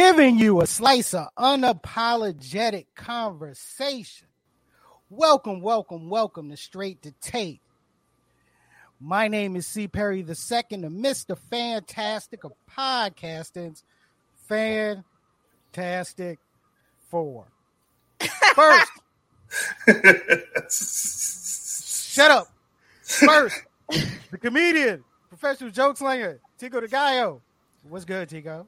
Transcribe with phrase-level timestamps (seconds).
[0.00, 4.28] Giving you a slice of unapologetic conversation.
[5.10, 7.60] Welcome, welcome, welcome to Straight to Tape.
[8.98, 9.88] My name is C.
[9.88, 11.36] Perry the Second, the Mr.
[11.36, 13.82] Fantastic of podcastings.
[14.48, 16.38] Fantastic
[17.10, 17.48] Four.
[18.54, 18.92] First,
[22.10, 22.46] shut up.
[23.02, 23.64] First,
[24.30, 27.42] the comedian, professional joke slinger, Tico de Gallo.
[27.86, 28.66] What's good, Tico?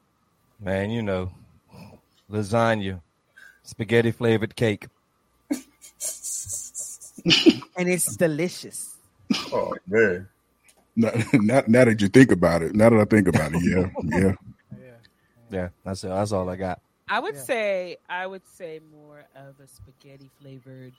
[0.63, 1.33] Man, you know,
[2.31, 3.01] lasagna,
[3.65, 4.87] spaghetti flavored cake.
[5.51, 5.61] and
[7.89, 8.97] it's delicious.
[9.53, 10.29] Oh man.
[10.95, 13.89] Now, now, now, that you think about it, now that I think about it, yeah,
[14.05, 14.35] yeah,
[14.79, 14.95] yeah.
[15.51, 16.81] Yeah, that's that's all I got.
[17.09, 17.43] I would yeah.
[17.43, 20.95] say I would say more of a spaghetti flavored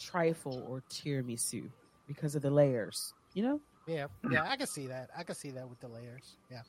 [0.00, 1.70] trifle or tiramisu
[2.08, 3.14] because of the layers.
[3.34, 3.60] You know?
[3.86, 5.10] Yeah, yeah, I can see that.
[5.16, 6.36] I can see that with the layers.
[6.50, 6.62] Yeah.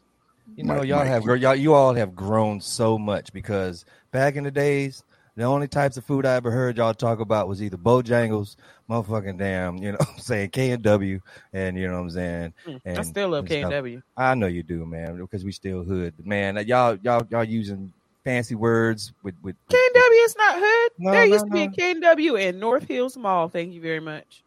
[0.56, 4.52] You know, y'all have y'all you all have grown so much because back in the
[4.52, 5.04] days,
[5.36, 8.56] the only types of food I ever heard y'all talk about was either Bojangles,
[8.90, 11.20] motherfucking damn, you know I'm saying, K and W,
[11.52, 12.54] and you know what I'm saying.
[12.66, 14.02] Hmm, and I still love K and W.
[14.16, 16.14] I know you do, man, because we still hood.
[16.24, 17.92] Man, y'all y'all y'all using
[18.24, 20.92] fancy words with with K and W is not hood.
[21.00, 23.50] No, there no, used to be a K and W in North Hills Mall.
[23.50, 24.44] Thank you very much.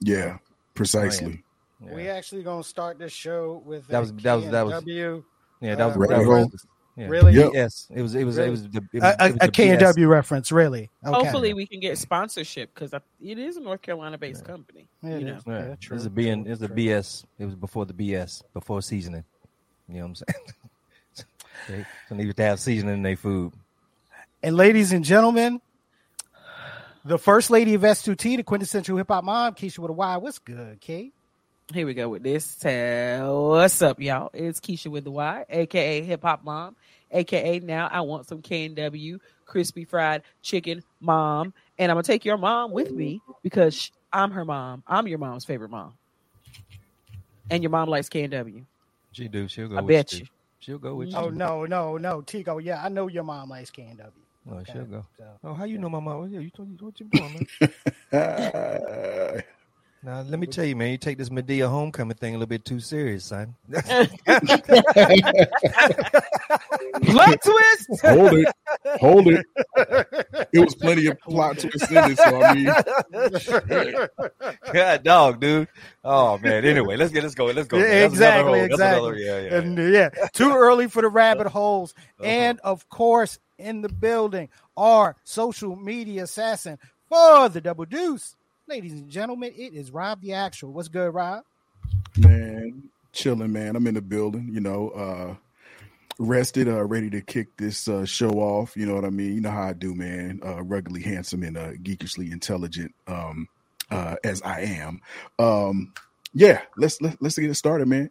[0.00, 0.38] Yeah,
[0.74, 1.42] precisely.
[1.84, 1.94] Yeah.
[1.94, 5.24] We actually gonna start this show with that was that was that was W
[5.60, 7.06] yeah, that was, uh, that was yeah.
[7.06, 7.50] really yep.
[7.54, 7.86] yes.
[7.94, 8.48] It was it was really?
[8.48, 10.50] it was the it was, a, a K and W reference.
[10.50, 11.14] Really, okay.
[11.14, 14.52] hopefully we can get sponsorship because it is a North Carolina based yeah.
[14.52, 14.88] company.
[15.02, 17.24] Yeah, you know, yeah, true, it's a being it's a BS.
[17.38, 19.24] It was before the BS before seasoning.
[19.88, 21.24] You know what I'm
[21.66, 21.86] saying?
[22.10, 23.52] they need to have seasoning in their food.
[24.42, 25.60] And ladies and gentlemen,
[27.04, 30.16] the first lady of S2T, the quintessential hip hop mom, Keisha with a Y.
[30.16, 31.14] What's good, Kate?
[31.74, 32.54] Here we go with this.
[32.54, 34.30] Tell what's up, y'all?
[34.32, 36.74] It's Keisha with the Y, aka Hip Hop Mom,
[37.10, 42.04] aka now I want some K and W crispy fried chicken mom, and I'm gonna
[42.04, 44.82] take your mom with me because I'm her mom.
[44.86, 45.92] I'm your mom's favorite mom,
[47.50, 48.64] and your mom likes K and W.
[49.12, 49.46] She do.
[49.46, 49.76] She'll go.
[49.76, 50.26] I bet you.
[50.60, 51.26] She'll go with oh, you.
[51.26, 52.56] Oh no, no, no, Tico.
[52.56, 54.12] Yeah, I know your mom likes K and W.
[54.50, 54.72] Oh, okay.
[54.72, 55.04] she'll go.
[55.18, 56.32] So, oh, how you know my mom?
[56.32, 57.46] Yeah, you told you what you doing,
[58.10, 59.42] man.
[60.02, 62.64] Now let me tell you, man, you take this Madea homecoming thing a little bit
[62.64, 63.56] too serious, son.
[67.02, 68.02] Plot twist.
[68.02, 68.48] Hold it.
[69.00, 69.44] Hold it.
[70.52, 72.72] It was plenty of plot twists in it, so I mean
[74.72, 75.66] God dog, dude.
[76.04, 76.64] Oh man.
[76.64, 77.46] Anyway, let's get let's go.
[77.46, 77.78] Let's go.
[77.78, 79.24] Yeah, exactly, exactly.
[79.24, 80.10] yeah, yeah, and, yeah.
[80.32, 81.92] Too early for the rabbit holes.
[81.98, 82.28] Uh-huh.
[82.28, 86.78] And of course, in the building, our social media assassin
[87.08, 88.36] for the double deuce.
[88.68, 90.74] Ladies and gentlemen, it is Rob the Actual.
[90.74, 91.42] What's good, Rob?
[92.18, 92.82] Man,
[93.14, 93.76] chilling, man.
[93.76, 95.34] I'm in the building, you know, uh
[96.18, 98.76] rested, uh ready to kick this uh show off.
[98.76, 99.34] You know what I mean?
[99.34, 100.40] You know how I do, man.
[100.44, 103.48] Uh ruggedly handsome and uh geekishly intelligent, um,
[103.90, 105.00] uh, as I am.
[105.38, 105.94] Um,
[106.34, 108.10] yeah, let's let, let's get it started, man.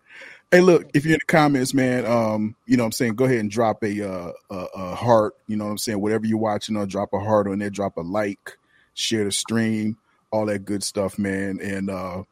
[0.49, 3.25] Hey, look, if you're in the comments, man, um, you know what I'm saying, go
[3.25, 6.39] ahead and drop a uh a, a heart, you know what I'm saying, whatever you're
[6.39, 8.57] watching, or drop a heart on there, drop a like,
[8.95, 9.97] share the stream
[10.31, 11.59] all that good stuff, man.
[11.61, 12.23] And uh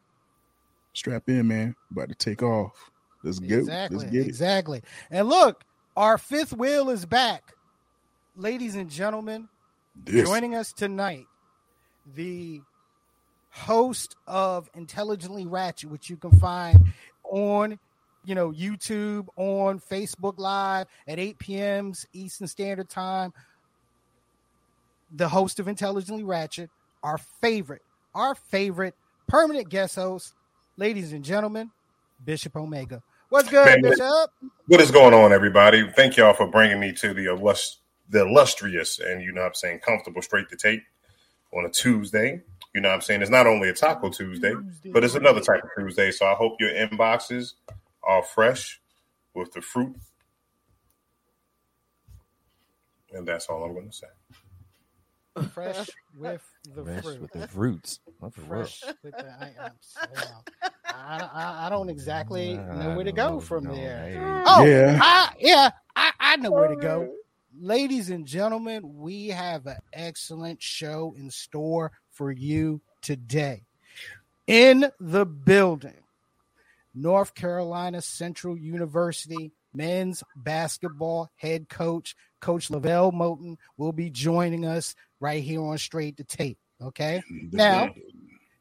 [0.94, 1.76] strap in, man.
[1.92, 2.92] About to take off.
[3.24, 4.82] Let's get exactly, Let's get exactly.
[5.10, 5.64] And look,
[5.98, 7.54] our fifth wheel is back,
[8.36, 9.50] ladies and gentlemen.
[10.04, 10.28] This.
[10.28, 11.26] Joining us tonight,
[12.16, 12.62] the
[13.50, 16.94] host of Intelligently Ratchet, which you can find
[17.24, 17.80] on
[18.26, 21.94] you know YouTube, on Facebook Live at 8 p.m.
[22.14, 23.34] Eastern Standard Time.
[25.16, 26.70] The host of Intelligently Ratchet,
[27.02, 27.84] our favorite,
[28.16, 28.96] our favorite
[29.28, 30.34] permanent guest host,
[30.78, 31.70] ladies and gentlemen,
[32.24, 33.04] Bishop Omega.
[33.30, 34.32] What's good, Man, Bishop?
[34.68, 35.88] What is going on, everybody?
[35.96, 39.54] Thank y'all for bringing me to the illust- the illustrious and you know what I'm
[39.54, 40.84] saying comfortable straight to tape
[41.54, 42.42] on a Tuesday.
[42.74, 43.22] You know what I'm saying?
[43.22, 46.12] It's not only a Taco Tuesday, Tuesday, but it's another type of Tuesday.
[46.12, 47.54] So I hope your inboxes
[48.04, 48.82] are fresh
[49.34, 49.96] with the fruit.
[53.14, 54.08] And that's all I'm going to say.
[55.54, 56.42] Fresh with
[56.74, 57.22] the Fresh fruit.
[57.22, 58.00] with the fruits.
[58.20, 58.70] What the world?
[58.70, 59.26] Fresh with the.
[59.42, 59.72] I, I'm
[60.86, 63.98] I, I, I don't exactly Nah, know where to go from No, there.
[63.98, 64.16] hey.
[64.48, 65.00] Oh, Yeah.
[65.02, 67.14] I, yeah, I, I know where to go.
[67.58, 73.64] Ladies and gentlemen, we have an excellent show in store for you today.
[74.48, 76.04] In the building,
[76.94, 84.94] North Carolina Central University men's basketball head coach, Coach LeVelle Moton, will be joining us
[85.20, 86.60] right here on Straight to Tape.
[86.80, 87.24] Okay.
[87.52, 87.90] Now,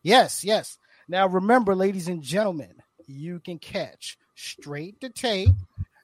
[0.03, 0.79] Yes, yes.
[1.07, 2.75] Now remember, ladies and gentlemen,
[3.07, 5.55] you can catch straight to tape,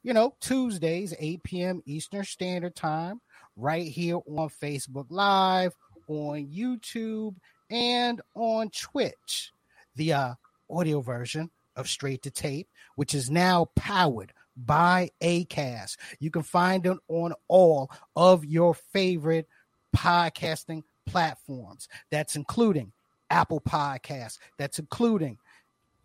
[0.03, 1.83] you know, Tuesdays, 8 p.m.
[1.87, 3.23] Eastern Standard Time,
[3.57, 5.75] right here on Facebook Live,
[6.07, 7.35] on YouTube,
[7.71, 9.53] and on Twitch.
[9.97, 10.35] The uh,
[10.69, 14.35] audio version of Straight to Tape, which is now powered
[14.67, 15.97] by Acast.
[16.19, 19.49] You can find it on all of your favorite
[19.97, 21.89] podcasting platforms.
[22.11, 22.93] That's including
[23.31, 24.39] Apple Podcasts.
[24.59, 25.39] That's including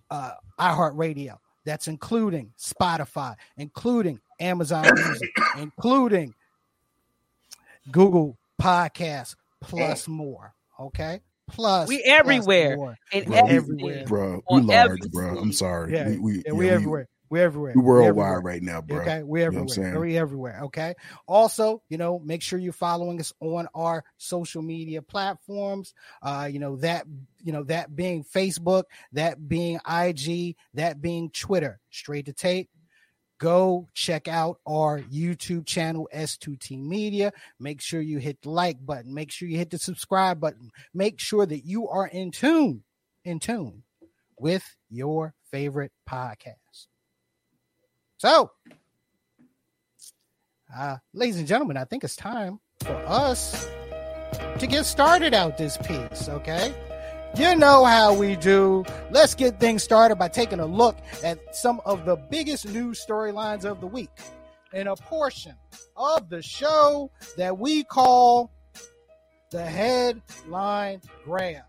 [0.10, 1.38] uh, iHeartRadio.
[1.66, 6.34] That's including Spotify, including Amazon Music, including
[7.92, 10.54] Google Podcasts, plus more.
[10.80, 12.76] Okay, plus We everywhere.
[12.78, 12.98] more.
[13.12, 14.04] And Bro, everywhere.
[14.06, 15.38] bro, we large, every bro.
[15.40, 15.94] I'm sorry.
[15.94, 17.08] Yeah, we, we, Yeah, we yeah, everywhere.
[17.30, 17.74] We everywhere.
[17.76, 18.42] We, We worldwide everywhere.
[18.42, 19.00] right now, bro.
[19.00, 20.00] Okay, we're You know everywhere.
[20.00, 20.60] We're everywhere.
[20.66, 20.94] Okay.
[21.28, 25.94] Also, you know, make sure you're following us on our social media platforms.
[26.22, 27.06] Uh, you know that
[27.44, 28.84] you know that being Facebook,
[29.14, 31.80] that being IG, that being Twitter.
[31.90, 32.70] Straight to tape.
[33.38, 37.34] Go check out our YouTube channel S2T Media.
[37.60, 39.14] Make sure you hit the like button.
[39.14, 40.70] Make sure you hit the subscribe button.
[40.94, 42.84] Make sure that you are in tune,
[43.26, 43.84] in tune
[44.40, 46.88] with your favorite podcast.
[48.26, 48.50] So,
[50.76, 53.70] uh, ladies and gentlemen, I think it's time for us
[54.58, 56.74] to get started out this piece, okay?
[57.38, 58.84] You know how we do.
[59.12, 63.64] Let's get things started by taking a look at some of the biggest news storylines
[63.64, 64.10] of the week
[64.74, 65.54] in a portion
[65.96, 68.52] of the show that we call
[69.52, 71.62] the headline grab.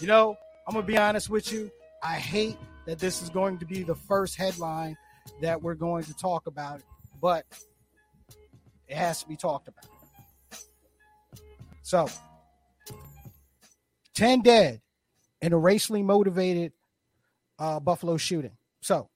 [0.00, 1.70] You know, I'm going to be honest with you.
[2.02, 2.58] I hate
[2.90, 4.96] that this is going to be the first headline
[5.40, 6.80] that we're going to talk about,
[7.20, 7.44] but
[8.88, 9.86] it has to be talked about.
[11.82, 12.08] So,
[14.14, 14.80] 10 dead
[15.40, 16.72] in a racially motivated
[17.60, 18.56] uh, Buffalo shooting.
[18.80, 19.08] So,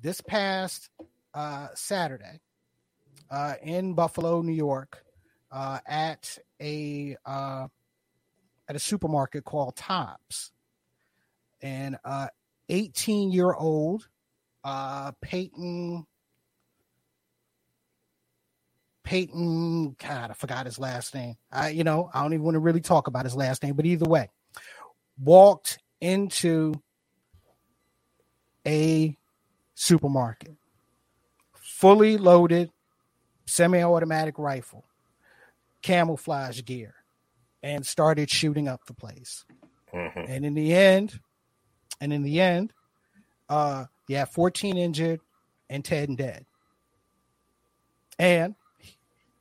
[0.00, 0.90] this past
[1.34, 2.38] uh, Saturday
[3.32, 5.02] uh, in Buffalo, New York,
[5.50, 7.66] uh, at a uh,
[8.68, 10.52] at a supermarket called Tops,
[11.60, 12.28] and uh,
[12.68, 14.08] 18 year old
[14.64, 16.06] uh, Peyton
[19.04, 21.36] Peyton, God, I forgot his last name.
[21.52, 23.86] I, you know, I don't even want to really talk about his last name, but
[23.86, 24.30] either way,
[25.18, 26.74] walked into
[28.66, 29.16] a
[29.74, 30.56] supermarket,
[31.54, 32.70] fully loaded
[33.46, 34.86] semi-automatic rifle,
[35.82, 36.94] camouflage gear,
[37.62, 39.44] and started shooting up the place.
[39.92, 40.28] Mhm.
[40.28, 41.20] And in the end,
[42.00, 42.72] and in the end,
[43.48, 45.20] uh, you have 14 injured
[45.70, 46.44] and 10 dead.
[48.18, 48.54] And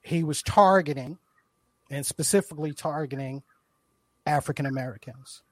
[0.02, 1.18] he was targeting
[1.90, 3.44] and specifically targeting
[4.26, 5.44] African Americans.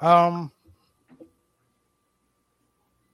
[0.00, 0.50] Um,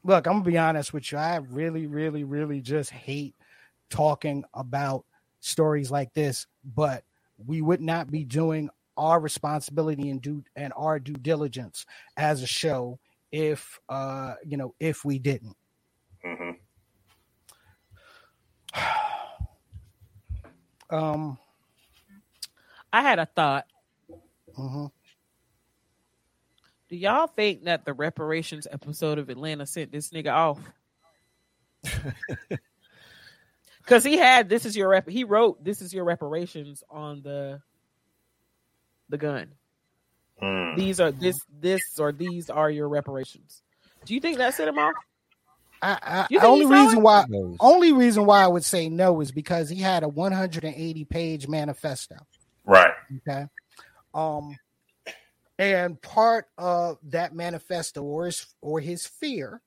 [0.04, 1.18] look, I'm gonna be honest with you.
[1.18, 3.34] I really, really, really just hate
[3.90, 5.04] talking about
[5.40, 7.04] stories like this, but
[7.46, 8.70] we would not be doing
[9.00, 13.00] our responsibility and do and our due diligence as a show
[13.32, 15.56] if uh you know if we didn't.
[16.24, 16.56] Mhm.
[20.90, 21.38] Um
[22.92, 23.66] I had a thought.
[24.58, 24.90] mhm.
[26.88, 30.58] Do y'all think that the reparations episode of Atlanta sent this nigga off?
[33.82, 35.08] Because he had this is your rep.
[35.08, 37.60] He wrote this is your reparations on the
[39.10, 39.48] the gun.
[40.42, 40.76] Mm.
[40.76, 43.62] These are this this or these are your reparations.
[44.04, 44.94] Do you think that set him off?
[45.82, 47.02] I, I, You only reason it?
[47.02, 47.24] why
[47.60, 52.16] only reason why I would say no is because he had a 180 page manifesto.
[52.64, 52.92] Right.
[53.28, 53.46] Okay.
[54.14, 54.56] Um,
[55.58, 59.60] and part of that manifesto or his or his fear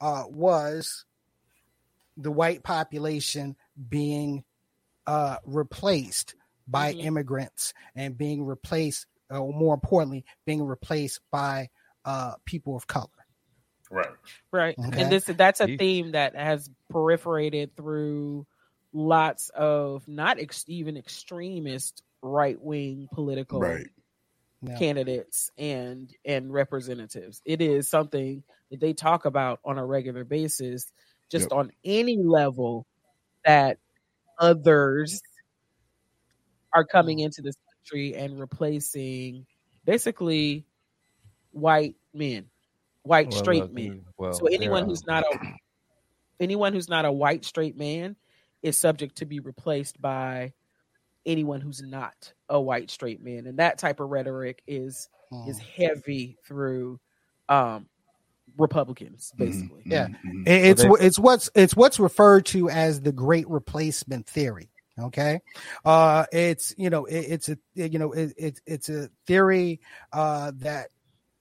[0.00, 1.04] uh, was
[2.16, 3.56] the white population
[3.88, 4.44] being
[5.06, 6.34] uh, replaced
[6.68, 7.04] by Mhm.
[7.04, 11.68] immigrants and being replaced, or more importantly, being replaced by
[12.04, 13.08] uh, people of color.
[13.90, 14.08] Right.
[14.52, 14.78] Right.
[14.78, 15.02] Okay.
[15.02, 18.46] And this that's a theme that has proliferated through
[18.92, 23.86] lots of not ex- even extremist right wing political Right.
[24.62, 24.78] Yeah.
[24.78, 27.42] candidates and and representatives.
[27.44, 30.90] It is something that they talk about on a regular basis,
[31.30, 31.52] just Yep.
[31.52, 32.86] on any level
[33.44, 33.78] that
[34.38, 35.22] others
[36.74, 39.46] are coming into this country and replacing
[39.84, 40.64] basically
[41.52, 42.46] white men,
[43.02, 44.04] white Well, straight men.
[44.18, 45.38] Well, So anyone there who's not a
[46.40, 48.16] anyone who's not a white straight man
[48.62, 50.52] is subject to be replaced by
[51.26, 55.48] anyone who's not a white straight man, and that type of rhetoric is Mm.
[55.48, 56.98] is heavy through
[57.50, 57.86] um
[58.56, 59.82] Republicans, Mhm, basically.
[59.84, 60.08] Yeah.
[60.08, 64.26] mhm, It- It's they- wh- it's what's it's what's referred to as the Great Replacement
[64.26, 64.70] theory.
[65.00, 65.40] Okay,
[65.84, 69.80] uh, it's you know it, it's a you know it, it it's a theory
[70.12, 70.88] uh, that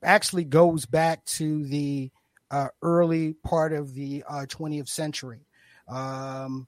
[0.03, 2.11] actually goes back to the
[2.51, 5.47] uh, early part of the uh, 20th century.
[5.87, 6.67] Um,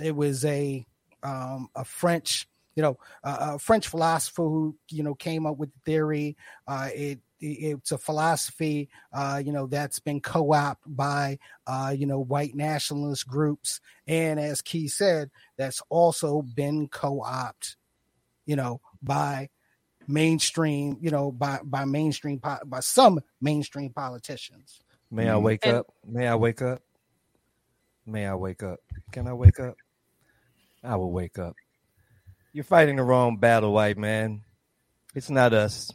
[0.00, 0.86] it was a
[1.22, 5.72] um, a French you know uh, a French philosopher who you know came up with
[5.72, 6.36] the theory.
[6.66, 12.18] Uh, it it's a philosophy uh, you know that's been co-opted by uh, you know
[12.20, 17.76] white nationalist groups, and as Key said, that's also been co-opted,
[18.46, 19.48] you know, by
[20.06, 24.80] mainstream, you know, by by mainstream po- by some mainstream politicians.
[25.10, 25.42] May I Mhm.
[25.42, 25.86] wake And- up?
[26.04, 26.82] May I wake up?
[28.06, 28.80] May I wake up?
[29.12, 29.76] Can I wake up?
[30.82, 31.54] I will wake up.
[32.52, 34.42] You're fighting the wrong battle, white man.
[35.14, 35.92] It's not us.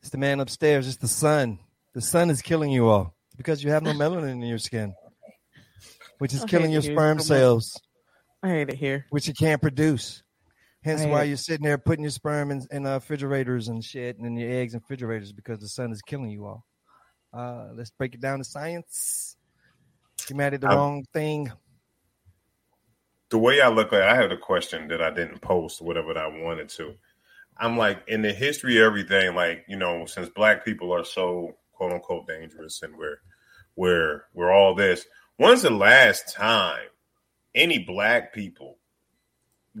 [0.00, 0.86] It's the man upstairs.
[0.88, 1.58] It's the sun.
[1.94, 4.94] The sun is killing you all because you have no melanin in your skin,
[6.18, 7.80] which is I killing your sperm so cells,
[8.42, 9.06] I hate it here.
[9.10, 10.22] which you can't produce.
[10.82, 14.18] Hence why hate- you're sitting there putting your sperm in, in uh, refrigerators and shit
[14.18, 16.64] and your eggs in refrigerators because the sun is killing you all.
[17.34, 19.36] Uh, let's break it down to science.
[20.28, 21.50] You mad at the I'm- wrong thing.
[23.30, 26.14] the way I look at it, I had a question that I didn't post, whatever
[26.14, 26.94] that I wanted to.
[27.60, 31.56] I'm like, in the history of everything, like, you know, since black people are so
[31.72, 33.18] quote unquote dangerous and we're
[33.76, 35.04] we're we're all this,
[35.36, 36.88] when's the last time
[37.54, 38.78] any black people,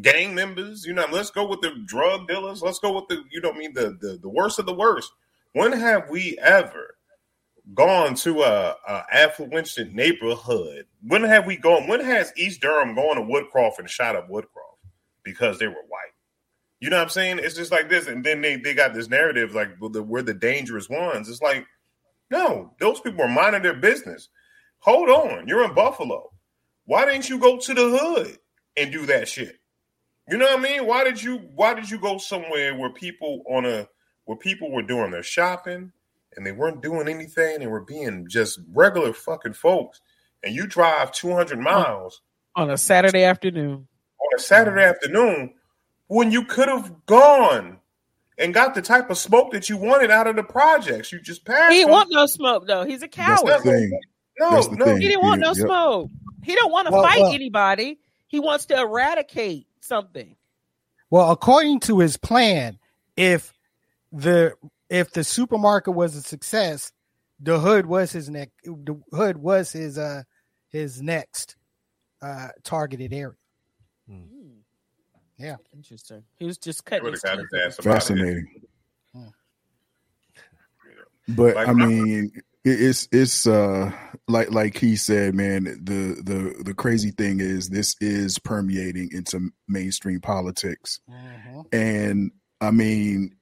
[0.02, 3.40] gang members, you know, let's go with the drug dealers, let's go with the, you
[3.40, 5.10] know I mean, the the, the worst of the worst.
[5.52, 6.96] When have we ever
[7.74, 10.86] gone to a, a affluent neighborhood?
[11.06, 11.88] When have we gone?
[11.88, 14.78] When has East Durham gone to Woodcroft and shot up Woodcroft
[15.22, 16.12] because they were white?
[16.80, 17.40] You know what I'm saying?
[17.40, 20.22] It's just like this, and then they, they got this narrative like well, the, we're
[20.22, 21.28] the dangerous ones.
[21.28, 21.66] It's like,
[22.30, 24.28] no, those people are minding their business.
[24.78, 26.30] Hold on, you're in Buffalo.
[26.86, 28.38] Why didn't you go to the hood
[28.76, 29.58] and do that shit?
[30.28, 30.86] You know what I mean?
[30.86, 33.86] Why did you Why did you go somewhere where people on a
[34.24, 35.92] where people were doing their shopping
[36.36, 37.62] and they weren't doing anything.
[37.62, 40.00] And were being just regular fucking folks.
[40.42, 42.22] And you drive 200 miles
[42.56, 43.88] On a Saturday afternoon.
[44.20, 44.90] on a Saturday mm-hmm.
[44.90, 45.54] afternoon
[46.10, 47.78] when you could have gone
[48.36, 51.12] and got the type of smoke that you wanted out of the projects.
[51.12, 51.72] You just passed.
[51.72, 52.84] He didn't want no smoke though.
[52.84, 53.62] He's a That's the coward.
[53.62, 54.00] thing.
[54.40, 54.84] no, that's the no.
[54.86, 55.00] thing.
[55.00, 55.66] He didn't want Yeah, no yep.
[55.66, 56.10] smoke.
[56.42, 58.00] He don't want to Well, fight well- anybody.
[58.26, 60.34] He wants to eradicate something.
[61.10, 62.78] Well, according to his plan,
[63.16, 63.52] if
[64.12, 64.54] the
[64.88, 66.90] if the supermarket was a success,
[67.38, 68.50] the hood was his neck.
[68.64, 70.22] The hood was his uh
[70.70, 71.54] his next
[72.20, 73.34] uh targeted area.
[75.40, 75.56] Yeah.
[75.74, 76.22] Interesting.
[76.36, 77.84] He was just They cutting would his have got his ass.
[77.84, 78.46] Fascinating.
[79.14, 79.28] Hmm.
[81.28, 82.32] But Like, I mean,
[82.64, 83.90] it's it's uh
[84.28, 85.64] like like he said, man.
[85.64, 91.00] The the the crazy thing is this is permeating into mainstream politics,
[91.72, 93.36] and I mean,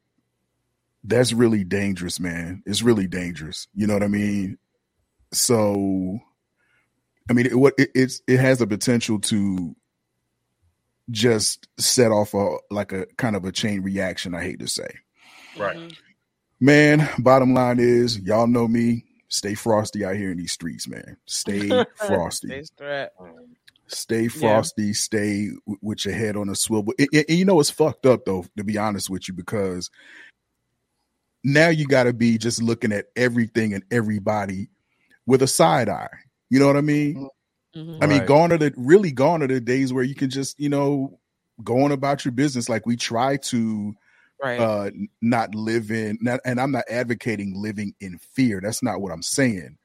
[1.03, 2.63] that's really dangerous, man.
[2.65, 3.67] It's really dangerous.
[3.75, 4.59] You know what I mean?
[5.33, 6.21] So,
[7.29, 9.75] I mean, it, what it, it's it has the potential to
[11.11, 14.35] just set off a like a kind of a chain reaction.
[14.35, 14.89] I hate to say.
[15.57, 15.77] Right.
[15.77, 15.97] Mhm.
[16.61, 19.05] Man, bottom line is, y'all know me.
[19.29, 21.17] Stay frosty out here in these streets, man.
[21.27, 22.49] Stay frosty.
[22.49, 23.15] Stay strapped.
[23.87, 24.93] Stay frosty.
[24.93, 26.93] Stay w- with your head on a swivel.
[26.99, 29.91] And, and- and you know it's fucked up though, to be honest with you, because
[31.45, 34.69] now you got to be just looking at everything and everybody
[35.27, 36.09] with a side eye.
[36.51, 37.29] You know what I mean?
[37.77, 37.99] Mhm.
[38.03, 38.27] I mean, Right.
[38.29, 41.19] gone are the really gone are the days where you can just you know
[41.65, 43.95] go on about your business like we try to
[44.43, 44.61] Right.
[44.61, 49.11] uh not live in not, and i'm not advocating living in fear that's not what
[49.11, 49.77] i'm saying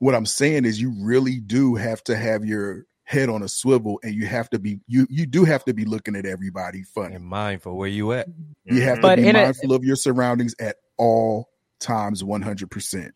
[0.00, 3.98] what i'm saying is you really do have to have your head on a swivel
[4.04, 7.14] and you have to be you you do have to be looking at everybody funny
[7.14, 8.28] And mindful where you at.
[8.66, 11.48] you have to But be in a- mindful of your surroundings at all
[11.80, 13.10] times 100%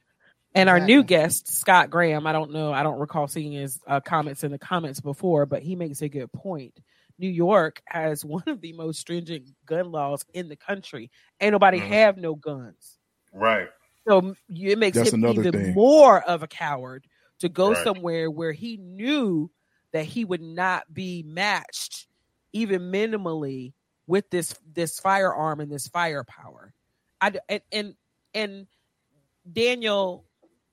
[0.55, 4.01] And our new guest, Scott Graham, I don't know, I don't recall seeing his uh,
[4.01, 6.79] comments in the comments before, but he makes a good point.
[7.19, 11.11] New York has one of the most stringent gun laws in the country.
[11.41, 11.93] Ain't nobody mm-hmm.
[11.93, 12.99] have no guns.
[13.33, 13.69] Right.
[14.07, 15.75] So it makes That's him even thing.
[15.75, 17.07] more of a coward
[17.39, 17.85] to go right.
[17.85, 19.51] somewhere where he knew
[19.93, 22.07] that he would not be matched
[22.53, 23.73] even minimally
[24.07, 26.75] with this this firearm and this firepower.
[27.21, 27.95] I and and,
[28.35, 28.67] and
[29.51, 30.25] Daniel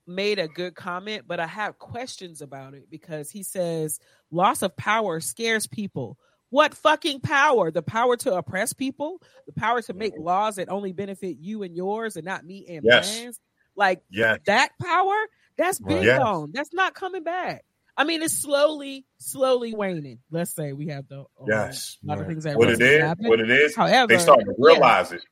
[0.09, 3.99] made a good comment, but I have questions about it because he says
[4.31, 6.17] loss of power scares people.
[6.49, 7.69] What fucking power?
[7.69, 9.21] The power to oppress people?
[9.45, 12.83] The power to make laws that only benefit you and yours and not me and
[12.83, 13.21] yes.
[13.21, 13.33] mine?
[13.75, 14.39] Like yes.
[14.45, 15.15] that power?
[15.57, 16.17] That's big yes.
[16.17, 16.51] gone.
[16.53, 17.63] That's not coming back.
[17.95, 20.19] I mean, it's slowly, slowly waning.
[20.31, 23.01] Let's say we have the uh, yes, a lot of things that what it is,
[23.01, 23.27] happen.
[23.27, 23.75] what it is.
[23.75, 25.17] However, they start to realize yeah.
[25.17, 25.23] it.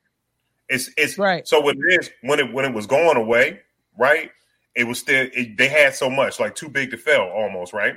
[0.68, 1.48] It's it's right.
[1.48, 3.60] So what it is when it when it was going away,
[3.98, 4.30] right?
[4.78, 7.96] It was still it, they had so much like too big to fail almost, right?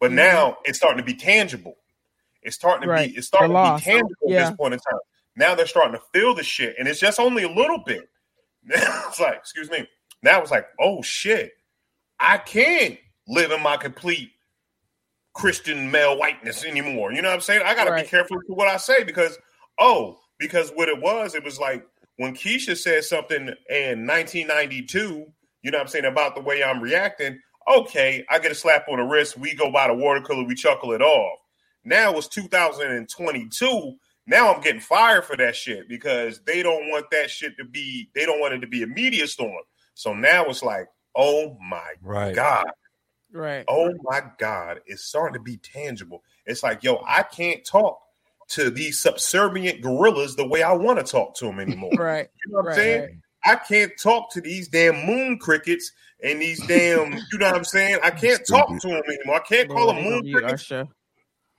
[0.00, 0.16] But mm-hmm.
[0.16, 1.76] now it's starting to be tangible.
[2.42, 3.10] It's starting to right.
[3.10, 4.38] be it's starting to be tangible yeah.
[4.38, 5.00] at this point in time.
[5.36, 8.08] Now they're starting to feel the shit, and it's just only a little bit.
[8.66, 9.86] it's like, excuse me.
[10.22, 11.52] Now it's like, oh shit,
[12.18, 14.30] I can't live in my complete
[15.34, 17.12] Christian male whiteness anymore.
[17.12, 17.62] You know what I'm saying?
[17.66, 18.04] I got to right.
[18.04, 19.36] be careful with what I say because,
[19.78, 25.26] oh, because what it was, it was like when Keisha said something in 1992,
[25.64, 27.40] you know what I'm saying, about the way I'm reacting.
[27.66, 29.38] Okay, I get a slap on the wrist.
[29.38, 31.38] We go by the water cooler, we chuckle it off.
[31.84, 33.94] Now it's 2022.
[34.26, 38.08] Now I'm getting fired for that shit because they don't want that shit to be,
[38.14, 39.62] they don't want it to be a media storm.
[39.94, 42.34] So now it's like, oh my right.
[42.34, 42.66] God,
[43.34, 43.64] Right.
[43.66, 46.22] Oh my God, it's starting to be tangible.
[46.46, 47.98] It's like, yo, I can't talk
[48.50, 51.90] to these subservient gorillas the way I want to talk to them anymore.
[51.98, 52.28] right.
[52.46, 52.72] You know what right.
[52.72, 53.22] I'm saying?
[53.44, 57.64] I can't talk to these damn moon crickets and these damn, you know what I'm
[57.64, 57.98] saying?
[58.02, 59.36] I can't talk to them anymore.
[59.36, 60.72] I can't call them moon crickets.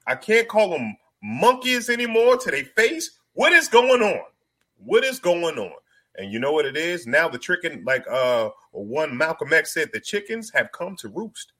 [0.08, 3.20] I can't call them monkeys anymore to their face.
[3.34, 4.22] What is going on?
[4.78, 5.74] What is going on?
[6.18, 7.06] And you know what it is?
[7.06, 11.52] Now the chicken, like uh one Malcolm X said, the chickens have come to roost.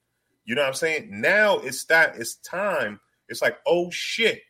[0.44, 1.08] You know what I'm saying?
[1.10, 3.00] Now it's that it's time.
[3.28, 4.42] It's like, oh shit.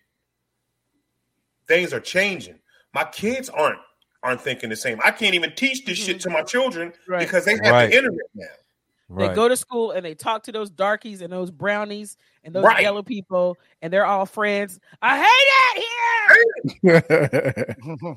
[1.67, 2.61] Things are changing.
[2.95, 3.81] My kids aren't
[4.27, 4.99] aren't thinking the same.
[5.05, 7.21] I can't even teach this shit to my children right.
[7.21, 7.91] because they have right.
[7.91, 8.47] the internet now.
[9.09, 9.29] Right.
[9.29, 12.65] They go to school and they talk to those darkies and those brownies and those
[12.65, 12.83] right.
[12.83, 14.81] yellow people, and they're all friends.
[15.01, 15.31] I hate
[15.77, 15.85] it
[16.83, 17.05] here.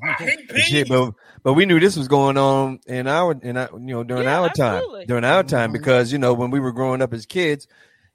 [0.04, 3.70] I hate Shit, but, but we knew this was going on in our in our,
[3.74, 5.02] you know during yeah, our absolutely.
[5.02, 5.74] time during our time mm-hmm.
[5.74, 7.68] because you know when we were growing up as kids,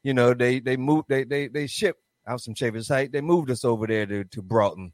[0.03, 3.13] you know they they moved they they they shipped out some Chavis Heights.
[3.13, 4.91] They moved us over there to to Broughton.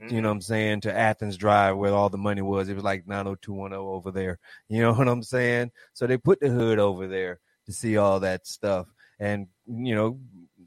[0.00, 0.14] Mm-hmm.
[0.14, 0.80] You know what I'm saying?
[0.82, 2.68] To Athens Drive, where all the money was.
[2.68, 4.38] It was like 90210 over there.
[4.68, 5.72] You know what I'm saying?
[5.94, 8.86] So they put the hood over there to see all that stuff.
[9.18, 10.18] And, you know,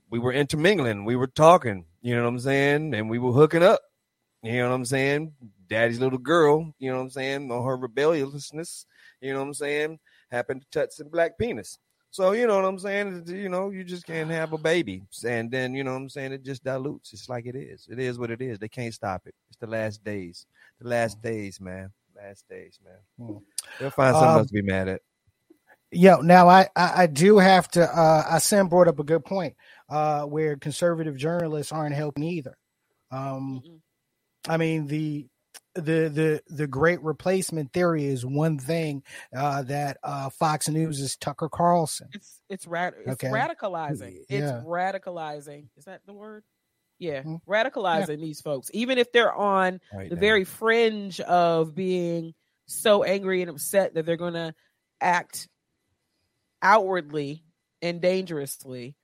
[0.10, 1.06] we were intermingling.
[1.06, 2.94] We were talking, you know what I'm saying?
[2.94, 3.80] And we were hooking up.
[4.44, 5.34] You know what I'm saying?
[5.68, 7.50] Daddy's little girl, you know what I'm saying?
[7.50, 8.86] Her rebelliousness,
[9.22, 10.00] you know what I'm saying?
[10.32, 11.80] Happened to touch some black penis.
[12.14, 13.24] So you know what I'm saying?
[13.26, 16.32] You know, you just can't have a baby, and then you know what I'm saying.
[16.32, 17.12] It just dilutes.
[17.12, 17.88] It's like it is.
[17.90, 18.60] It is what it is.
[18.60, 19.34] They can't stop it.
[19.50, 20.46] It's the last days.
[20.80, 21.24] The last mm.
[21.24, 21.92] days, man.
[22.16, 23.28] Last days, man.
[23.28, 23.38] Hmm.
[23.80, 25.02] They'll find something um, else to be mad at.
[25.90, 27.84] Yo, Now I, I, I do have to.
[27.84, 29.56] Uh, Asim brought up a good point,
[29.90, 32.56] uh, where conservative journalists aren't helping either.
[33.10, 33.64] Um,
[34.48, 35.26] I mean the
[35.76, 39.04] the the the great replacement theory is one thing
[39.36, 42.10] uh, that uh, Fox News is Tucker Carlson.
[42.14, 43.28] It's it's, rad- it's okay.
[43.28, 44.20] radicalizing.
[44.30, 44.40] Yeah.
[44.40, 45.68] It's radicalizing.
[45.78, 46.44] Is that the word?
[47.00, 47.52] Yeah, mm-hmm.
[47.52, 48.26] radicalizing yeah.
[48.26, 50.22] these folks, even if they're on right the now.
[50.22, 52.34] very fringe of being
[52.68, 54.54] so angry and upset that they're going to
[55.02, 55.50] act
[56.62, 57.44] outwardly
[57.82, 58.96] and dangerously.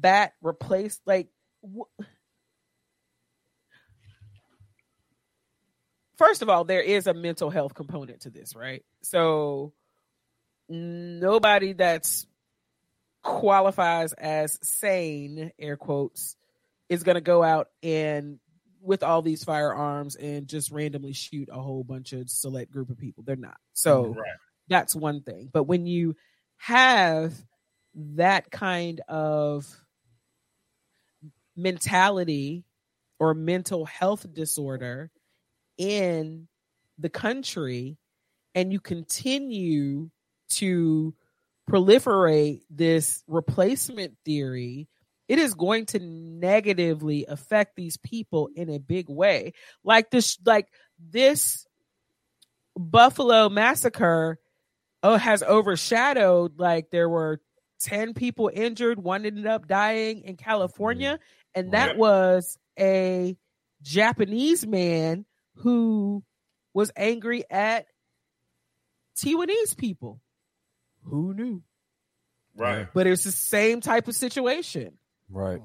[0.00, 1.28] That replaced like.
[1.62, 2.02] Wh-
[6.16, 8.84] first of all, there is a mental health component to this, right?
[9.02, 9.72] So
[10.68, 12.26] nobody that's
[13.22, 16.36] qualifies as sane, air quotes,
[16.88, 18.38] is going to go out and
[18.80, 22.98] with all these firearms and just randomly shoot a whole bunch of select group of
[22.98, 23.24] people.
[23.26, 23.56] They're not.
[23.72, 24.30] So right.
[24.68, 25.50] that's one thing.
[25.52, 26.14] But when you
[26.58, 27.34] have
[27.94, 29.66] that kind of
[31.56, 32.64] mentality
[33.18, 35.10] or mental health disorder
[35.78, 36.48] in
[36.98, 37.98] the country
[38.54, 40.10] and you continue
[40.48, 41.14] to
[41.68, 44.88] proliferate this replacement theory,
[45.28, 49.52] it is going to negatively affect these people in a big way.
[49.84, 51.66] Like this, like this
[52.76, 54.38] Buffalo massacre
[55.02, 57.40] oh has overshadowed like there were
[57.80, 61.18] 10 people injured one ended up dying in california mm.
[61.54, 63.36] and that was a
[63.82, 65.24] japanese man
[65.56, 66.22] who
[66.74, 67.86] was angry at
[69.18, 70.20] taiwanese people
[71.04, 71.62] who knew
[72.56, 72.88] Right.
[72.94, 75.60] but it's the same type of situation Right.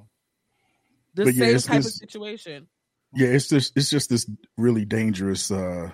[1.13, 2.67] the But yeah, same it's- type of situation
[3.13, 5.91] Yeah, it's just it's just this really dangerous uh,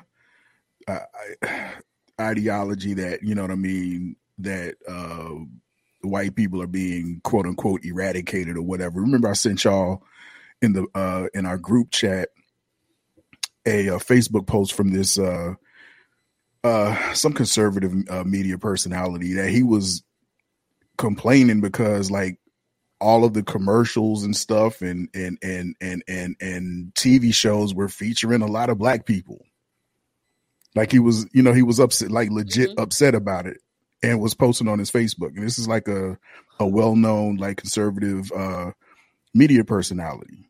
[0.87, 0.99] uh
[2.21, 5.31] ideology that you know what I mean that uh
[6.01, 9.01] white people are being quote unquote eradicated or whatever.
[9.01, 10.03] Remember, I sent y'all
[10.61, 12.29] in the uh in our group chat
[13.67, 15.53] a, uh Facebook post from this uh
[16.63, 20.03] uh some conservative uh, media personality that he was
[20.97, 22.39] complaining because like
[22.99, 27.89] all of the commercials and stuff and and and and and and TV shows were
[27.89, 29.45] featuring a lot of black people.
[30.75, 32.81] Like he was, you know, he was upset, like legit Mhm.
[32.81, 33.57] upset about it,
[34.03, 35.35] and was posting on his Facebook.
[35.35, 36.17] And this is like a
[36.59, 38.71] a well known like conservative uh
[39.33, 40.49] media personality.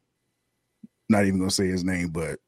[1.10, 2.40] Not even gonna say his name, but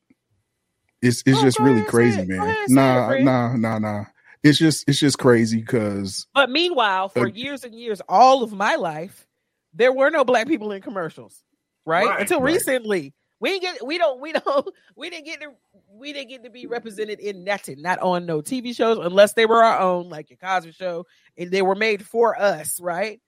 [1.01, 2.27] it's it's Oh, just really crazy, it.
[2.27, 2.39] Man.
[2.39, 4.05] ahead, say it, Nah, nah, nah, nah.
[4.43, 8.51] It's just it's just crazy because But meanwhile, for Uh, years and years, all of
[8.53, 9.27] my life,
[9.73, 11.43] there were no black people in commercials,
[11.85, 12.07] right?
[12.07, 12.53] Right, Until right.
[12.53, 15.51] recently, we didn't get, we don't, we don't, we didn't get to,
[15.91, 19.45] we didn't get to be represented in nothing, not on no TV shows, unless they
[19.45, 21.05] were our own, like your Cosby Show,
[21.37, 23.21] and they were made for us, right?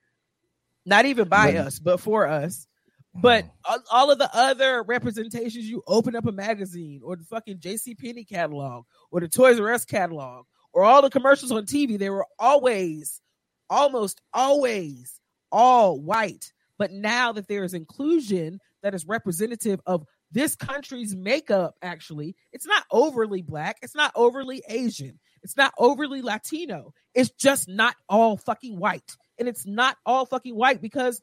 [0.85, 1.57] Not even by Right.
[1.57, 2.67] us, but for us.
[3.13, 3.49] But mm.
[3.65, 7.95] all, all of the other representations, you open up a magazine or the fucking J.C.
[7.95, 12.09] Penney catalog or the Toys R Us catalog or all the commercials on TV, they
[12.09, 13.21] were always,
[13.69, 15.19] almost always,
[15.51, 16.53] all white.
[16.77, 22.65] But now that there is inclusion that is representative of this country's makeup, actually, it's
[22.65, 28.37] not overly black, it's not overly Asian, it's not overly Latino, it's just not all
[28.37, 29.17] fucking white.
[29.37, 31.21] And it's not all fucking white because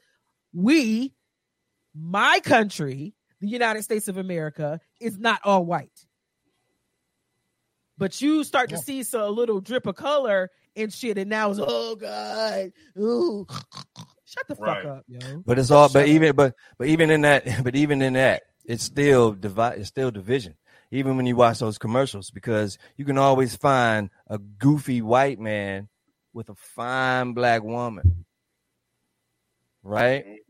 [0.53, 1.15] we,
[1.99, 6.07] my country, the United States of America, is not all white.
[7.97, 8.77] But you start Yeah.
[8.77, 12.71] to see so a little drip of color and shit, and now it's oh god,
[12.97, 13.45] ooh,
[14.25, 15.43] shut the fuck up, yo.
[15.45, 15.89] But it's all.
[15.89, 16.09] Shut But up.
[16.09, 16.37] even.
[16.37, 17.45] But but even in that.
[17.65, 19.79] But even in that, it's still divide.
[19.81, 20.55] It's still division.
[20.93, 25.89] Even when you watch those commercials, because you can always find a goofy white man
[26.33, 28.25] with a fine black woman,
[29.83, 30.25] right?
[30.25, 30.48] Mm-hmm.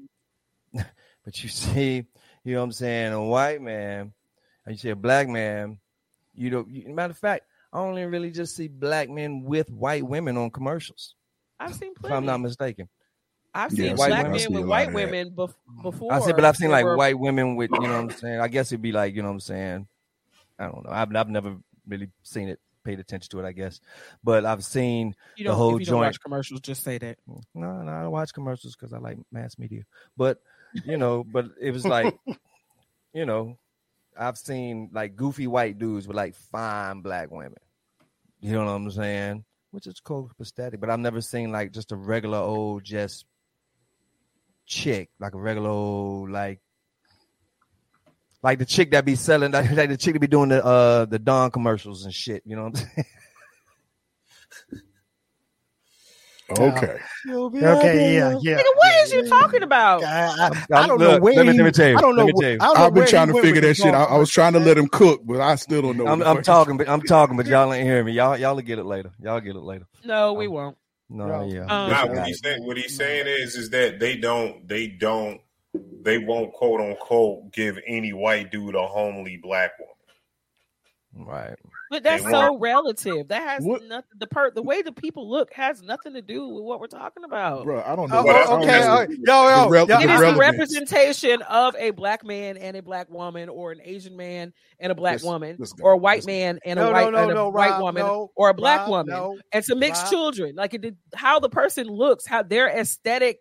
[1.29, 2.07] But you see,
[2.43, 4.15] you know what I'm saying, a white man,
[4.65, 5.79] and you see a black man.
[6.35, 10.05] You know, you, matter of fact, I only really just see black men with white
[10.07, 11.15] women on commercials.
[11.61, 12.11] I've seen If.
[12.11, 12.89] I'm not mistaken.
[13.55, 16.13] I've seen I black men see with white women bef- before.
[16.15, 18.41] I said, but I've seen like were- white women with, you know what I'm saying?
[18.41, 19.89] I guess it'd be like, you know what I'm saying?
[20.59, 20.91] I don't know.
[20.93, 23.81] I've, I've never really seen it, paid attention to it, I guess.
[24.25, 26.09] But I've seen, You the whole if you don't joint.
[26.09, 27.19] watch commercials, just say that.
[27.27, 29.83] no, no, I don't watch commercials because I like mass media.
[30.17, 30.41] But,
[30.85, 32.15] you know, but it was like,
[33.13, 33.59] you know,
[34.19, 37.55] I've seen like goofy white dudes with like fine black women.
[38.41, 39.45] You know what I'm saying?
[39.71, 40.81] Which is cool, pathetic.
[40.81, 43.25] But I've never seen like just a regular old just
[44.67, 46.61] chick, like a regular old like
[48.43, 51.05] like the chick that be selling like, like the chick that be doing the uh
[51.05, 52.43] the Dawn commercials and shit.
[52.45, 53.07] You know what I'm saying?
[56.51, 56.99] Okay.
[57.27, 58.57] Okay, yeah, yeah.
[58.59, 60.03] Nigga, what is you talking about?
[60.05, 61.37] I, I, I don't know Look, when.
[61.37, 62.25] let me- let me tell you, I don't know.
[62.25, 62.59] let me tell you.
[62.61, 63.95] I don't know I've been trying to figure that shit.
[63.95, 64.05] I.
[64.05, 66.07] I was trying to let him cook, but I still don't know.
[66.07, 68.13] I'm, I'm talking, but I'm talking, but y'all ain't hearing me.
[68.13, 69.11] Y'all y'all will get it later.
[69.21, 69.87] Y'all get it later.
[70.05, 70.77] No, we won't.
[71.11, 71.45] No, No.
[71.47, 71.61] yeah.
[71.63, 72.55] Um, Nah, what I he's got it.
[72.55, 75.41] saying, what he's saying is, is that they don't, they don't,
[76.03, 81.29] they won't quote unquote give any white dude a homely black woman.
[81.31, 81.57] Right.
[81.91, 83.29] But that's They so relative.
[83.29, 84.11] That has What- nothing.
[84.19, 87.25] The per the way the people look has nothing to do with what we're talking
[87.25, 87.65] about.
[87.65, 88.19] Bro, I don't know.
[88.19, 89.09] Oh, Well, oh, okay, this oh, all is.
[89.09, 92.77] yo, yo, The rel- yo, It the is the representation of a black man and
[92.77, 95.97] a black woman, or an Asian man and a black Let's- woman, let's or a
[95.97, 98.03] white Let's man and No, a no, white no, and a no, white Rob, woman,
[98.03, 100.11] no, or a black Rob, woman, no, and to mix Rob.
[100.11, 100.55] children.
[100.57, 103.39] Like it did, how the person looks, how their aesthetic,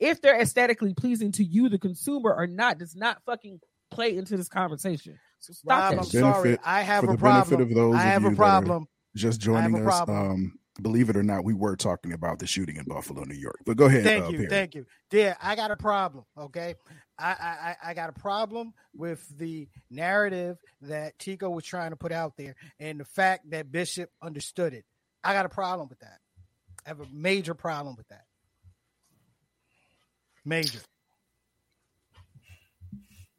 [0.00, 4.36] if they're aesthetically pleasing to you, the consumer, or not, does not fucking play into
[4.38, 5.18] this conversation.
[5.42, 5.82] So stop Rob.
[5.82, 5.96] I'm.
[5.96, 6.58] Benefit- sorry.
[6.64, 7.62] I have for a the benefit problem.
[7.62, 8.88] of those I of have you a problem.
[9.16, 10.08] Just joining us.
[10.08, 13.58] Um, believe it or not, we were talking about the shooting in Buffalo, New York.
[13.66, 14.04] But go ahead.
[14.04, 14.48] Thank uh, you, Perry.
[14.48, 14.86] thank you.
[15.10, 16.24] Dear, I got a problem.
[16.38, 16.76] Okay,
[17.18, 21.96] I, I I- I got a problem with the narrative that Tico was trying to
[21.96, 24.84] put out there, and the fact that Bishop understood it.
[25.24, 26.18] I got a problem with that.
[26.86, 28.24] I have a major problem with that.
[30.44, 30.80] Major.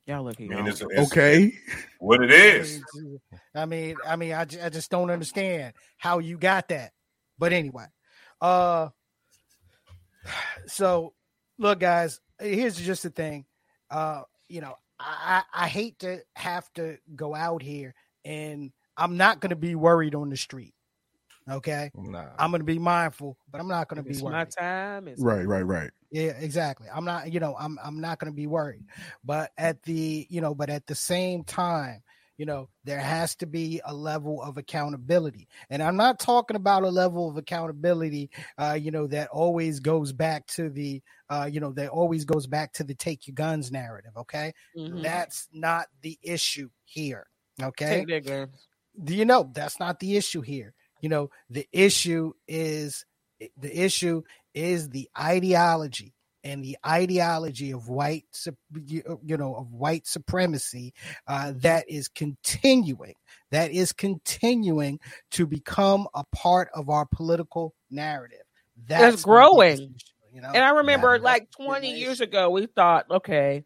[0.05, 1.53] Y'all look I mean, it's, it's Okay.
[1.99, 2.83] what it is.
[3.55, 6.91] I mean, I mean, I, I just don't understand how you got that.
[7.37, 7.85] But anyway,
[8.41, 8.89] uh,
[10.67, 11.13] so
[11.57, 13.45] look, guys, here's just the thing.
[13.89, 17.93] Uh, you know, I, I hate to have to go out here
[18.25, 20.72] and I'm not going to be worried on the street.
[21.49, 22.27] Okay, nah.
[22.39, 24.33] I'm going to be mindful, but I'm not going to be worried.
[24.33, 25.91] My time is right, right, right.
[26.11, 26.87] Yeah, exactly.
[26.93, 28.85] I'm not, you know, I'm I'm not going to be worried,
[29.23, 32.03] but at the, you know, but at the same time,
[32.37, 36.83] you know there has to be a level of accountability and i'm not talking about
[36.83, 41.59] a level of accountability uh you know that always goes back to the uh you
[41.59, 45.01] know that always goes back to the take your guns narrative okay mm-hmm.
[45.01, 47.27] that's not the issue here
[47.61, 48.67] okay Take their guns.
[49.03, 53.05] do you know that's not the issue here you know the issue is
[53.57, 54.23] the issue
[54.55, 58.25] is the ideology and the ideology of white,
[58.85, 60.93] you know, of white supremacy
[61.27, 63.13] uh, that is continuing,
[63.51, 64.99] that is continuing
[65.31, 68.43] to become a part of our political narrative.
[68.87, 69.95] That's it's growing.
[70.33, 70.49] You know?
[70.53, 73.63] And I remember, yeah, like twenty years ago, we thought, okay,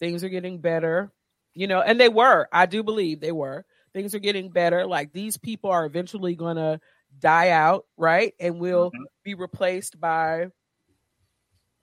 [0.00, 1.12] things are getting better,
[1.54, 2.48] you know, and they were.
[2.52, 3.64] I do believe they were.
[3.94, 4.86] Things are getting better.
[4.86, 6.80] Like these people are eventually going to
[7.18, 9.04] die out, right, and will mm-hmm.
[9.22, 10.48] be replaced by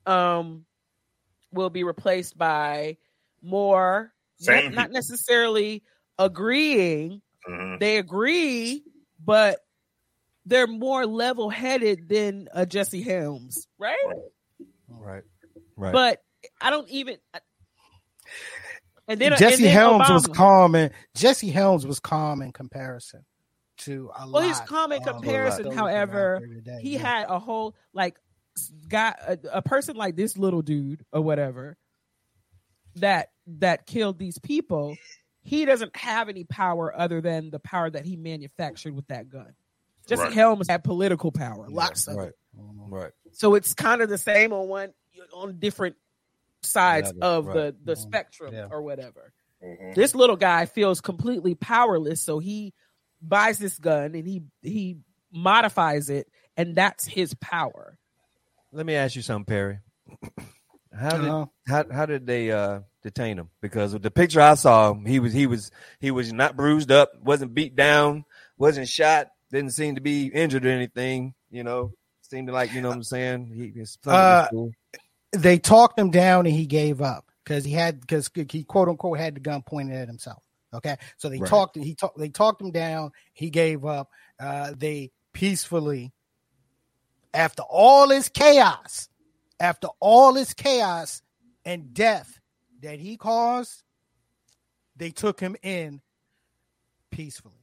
[0.06, 0.66] um
[1.52, 2.98] will be replaced by
[3.42, 5.84] more not, not, necessarily
[6.18, 7.22] agreeing.
[7.48, 7.78] Mm-hmm.
[7.80, 8.84] they agree
[9.24, 9.60] but
[10.46, 13.98] they're more level-headed than a jesse helms right?
[14.88, 15.24] Right.
[15.76, 15.92] Right.
[15.92, 16.22] But
[16.60, 17.18] i don't even
[19.12, 20.14] and then jesse and then helms Obama.
[20.14, 23.26] was calm and jesse helms was calm in comparison
[23.78, 26.42] to a well he's calm in comparison however
[26.82, 27.00] he yeah.
[27.00, 28.18] had a whole like
[28.88, 31.78] got a, a person like this little dude or whatever
[32.96, 34.96] that that killed these people
[35.44, 39.54] he doesn't have any power other than the power that he manufactured with that gun.
[40.08, 40.34] Jesse right.
[40.34, 42.30] Helms had political power, lots of right.
[42.30, 42.36] it.
[42.58, 43.12] Right.
[43.32, 44.94] So it's kind of the same on one
[45.34, 45.96] on different
[46.64, 47.54] sides yeah, of right.
[47.54, 48.02] the the mm-hmm.
[48.02, 48.68] spectrum yeah.
[48.70, 49.34] or whatever.
[49.64, 49.94] Mm-hmm.
[49.94, 52.74] This little guy feels completely powerless, so he
[53.22, 54.98] buys this gun and he he
[55.32, 57.98] modifies it, and that's his power.
[58.72, 59.80] Let me ask you something, Perry.
[60.94, 61.46] How did uh-huh.
[61.68, 63.50] how how did they uh, detain him?
[63.62, 65.72] Because the picture I saw, he was he was
[66.02, 68.26] he was not bruised up, wasn't beat down,
[68.58, 71.34] wasn't shot, didn't seem to be injured or anything.
[71.50, 71.94] You know,
[72.24, 73.52] seemed like you know what I'm saying.
[73.54, 74.48] He, uh,
[75.32, 79.18] they talked him down and he gave up because he had because he quote unquote
[79.18, 80.44] had the gun pointed at himself.
[80.74, 81.50] Okay, so they right.
[81.50, 83.12] talked he talked they talked him down.
[83.34, 84.10] He gave up.
[84.40, 86.14] Uh, they peacefully
[87.34, 89.10] after all this chaos,
[89.60, 91.22] after all this chaos
[91.66, 92.40] and death
[92.82, 93.84] that he caused,
[94.96, 96.02] they took him in
[97.10, 97.56] peacefully.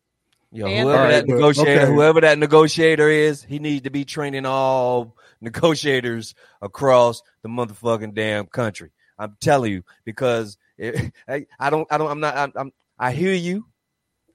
[0.50, 1.92] Yo, whoever that negotiator, okay.
[1.92, 8.46] whoever that negotiator is, he needs to be training all negotiators across the motherfucking damn
[8.46, 8.90] country.
[9.18, 13.12] I'm telling you because it, I, I, don't, I don't, I'm not, I'm, I'm, I
[13.12, 13.66] hear you,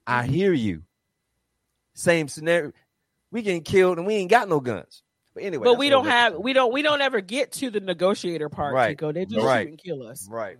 [0.06, 0.32] I mm-hmm.
[0.32, 0.82] hear you.
[1.94, 2.72] Same scenario.
[3.30, 5.02] We getting killed and we ain't got no guns.
[5.34, 8.48] But anyway, but we don't have we don't we don't ever get to the negotiator
[8.48, 8.90] part, right.
[8.90, 9.10] Chico.
[9.10, 9.64] They just right.
[9.64, 10.28] shoot and kill us.
[10.30, 10.58] Right.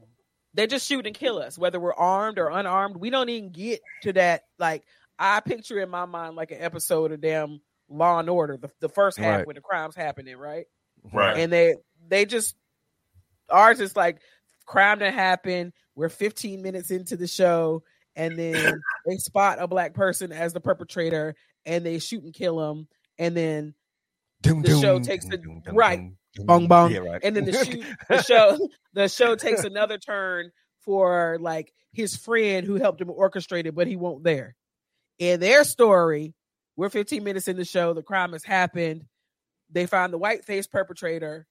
[0.54, 2.96] They just shoot and kill us, whether we're armed or unarmed.
[2.96, 4.42] We don't even get to that.
[4.58, 4.82] Like
[5.18, 7.60] I picture in my mind like an episode of damn
[7.96, 9.46] Law and Order, the, the first half right.
[9.46, 10.66] when the crime's happening, right?
[11.12, 11.38] Right.
[11.38, 11.74] And they
[12.08, 12.56] they just
[13.50, 14.18] ours is like
[14.66, 15.72] crime that happened.
[15.94, 17.82] We're 15 minutes into the show,
[18.16, 22.70] and then they spot a black person as the perpetrator, and they shoot and kill
[22.70, 23.74] him, and then
[24.42, 25.40] the show takes the
[25.72, 27.20] right bong bong, yeah, right.
[27.22, 32.66] and then the, shoot, the show the show takes another turn for like his friend
[32.66, 34.56] who helped him orchestrate it, but he won't there.
[35.18, 36.34] In their story,
[36.76, 37.92] we're 15 minutes in the show.
[37.92, 39.04] The crime has happened.
[39.70, 41.46] They find the white face perpetrator,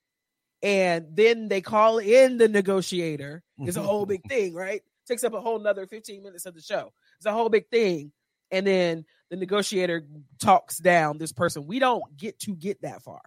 [0.62, 3.44] and then they call in the negotiator.
[3.60, 4.82] It's a whole big thing, right?
[5.08, 6.94] Takes up a whole another 15 minutes of the show.
[7.18, 8.12] It's a whole big thing.
[8.52, 10.04] And then the negotiator
[10.40, 11.66] talks down this person.
[11.66, 13.22] We don't get to get that far.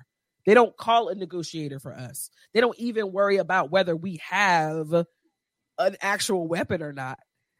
[0.46, 2.30] They don't call a negotiator for us.
[2.54, 4.92] They don't even worry about whether we have
[5.78, 7.18] an actual weapon or not.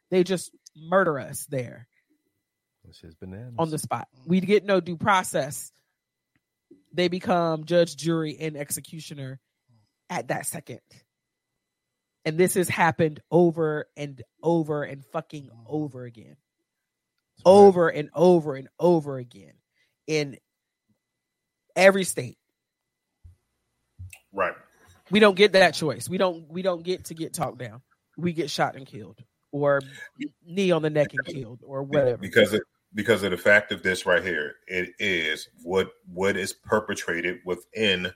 [0.09, 1.87] They just murder us there.
[3.57, 4.07] On the spot.
[4.25, 5.71] We get no due process.
[6.93, 9.39] They become judge, jury, and executioner
[10.09, 10.79] at that second.
[12.25, 16.37] And this has happened over and over and fucking over again
[17.45, 19.53] over and over and over again
[20.05, 20.37] in
[21.75, 22.37] every state.
[24.33, 24.53] Right.
[25.09, 26.09] We don't get that choice.
[26.09, 27.81] We don't we don't get to get talked down.
[28.17, 29.19] We get shot and killed
[29.51, 29.81] or
[30.45, 32.17] knee on the neck and killed or whatever.
[32.17, 34.55] Because it because of the fact of this right here.
[34.67, 38.11] It is what what is perpetrated within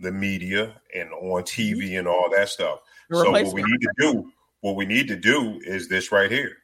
[0.00, 1.98] the media and on TV mm-hmm.
[1.98, 2.80] and all that stuff.
[3.12, 6.56] So what we need to do, what we need to do is this right here.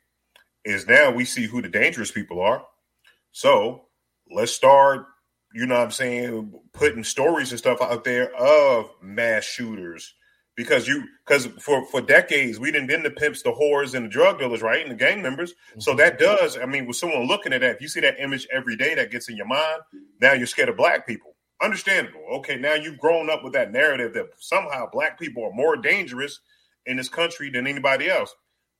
[0.64, 2.64] Is now we see who the dangerous people are.
[3.32, 3.86] So
[4.30, 5.06] let's start,
[5.54, 10.14] you know what I'm saying, putting stories and stuff out there of mass shooters.
[10.58, 14.10] Because you because for for decades we didn't been the pimps, the whores, and the
[14.10, 14.82] drug dealers, right?
[14.82, 15.52] And the gang members.
[15.52, 15.80] Mm-hmm.
[15.80, 18.44] So that does, I mean, with someone looking at that, if you see that image
[18.52, 19.82] every day that gets in your mind,
[20.20, 21.36] now you're scared of black people.
[21.62, 22.24] Understandable.
[22.38, 26.40] Okay, now you've grown up with that narrative that somehow black people are more dangerous
[26.86, 28.34] in this country than anybody else.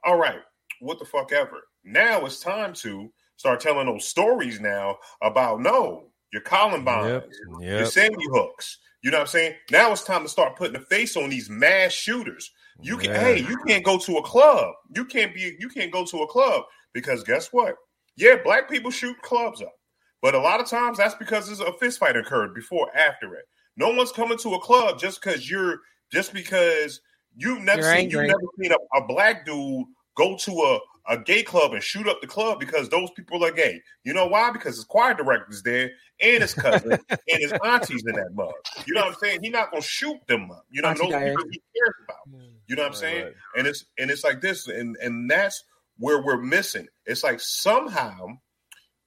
[0.05, 0.41] All right,
[0.81, 1.63] what the fuck ever.
[1.85, 7.29] Now it's time to start telling those stories now about no, your Columbine, yep,
[7.61, 7.79] yep.
[7.79, 8.79] your Sandy Hooks.
[9.03, 9.55] You know what I'm saying?
[9.71, 12.51] Now it's time to start putting a face on these mass shooters.
[12.81, 13.21] You can, yeah.
[13.21, 14.73] hey, you can't go to a club.
[14.95, 17.77] You can't be, you can't go to a club because guess what?
[18.17, 19.75] Yeah, black people shoot clubs up,
[20.23, 23.45] but a lot of times that's because there's a fist fight occurred before, after it.
[23.77, 25.79] No one's coming to a club just because you're,
[26.13, 27.01] just because
[27.37, 29.85] you've never you're seen, you've never seen a, a black dude
[30.17, 33.51] go to a, a gay club and shoot up the club because those people are
[33.51, 33.81] gay.
[34.05, 34.51] You know why?
[34.51, 38.53] Because his choir director's there and his cousin and his auntie's in that mug.
[38.87, 39.41] You know what I'm saying?
[39.43, 40.67] He's not gonna shoot them up.
[40.71, 42.43] You know, those people he cares about.
[42.67, 43.25] You know what I'm saying?
[43.25, 43.35] Right.
[43.57, 45.65] And it's and it's like this, and and that's
[45.99, 46.87] where we're missing.
[47.07, 48.39] It's like somehow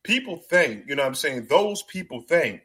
[0.03, 2.61] people think, you know what I'm saying, those people think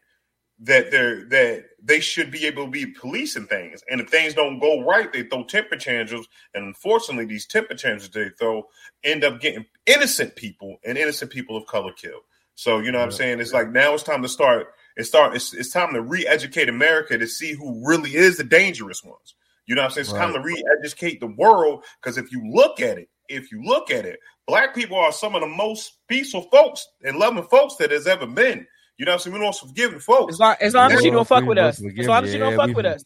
[0.61, 3.83] that they're that they should be able to be policing things.
[3.90, 6.27] And if things don't go right, they throw temper tantrums.
[6.55, 8.66] And unfortunately, these temper tantrums they throw
[9.05, 12.23] end up getting innocent people and innocent people of color killed.
[12.55, 13.40] So you know what I'm saying?
[13.40, 14.69] It's like now it's time to start.
[14.97, 15.37] It's start.
[15.37, 19.35] It's, it's time to re-educate America to see who really is the dangerous ones.
[19.66, 20.05] You know what I'm saying?
[20.05, 20.21] It's right.
[20.21, 24.07] time to re-educate the world because if you look at it, if you look at
[24.07, 28.07] it, black people are some of the most peaceful folks and loving folks that has
[28.07, 28.66] ever been.
[28.99, 29.35] You know what I'm saying?
[29.35, 30.35] We don't forgiving folks.
[30.35, 31.83] As long, as, long as you don't fuck with us.
[31.99, 33.05] As long as you don't fuck with us.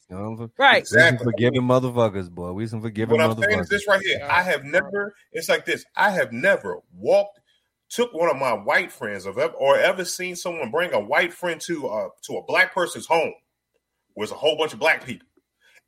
[0.57, 0.79] Right.
[0.79, 1.25] Exactly.
[1.25, 2.53] forgiving motherfuckers, boy.
[2.53, 3.29] We some forgiving motherfuckers.
[3.29, 4.27] what I'm saying is this right here.
[4.31, 5.85] I have never, it's like this.
[5.97, 7.41] I have never walked,
[7.89, 11.61] took one of my white friends of or ever seen someone bring a white friend
[11.63, 13.35] to uh to a black person's home
[14.15, 15.27] was a whole bunch of black people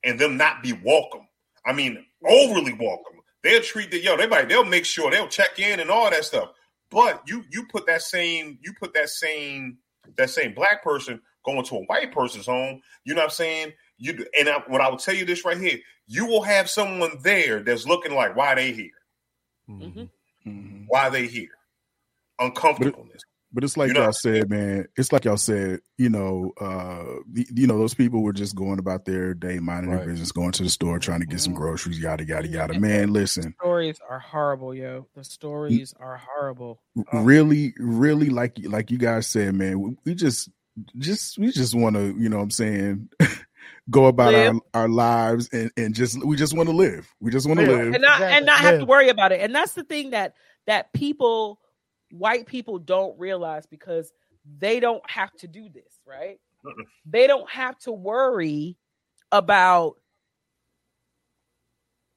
[0.05, 1.27] and them not be welcome.
[1.65, 3.21] I mean, overly welcome.
[3.43, 6.25] They'll treat the yo, they might they'll make sure they'll check in and all that
[6.25, 6.51] stuff.
[6.91, 9.79] But you you put that same you put that same
[10.17, 13.73] that same black person going to a white person's home, you know what I'm saying?
[13.99, 17.19] You and I, what I will tell you this right here, you will have someone
[17.23, 18.91] there that's looking like why they here,
[19.69, 20.01] mm-hmm.
[20.49, 20.85] mm-hmm.
[20.89, 21.51] why they here,
[22.39, 23.23] uncomfortableness.
[23.53, 24.87] But it's like you know y'all said, man.
[24.97, 29.05] It's like y'all said, you know, uh, you know, those people were just going about
[29.05, 29.99] their day, minding right.
[29.99, 31.63] their business, going to the store, trying to get some mm-hmm.
[31.63, 32.81] groceries, yada yada yada.
[32.81, 35.07] Man, listen, the stories are horrible, yo.
[35.15, 36.81] The stories are horrible.
[37.13, 39.97] Really, really, like like you guys said, man.
[40.05, 40.49] We just,
[40.97, 43.09] just, we just want to, you know, what I'm saying.
[43.91, 47.13] go about our, our lives and, and just we just want to live.
[47.21, 49.41] We just want to live and not and not have to worry about it.
[49.41, 50.35] And that's the thing that
[50.67, 51.61] that people
[52.13, 54.13] white people don't realize because
[54.59, 56.39] they don't have to do this, right?
[57.07, 58.77] They don't have to worry
[59.33, 59.97] about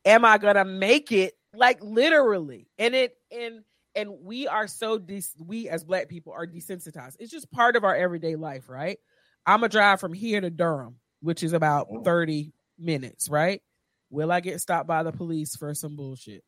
[0.03, 2.67] am I going to make it like literally.
[2.77, 3.63] And it and
[3.95, 5.01] and we are so
[5.39, 7.15] we as black people are desensitized.
[7.19, 8.99] It's just part of our everyday life, right?
[9.45, 13.61] I'm gonna drive from here to Durham, which is about 30 minutes, right?
[14.09, 16.43] Will I get stopped by the police for some bullshit?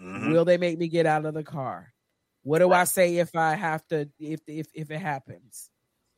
[0.00, 0.32] Mm-hmm.
[0.32, 1.92] Will they make me get out of the car?
[2.42, 2.72] What do.
[2.72, 5.68] I say if I have to if if if it happens?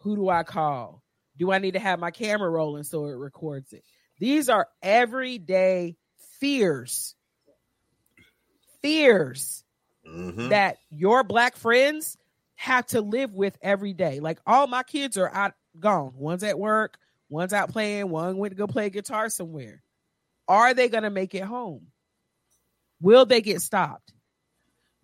[0.00, 1.02] Who do I call?
[1.36, 3.84] Do I need to have my camera rolling so it records it?
[4.18, 5.96] These are everyday
[6.38, 7.14] fears.
[8.82, 9.64] Fears
[10.06, 10.48] mm-hmm.
[10.48, 12.16] that your black friends
[12.54, 14.20] have to live with every day.
[14.20, 16.12] Like all my kids are out gone.
[16.16, 19.82] One's at work, one's out playing, one went to go play guitar somewhere.
[20.48, 21.86] Are they going to make it home?
[23.00, 24.12] Will they get stopped?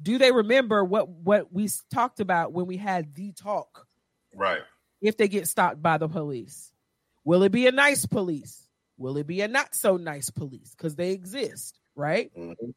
[0.01, 3.87] Do they remember what what we talked about when we had the talk?
[4.35, 4.61] Right.
[5.01, 6.73] If they get stopped by the police,
[7.25, 8.67] will it be a nice police?
[8.97, 10.75] Will it be a not so nice police?
[10.77, 12.31] Because they exist, right?
[12.37, 12.71] Mm-hmm.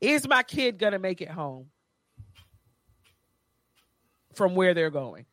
[0.00, 1.66] Is my kid gonna make it home
[4.34, 5.26] from where they're going?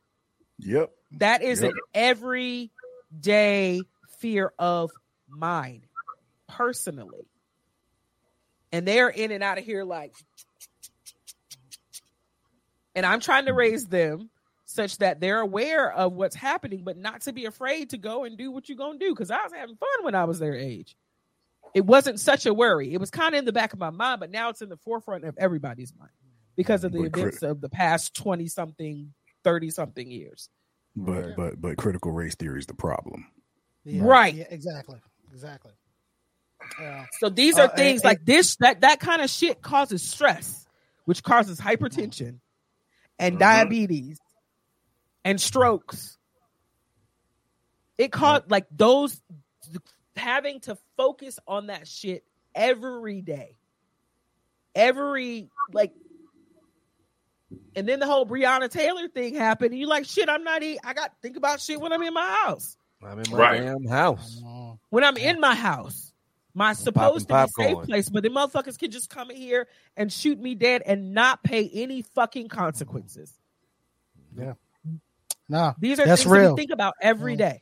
[0.59, 0.91] Yep.
[1.19, 1.71] That is yep.
[1.71, 3.81] an everyday
[4.19, 4.91] fear of
[5.29, 5.83] mine,
[6.47, 7.27] personally
[8.77, 10.13] and they're in and out of here like
[12.95, 14.29] and i'm trying to raise them
[14.65, 18.37] such that they're aware of what's happening but not to be afraid to go and
[18.37, 20.55] do what you're going to do because i was having fun when i was their
[20.55, 20.95] age
[21.75, 24.19] it wasn't such a worry it was kind of in the back of my mind
[24.19, 26.11] but now it's in the forefront of everybody's mind
[26.57, 29.13] because of the But crit- events of the past 20 something,
[29.43, 30.49] 30 something years.
[30.95, 33.27] But but but critical race theory is the problem.
[33.85, 34.33] Yeah, Right.
[34.33, 34.99] Yeah, exactly.
[35.31, 35.71] Exactly.
[36.79, 37.05] Yeah.
[37.19, 40.67] So these are Uh, things and- like this that that kind of shit causes stress,
[41.05, 42.39] which causes hypertension
[43.19, 43.39] and Mhm.
[43.39, 44.19] diabetes
[45.25, 46.17] and strokes.
[47.97, 49.19] It caused like those
[50.15, 53.55] having to focus on that shit every day.
[54.75, 55.93] Every like
[57.75, 59.71] and then the whole Breonna Taylor thing happened.
[59.71, 60.79] And you're like, shit, I'm not eat.
[60.83, 62.75] I got to think about shit when I'm in my house.
[63.01, 63.61] I'm in my Right.
[63.61, 64.41] damn house.
[64.43, 64.79] Mm.
[64.89, 66.06] when I'm in my house,
[66.57, 69.67] my popping supposed to be safe place, but the motherfuckers can just come in here
[69.95, 73.31] and shoot me dead and not pay any fucking consequences.
[74.35, 74.53] Yeah.
[75.47, 76.55] No, These are That's things that real.
[76.55, 77.61] we think about every day.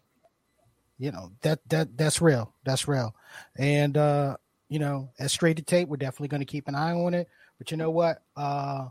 [0.98, 2.54] you know that that that's real.
[2.64, 3.14] That's real.
[3.58, 4.38] And uh,
[4.70, 7.28] you know, as straight to tape, we're definitely going to keep an eye on it.
[7.58, 8.24] But you know what?
[8.36, 8.88] Uh,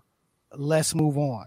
[0.52, 1.46] let's move on.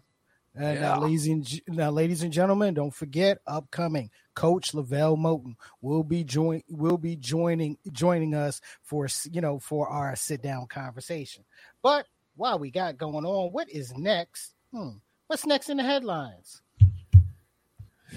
[0.60, 0.82] And Yeah.
[0.82, 6.24] now, ladies and now, ladies and gentlemen, don't forget upcoming Coach LeVelle Moton will be
[6.24, 11.44] join will be joining joining us for you know for our sit down conversation.
[11.84, 14.54] But while we got going on, what is next?
[14.74, 14.98] Hmm,
[15.28, 16.62] what's next in the headlines?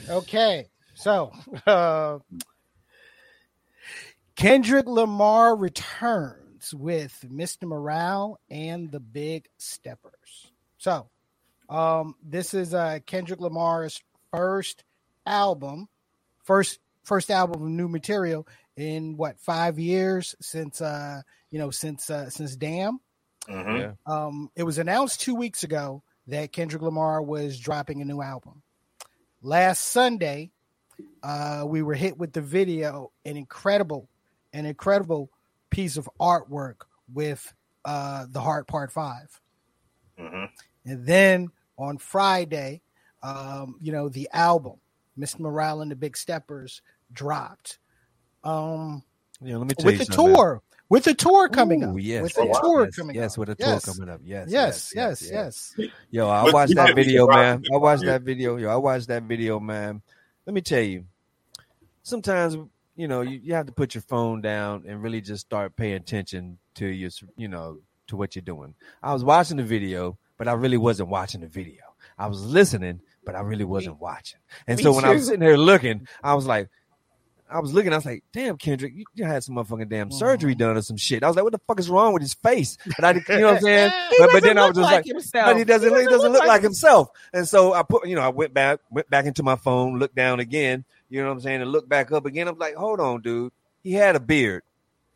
[0.09, 1.33] Okay, so
[1.67, 2.19] uh,
[4.37, 7.65] Kendrick Lamar returns with Mr.
[7.65, 10.53] Morale and the Big Steppers.
[10.79, 11.09] So,
[11.71, 14.03] um, this is uh, Kendrick Lamar's
[14.33, 14.85] first
[15.25, 15.89] album,
[16.45, 18.47] first first album of new material
[18.77, 23.01] in what five years since uh you know since uh, since Damn.
[23.49, 23.79] Mhm.
[23.81, 23.93] Yeah.
[24.07, 28.63] Um, it was announced two weeks ago that Kendrick Lamar was dropping a new album.
[29.43, 30.51] Last Sunday,
[31.23, 34.09] uh, we were hit with the video, an incredible,
[34.53, 35.31] an incredible
[35.71, 37.53] piece of artwork with
[37.85, 39.41] uh, the Heart Part Five.
[40.19, 40.51] Mhm.
[40.85, 41.49] And then
[41.81, 42.83] on Friday,
[43.23, 44.75] um, you know, the album,
[45.19, 45.41] Mr.
[45.41, 47.79] Morale and the Big Steppers, dropped.
[48.45, 49.03] Um,
[49.41, 50.35] Yeah, let me tell with you the something.
[50.35, 51.97] tour, with the tour coming Ooh, up.
[51.99, 53.39] Yes, with the yes, tour yes, coming yes, up.
[53.39, 53.85] with the Yes.
[53.85, 54.21] tour coming up.
[54.23, 55.75] Yes, Yes, yes, yes.
[56.11, 57.65] Yo, I watched that video, man.
[57.73, 58.57] I watched that video.
[58.57, 60.03] Yo, I watched that video, man.
[60.47, 61.05] Let me tell you,
[62.03, 62.57] sometimes
[62.97, 65.95] you know you, you have to put your phone down and really just start paying
[65.95, 67.79] attention to your, you know,
[68.09, 68.75] to what you're doing.
[69.03, 71.83] I was watching the video, but I really wasn't watching the video.
[72.17, 74.39] I was listening, but I really wasn't watching.
[74.67, 76.71] And me so when I was sitting there looking, I was like.
[77.53, 80.17] I was looking, I was like, damn, Kendrick, you, you had some motherfucking damn mm-hmm.
[80.17, 81.25] surgery done or some shit.
[81.25, 82.79] I was like, what the fuck is wrong with his face?
[82.97, 83.93] But I, you know what I'm saying?
[84.21, 85.47] But, but then I was just like, himself.
[85.47, 87.09] but he doesn't, he doesn't look like himself.
[87.33, 90.15] And so I put, you know, I went back, went back into my phone, looked
[90.15, 92.47] down again, you know what I'm saying, and looked back up again.
[92.47, 93.51] I'm like, hold on, dude.
[93.83, 94.63] He had a beard.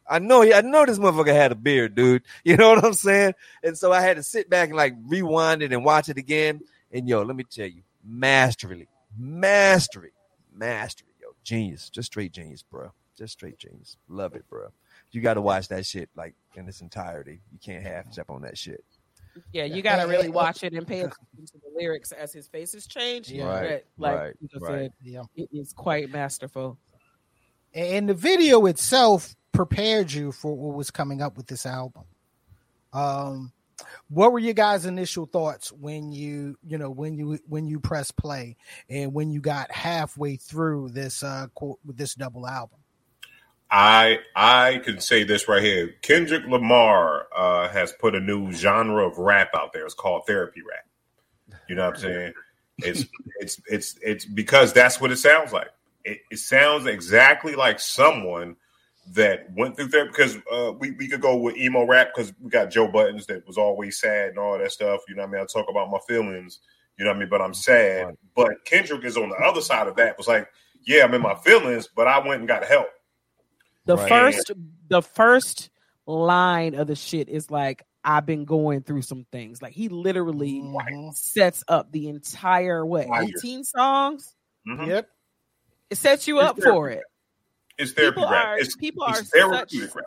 [0.09, 2.23] I know he, I know this motherfucker had a beard, dude.
[2.45, 3.35] You know what I'm saying?
[3.63, 6.61] And so I had to sit back and like rewind it and watch it again.
[6.93, 8.87] And yo, let me tell you, masterly,
[9.19, 10.13] mastery,
[10.53, 12.93] mastery, yo, genius, just straight genius, bro.
[13.17, 13.97] Just straight genius.
[14.09, 14.69] Love it, bro.
[15.13, 17.41] You got to watch that shit like in its entirety.
[17.53, 18.85] You can't half step on that shit.
[19.53, 22.47] Yeah, you got to really watch it and pay attention to the lyrics as his
[22.49, 23.31] face has changed.
[23.31, 23.45] Yeah.
[23.47, 24.71] Right, But like right, you right.
[24.83, 25.23] said, Yeah.
[25.37, 26.79] it is quite masterful.
[27.73, 32.05] and the video itself prepared you for what was coming up with this album.
[32.93, 33.53] Um,
[34.09, 38.11] what were your guys' initial thoughts when you, you know, when you when you press
[38.11, 38.57] play
[38.89, 42.79] and when you got halfway through this uh quote with this double album?
[43.71, 45.95] I I can say this right here.
[46.03, 49.85] Kendrick Lamar uh, has put a new genre of rap out there.
[49.85, 51.61] It's called therapy rap.
[51.69, 52.33] You know what I'm saying?
[52.79, 53.05] It's
[53.41, 55.71] it's it's it's because that's what it sounds like.
[56.05, 58.57] It, it sounds exactly like someone
[59.13, 60.11] that went through therapy.
[60.11, 63.47] Because uh, we we could go with emo rap because we got Joe Budden that
[63.47, 65.01] was always sad and all that stuff.
[65.09, 65.43] You know what I mean?
[65.43, 66.61] I talk about my feelings.
[66.99, 67.29] You know what I mean?
[67.29, 68.07] But I'm sad.
[68.07, 68.15] Right.
[68.37, 70.17] But Kendrick is on the other side of that.
[70.17, 70.49] Was like,
[70.87, 72.89] yeah, I'm in my feelings, but I went and got help.
[73.87, 74.09] The Right.
[74.09, 74.53] first,
[74.89, 75.71] the first
[76.07, 80.63] line of the shit is like, "I've been going through some things." Like he literally
[81.13, 83.07] sets up the entire way.
[83.07, 83.25] Fire.
[83.25, 84.35] Eighteen songs.
[84.67, 84.87] Mhm.
[84.87, 85.09] Yep.
[85.91, 87.03] It sets you It's up for it.
[87.79, 88.47] It's therapy People rap.
[88.47, 90.05] are It's, people it's are such rap.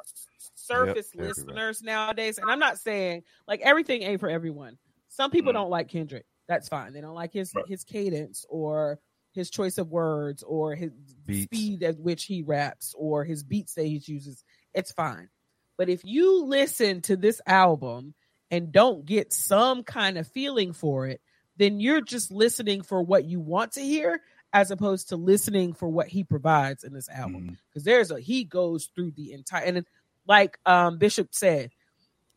[0.56, 1.28] surface Yep, therapy rap.
[1.28, 4.78] listeners nowadays, and I'm not saying like everything ain't for everyone.
[5.10, 5.56] Some people Mhm.
[5.56, 6.26] don't like Kendrick.
[6.48, 6.94] That's fine.
[6.94, 7.68] They don't like his Right.
[7.68, 9.00] his cadence or
[9.34, 10.92] his choice of words or his
[11.26, 11.44] Beats.
[11.46, 14.44] speed at which he raps or his beats that he chooses.
[14.74, 15.30] It's fine.
[15.78, 18.16] But if you listen to this album
[18.50, 21.22] and don't get some kind of feeling for it,
[21.58, 24.22] then you're just listening for what you want to hear
[24.58, 28.44] as opposed to listening for what he provides in this album because there's a he
[28.44, 29.86] goes through the entire and
[30.28, 31.72] like um bishop said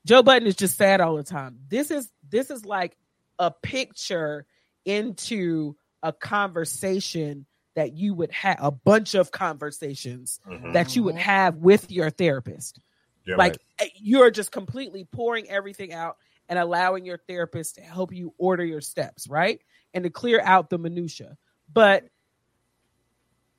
[0.06, 1.58] Joe Budden is just sad all the time.
[1.68, 2.96] This is this is like
[3.38, 4.46] a picture
[4.84, 10.72] into a conversation that you would have a bunch of conversations mm-hmm.
[10.72, 11.22] that you would mm-hmm.
[11.22, 12.80] have with your therapist.
[13.26, 13.88] Yeah, like right.
[13.88, 16.16] Eh, you're just completely pouring everything out
[16.48, 19.60] and allowing your therapist to help you order your steps, right?
[19.92, 21.36] And to clear out the minutia.
[21.72, 22.04] But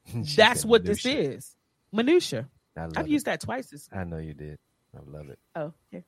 [0.14, 1.14] that's what minutia.
[1.14, 1.56] this is.
[1.92, 2.48] Minutia.
[2.78, 3.08] I've it.
[3.08, 4.58] used that twice this I know you did.
[4.96, 5.40] I love it.
[5.56, 6.02] Oh, yeah.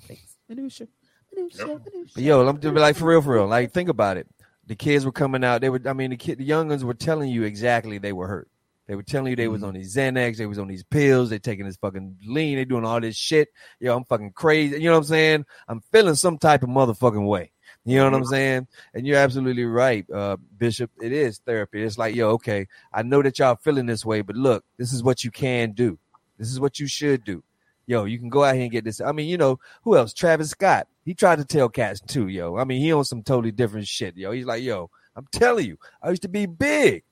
[0.00, 0.36] Thanks.
[0.48, 0.88] Minutia.
[1.34, 1.66] Minutia.
[1.66, 1.82] Yep.
[1.92, 2.22] Minutia.
[2.22, 3.46] yo, I'm just like for real, for real.
[3.46, 4.28] Like think about it.
[4.66, 5.60] The kids were coming out.
[5.60, 5.80] They were.
[5.86, 8.48] I mean, the kid, the young ones were telling you exactly they were hurt.
[8.86, 9.68] They were telling you they was mm-hmm.
[9.68, 12.86] on these Xanax, they was on these pills, they taking this fucking lean, they doing
[12.86, 13.48] all this shit.
[13.80, 14.80] Yo, I'm fucking crazy.
[14.80, 15.44] You know what I'm saying?
[15.68, 17.52] I'm feeling some type of motherfucking way.
[17.88, 18.66] You know what I'm saying?
[18.94, 20.90] And you're absolutely right, uh, Bishop.
[21.00, 21.82] It is therapy.
[21.82, 25.02] It's like, yo, okay, I know that y'all feeling this way, but look, this is
[25.02, 25.98] what you can do.
[26.38, 27.42] This is what you should do
[27.88, 29.00] yo, you can go out here and get this.
[29.00, 30.12] I mean, you know, who else?
[30.12, 30.86] Travis Scott.
[31.04, 32.58] He tried to tell cats too, yo.
[32.58, 34.30] I mean, he on some totally different shit, yo.
[34.30, 37.02] He's like, yo, I'm telling you, I used to be big.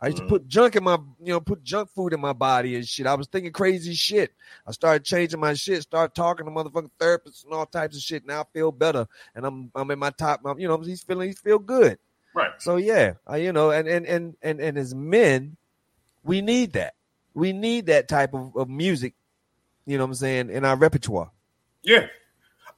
[0.00, 0.26] I used mm-hmm.
[0.26, 3.06] to put junk in my, you know, put junk food in my body and shit.
[3.06, 4.32] I was thinking crazy shit.
[4.66, 8.26] I started changing my shit, started talking to motherfucking therapists and all types of shit.
[8.26, 10.40] Now I feel better, and I'm I'm in my top.
[10.44, 11.98] I'm, you know, he's feeling he's feel good.
[12.34, 12.50] Right.
[12.58, 15.56] So yeah, I, you know, and and and and and as men,
[16.24, 16.94] we need that.
[17.34, 19.14] We need that type of, of music
[19.90, 21.30] you know what I'm saying, in our repertoire.
[21.82, 22.06] Yeah.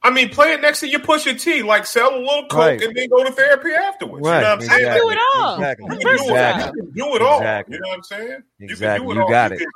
[0.05, 2.81] I mean, play it next to your Pusha T, like sell a little coke right.
[2.81, 4.27] and then go to therapy afterwards.
[4.27, 4.37] Right.
[4.37, 4.83] You know what I'm exactly.
[4.83, 4.91] saying?
[4.91, 5.55] I do it all.
[5.55, 5.85] Exactly.
[5.85, 6.81] You can, do, exactly.
[6.81, 6.93] It.
[6.93, 7.37] do it all.
[7.37, 7.73] Exactly.
[7.75, 8.43] You know what I'm saying?
[8.59, 9.15] Exactly.
[9.15, 9.59] You, you got you it.
[9.59, 9.67] Can,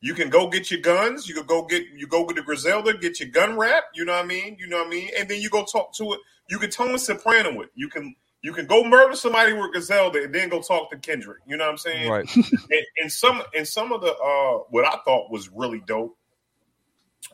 [0.00, 1.28] you can go get your guns.
[1.28, 3.84] You can go get you go get the Griselda, get your gun wrap.
[3.94, 4.56] You know what I mean?
[4.58, 5.10] You know what I mean?
[5.18, 6.20] And then you go talk to it.
[6.48, 7.68] You can tone a soprano it.
[7.74, 11.38] You can you can go murder somebody with Griselda and then go talk to Kendrick.
[11.46, 12.10] You know what I'm saying?
[12.10, 12.36] Right.
[12.36, 16.16] and, and some and some of the uh what I thought was really dope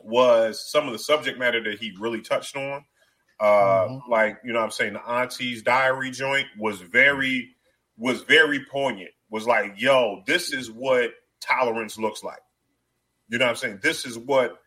[0.03, 2.85] was some of the subject matter that he really touched on.
[3.39, 4.11] Uh, mm-hmm.
[4.11, 7.55] Like you know, what I'm saying the Auntie's Diary joint was very
[7.97, 9.11] was very poignant.
[9.29, 11.11] Was like, yo, this is what
[11.41, 12.41] tolerance looks like.
[13.29, 13.79] You know what I'm saying?
[13.81, 14.59] This is what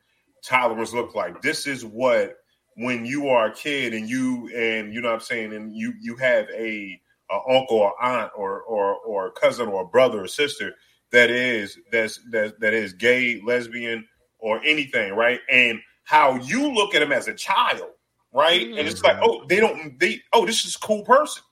[0.44, 1.42] tolerance looks like.
[1.42, 2.36] This is what
[2.76, 5.92] when you are a kid and you and you know what I'm saying, and you
[6.00, 7.00] you have a,
[7.30, 10.74] a uncle or aunt or or or a cousin or a brother or sister
[11.12, 14.06] that is that's that that is gay, lesbian,
[14.44, 15.40] or anything, right?
[15.50, 17.88] And how you look at them as a child,
[18.30, 18.60] right?
[18.60, 18.78] Mm-hmm.
[18.78, 19.24] And it's like, mm-hmm.
[19.24, 21.42] oh, they don't, they, oh, this is a cool person.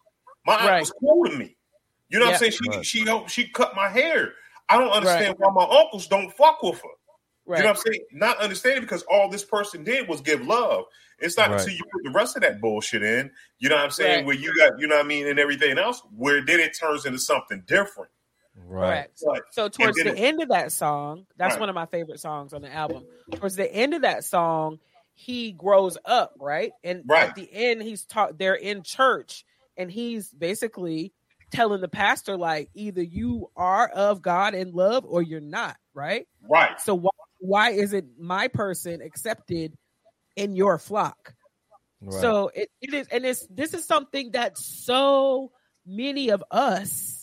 [0.44, 0.80] My aunt right.
[0.80, 1.56] was cool to me.
[2.10, 2.52] You know what I'm saying?
[2.52, 2.84] She right.
[2.84, 4.34] she helped, she cut my hair.
[4.68, 5.52] I don't understand right.
[5.52, 6.88] why my uncles don't fuck with her.
[7.46, 7.58] Right.
[7.58, 8.04] You know what I'm saying?
[8.12, 10.84] Not understanding because all this person did was give love.
[11.18, 11.60] It's not right.
[11.60, 14.26] until you put the rest of that bullshit in, you know what I'm saying, right.
[14.26, 17.06] where you got, you know what I mean, and everything else, where then it turns
[17.06, 18.10] into something different.
[18.56, 19.08] Right.
[19.22, 19.54] Correct.
[19.54, 21.60] So towards the end of that song, that's right.
[21.60, 23.04] one of my favorite songs on the album.
[23.34, 24.78] Towards the end of that song,
[25.14, 26.72] he grows up, right?
[26.84, 27.28] And right.
[27.28, 29.44] at the end, he's taught they're in church
[29.76, 31.12] and he's basically
[31.50, 36.26] telling the pastor, like, either you are of God and love or you're not, right?
[36.48, 36.80] Right.
[36.80, 39.76] So why why isn't my person accepted
[40.36, 41.34] in your flock?
[42.00, 42.20] Right.
[42.20, 45.52] So it, it is, and it's this is something that so
[45.86, 47.21] many of us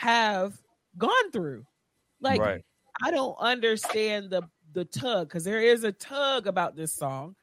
[0.00, 0.54] have
[0.96, 1.66] gone through.
[2.22, 2.64] Like right.
[3.02, 4.42] I don't understand the
[4.72, 7.36] the tug because there is a tug about this song,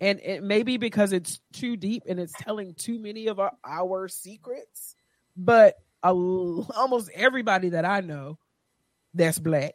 [0.00, 3.52] and it may be because it's too deep and it's telling too many of our,
[3.64, 4.94] our secrets.
[5.36, 8.38] But a, almost everybody that I know
[9.14, 9.74] that's black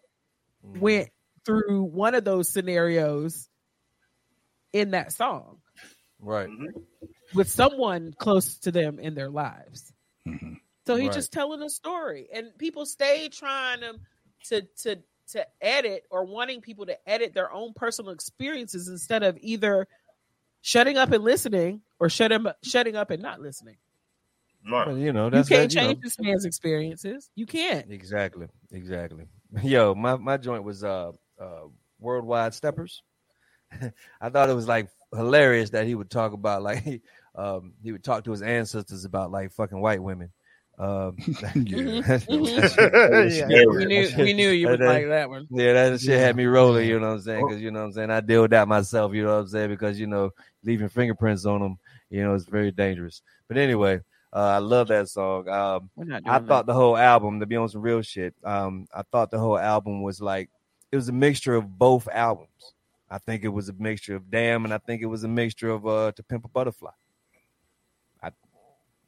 [0.65, 0.79] mm.
[0.79, 1.09] went
[1.43, 3.49] through one of those scenarios
[4.73, 5.57] in that song,
[6.19, 6.49] right?
[7.33, 9.91] With someone close to them in their lives.
[10.27, 10.53] Mm-hmm.
[10.85, 11.13] So he's right.
[11.13, 13.99] just telling a story, and people stay trying to
[14.49, 14.99] to to
[15.31, 19.87] to edit or wanting people to edit their own personal experiences instead of either
[20.61, 23.77] shutting up and listening or shutting shutting up and not listening.
[24.69, 26.01] Well, you know, you can't change know.
[26.03, 27.29] this man's experiences.
[27.35, 27.91] You can't.
[27.91, 29.25] Exactly, exactly.
[29.63, 31.67] Yo, my my joint was uh uh
[31.99, 33.03] worldwide steppers.
[34.21, 37.01] I thought it was like hilarious that he would talk about like
[37.35, 40.31] um he would talk to his ancestors about like fucking white women
[40.81, 41.15] um,
[41.55, 42.11] yeah.
[42.27, 45.47] we knew we knew you would that, like that one.
[45.51, 46.89] Yeah, that shit had me rolling.
[46.89, 47.47] You know what I'm saying?
[47.47, 48.09] Because you know what I'm saying.
[48.09, 49.13] I deal with that myself.
[49.13, 49.69] You know what I'm saying?
[49.69, 50.31] Because you know,
[50.63, 51.77] leaving fingerprints on them,
[52.09, 53.21] you know, it's very dangerous.
[53.47, 53.99] But anyway,
[54.33, 55.47] uh, I love that song.
[55.47, 55.91] Um,
[56.25, 56.47] I that.
[56.47, 59.59] thought the whole album, to be on some real shit, um, I thought the whole
[59.59, 60.49] album was like
[60.91, 62.73] it was a mixture of both albums.
[63.07, 65.69] I think it was a mixture of Damn, and I think it was a mixture
[65.69, 66.91] of uh, To Pimp a Butterfly.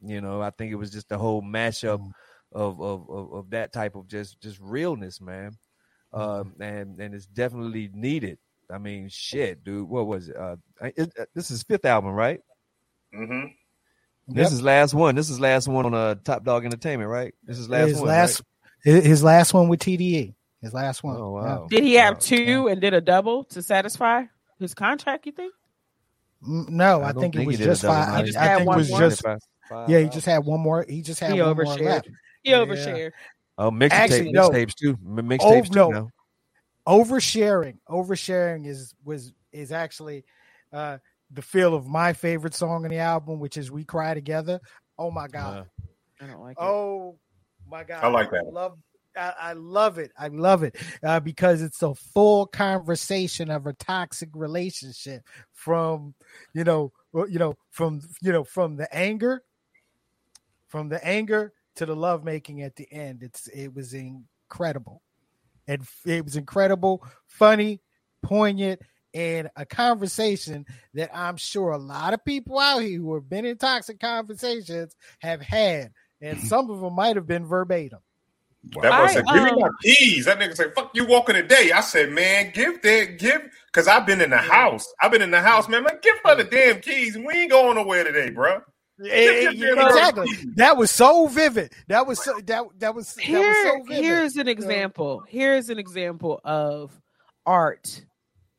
[0.06, 2.12] You know, I think it was just the whole mashup mm.
[2.52, 5.58] of, of, of, of that type of just just realness, man.
[6.14, 6.22] Mm-hmm.
[6.22, 8.38] Um, and and it's definitely needed.
[8.72, 9.88] I mean, shit, dude.
[9.88, 10.36] What was it?
[10.36, 12.40] Uh, it, uh this is fifth album, right?
[13.16, 13.48] Mm-hmm.
[14.28, 14.52] This yep.
[14.54, 15.16] is last one.
[15.16, 17.34] This is last one on uh, Top Dog Entertainment, right?
[17.44, 18.08] This is last his one.
[18.08, 18.42] Last,
[18.86, 19.04] right?
[19.04, 20.34] his last one with TDE.
[20.62, 21.18] His last one.
[21.18, 21.68] Oh wow!
[21.70, 22.20] Did he have wow.
[22.22, 24.24] two and did a double to satisfy
[24.60, 25.26] his contract?
[25.26, 25.54] You think?
[26.42, 28.10] No, I, I think, think it was just five.
[28.10, 28.24] I, I
[28.58, 29.00] think it was more.
[29.00, 29.24] just.
[29.70, 30.86] Five, yeah, he just had one more.
[30.88, 31.80] He just had he one overshared.
[31.80, 32.10] more left.
[32.44, 33.12] He overshared.
[33.58, 34.50] Oh, mixtape, no.
[34.50, 34.98] mixtapes too.
[34.98, 35.88] Mixtapes oh, no.
[35.88, 35.94] too.
[35.94, 36.10] Now.
[36.88, 40.26] Oversharing, oversharing is was is actually
[40.74, 40.98] uh
[41.32, 44.60] the feel of my favorite song on the album, which is "We Cry Together."
[44.98, 46.58] Oh my god, uh, I don't like.
[46.58, 46.64] It.
[46.64, 47.18] Oh
[47.70, 48.44] my god, I like that.
[48.46, 48.78] I love
[49.16, 50.12] I, I love it.
[50.18, 56.16] I love it uh, because it's a full conversation of a toxic relationship from,
[56.54, 59.44] you know, you know, from you know, from the anger,
[60.74, 63.22] from the anger to the lovemaking at the end.
[63.22, 65.04] It's it was incredible,
[65.68, 67.80] and it was incredible, funny,
[68.24, 68.82] poignant,
[69.14, 70.66] and a conversation
[70.96, 74.96] that I'm sure a lot of people out here who have been in toxic conversations
[75.20, 76.48] have had, and mm-hmm.
[76.48, 78.00] some of them might have been verbatim.
[78.82, 81.72] That boy said, "Give me my um, keys." That nigga said, "Fuck you walking today."
[81.72, 84.92] I said, "Man, give that give," because I've been in the house.
[85.04, 85.84] I've been in the house, man.
[85.84, 87.16] Man, give her the damn keys.
[87.16, 88.64] We ain't going nowhere today, bro.
[89.00, 90.28] Exactly.
[90.56, 91.74] That was so vivid.
[91.88, 94.04] That was so that that was, Here, was so vivid.
[94.04, 95.24] Here's an example.
[95.28, 96.92] Here's an example of
[97.46, 98.06] art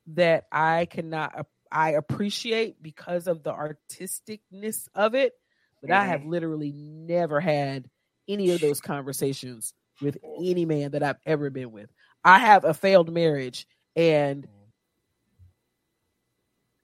[0.09, 5.32] that I cannot I appreciate because of the artisticness of it,
[5.80, 6.01] but mm-hmm.
[6.01, 7.89] I have literally never had
[8.28, 11.91] any of those conversations with any man that I've ever been with.
[12.24, 13.66] I have a failed marriage
[13.97, 14.47] and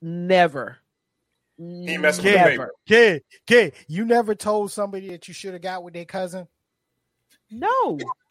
[0.03, 0.78] never
[1.61, 2.72] he messing kid, with never.
[2.86, 6.48] Kid, kid, you never told somebody that you should have got with their cousin?
[7.50, 7.98] No.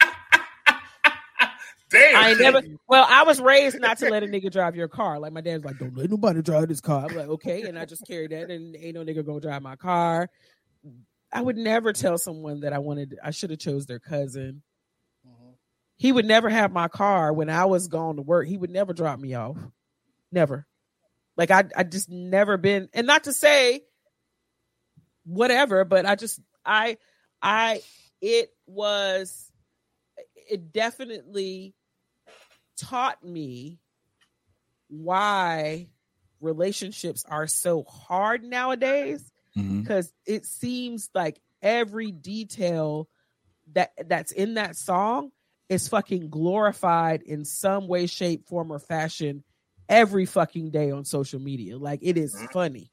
[1.90, 2.16] Damn.
[2.16, 2.62] I never.
[2.88, 5.18] Well, I was raised not to let a nigga drive your car.
[5.18, 7.06] Like my dad's like, don't let nobody drive this car.
[7.08, 9.74] I'm like, okay, and I just carried that, and ain't no nigga gonna drive my
[9.76, 10.28] car.
[11.32, 13.18] I would never tell someone that I wanted.
[13.22, 14.62] I should have chose their cousin.
[15.26, 15.50] Mm-hmm.
[15.96, 18.46] He would never have my car when I was going to work.
[18.46, 19.56] He would never drop me off.
[20.32, 20.66] Never.
[21.40, 22.90] Like I, I just never been.
[22.92, 23.80] And not to say
[25.24, 26.98] whatever, but I just, I,
[27.40, 27.80] I,
[28.20, 29.50] it was,
[30.50, 31.74] it definitely
[32.76, 33.78] taught me
[34.88, 35.88] why
[36.42, 39.24] relationships are so hard nowadays
[39.54, 40.34] because mm-hmm.
[40.34, 43.08] it seems like every detail
[43.72, 45.30] that that's in that song
[45.70, 49.42] is fucking glorified in some way shape form or fashion
[49.90, 52.46] every fucking day on social media like it is mm-hmm.
[52.52, 52.90] funny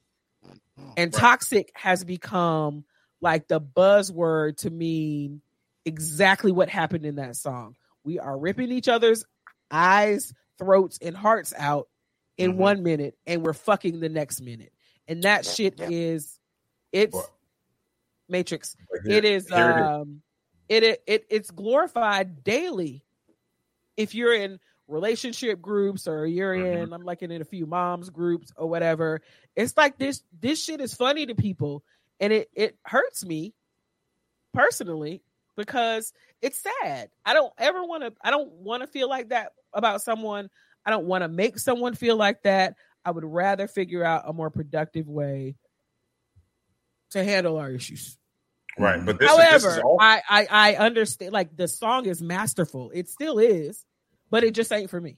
[0.97, 2.83] and toxic has become
[3.21, 5.41] like the buzzword to mean
[5.85, 9.23] exactly what happened in that song we are ripping each other's
[9.71, 11.87] eyes throats and hearts out
[12.37, 12.59] in mm-hmm.
[12.59, 14.73] one minute and we're fucking the next minute
[15.07, 15.87] and that shit yeah.
[15.89, 16.37] is
[16.91, 17.17] it's?
[18.29, 18.75] Matrix.
[19.05, 20.21] Here, it is um
[20.67, 23.03] it, it it it's glorified daily.
[23.95, 26.83] If you're in relationship groups or you're mm-hmm.
[26.83, 29.21] in I'm like in a few moms groups or whatever,
[29.55, 31.83] it's like this this shit is funny to people
[32.19, 33.53] and it it hurts me
[34.53, 35.21] personally
[35.55, 37.09] because it's sad.
[37.25, 40.49] I don't ever want to I don't want to feel like that about someone.
[40.85, 42.75] I don't want to make someone feel like that.
[43.03, 45.55] I would rather figure out a more productive way
[47.11, 48.17] to handle our issues.
[48.77, 51.33] Right, but this however, this is all- I, I I understand.
[51.33, 52.91] Like the song is masterful.
[52.93, 53.83] It still is,
[54.29, 55.17] but it just ain't for me.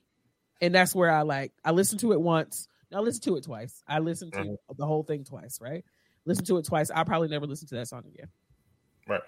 [0.61, 1.53] And that's where I like.
[1.63, 2.67] I listened to it once.
[2.93, 3.83] I listened to it twice.
[3.87, 4.73] I listened to mm-hmm.
[4.77, 5.59] the whole thing twice.
[5.61, 5.85] Right,
[6.25, 6.91] listen to it twice.
[6.91, 8.27] I'll probably never listen to that song again.
[9.07, 9.21] Right,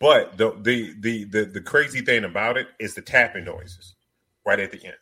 [0.00, 3.94] but the the the the, the crazy thing about it is the tapping noises
[4.44, 4.96] right at the end.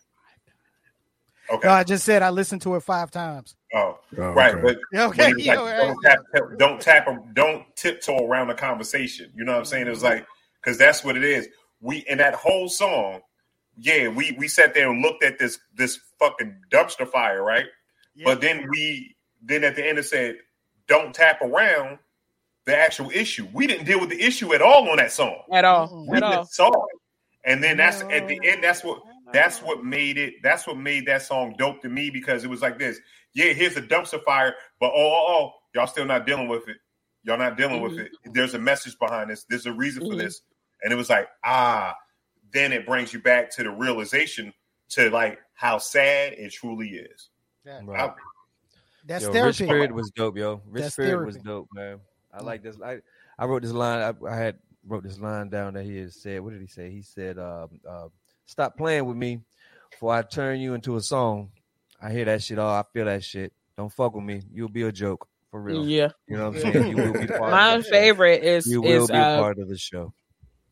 [1.50, 1.68] Okay.
[1.68, 3.54] No, I just said I listened to it five times.
[3.74, 4.54] Oh, oh right.
[4.54, 4.62] Okay.
[4.62, 5.34] But okay.
[5.34, 6.18] Like, don't, tap,
[6.58, 9.30] don't tap, don't tiptoe around the conversation.
[9.34, 9.86] You know what I'm saying?
[9.86, 10.26] It was like
[10.62, 11.48] because that's what it is.
[11.80, 13.20] We in that whole song,
[13.78, 17.66] yeah, we we sat there and looked at this this fucking dumpster fire, right?
[18.14, 18.24] Yeah.
[18.26, 20.36] But then we then at the end it said,
[20.88, 21.98] "Don't tap around."
[22.66, 23.46] The actual issue.
[23.52, 25.36] We didn't deal with the issue at all on that song.
[25.52, 26.06] At all.
[26.08, 26.46] We at all.
[26.46, 26.96] saw it.
[27.44, 28.08] And then that's no.
[28.08, 28.64] at the end.
[28.64, 29.02] That's what
[29.34, 30.34] that's what made it.
[30.42, 32.98] That's what made that song dope to me because it was like this.
[33.34, 36.78] Yeah, here's a dumpster fire, but oh, oh, oh y'all still not dealing with it.
[37.24, 37.96] Y'all not dealing mm-hmm.
[37.96, 38.12] with it.
[38.32, 39.44] There's a message behind this.
[39.48, 40.12] There's a reason mm-hmm.
[40.12, 40.42] for this.
[40.82, 41.94] And it was like, ah,
[42.54, 44.54] then it brings you back to the realization
[44.90, 47.28] to like how sad it truly is.
[47.66, 47.80] Yeah.
[47.84, 48.10] Right.
[48.10, 48.14] I,
[49.04, 49.46] That's yo, therapy.
[49.46, 50.62] Rich Spirit was dope, yo.
[50.66, 51.26] Rich That's Spirit therapy.
[51.26, 52.00] was dope, man.
[52.32, 52.76] I like this.
[52.82, 52.98] I,
[53.38, 54.00] I wrote this line.
[54.00, 56.40] I, I, had wrote this line down that he had said.
[56.40, 56.90] What did he say?
[56.90, 58.08] He said, um, uh,
[58.46, 59.40] "Stop playing with me,
[59.90, 61.50] before I turn you into a song.
[62.02, 62.74] I hear that shit all.
[62.74, 63.52] I feel that shit.
[63.76, 64.42] Don't fuck with me.
[64.52, 65.86] You'll be a joke for real.
[65.86, 66.08] Yeah.
[66.28, 66.88] You know what I'm saying?
[66.88, 68.66] You will be part My of the favorite is.
[68.66, 70.12] You will is be uh, part of the show.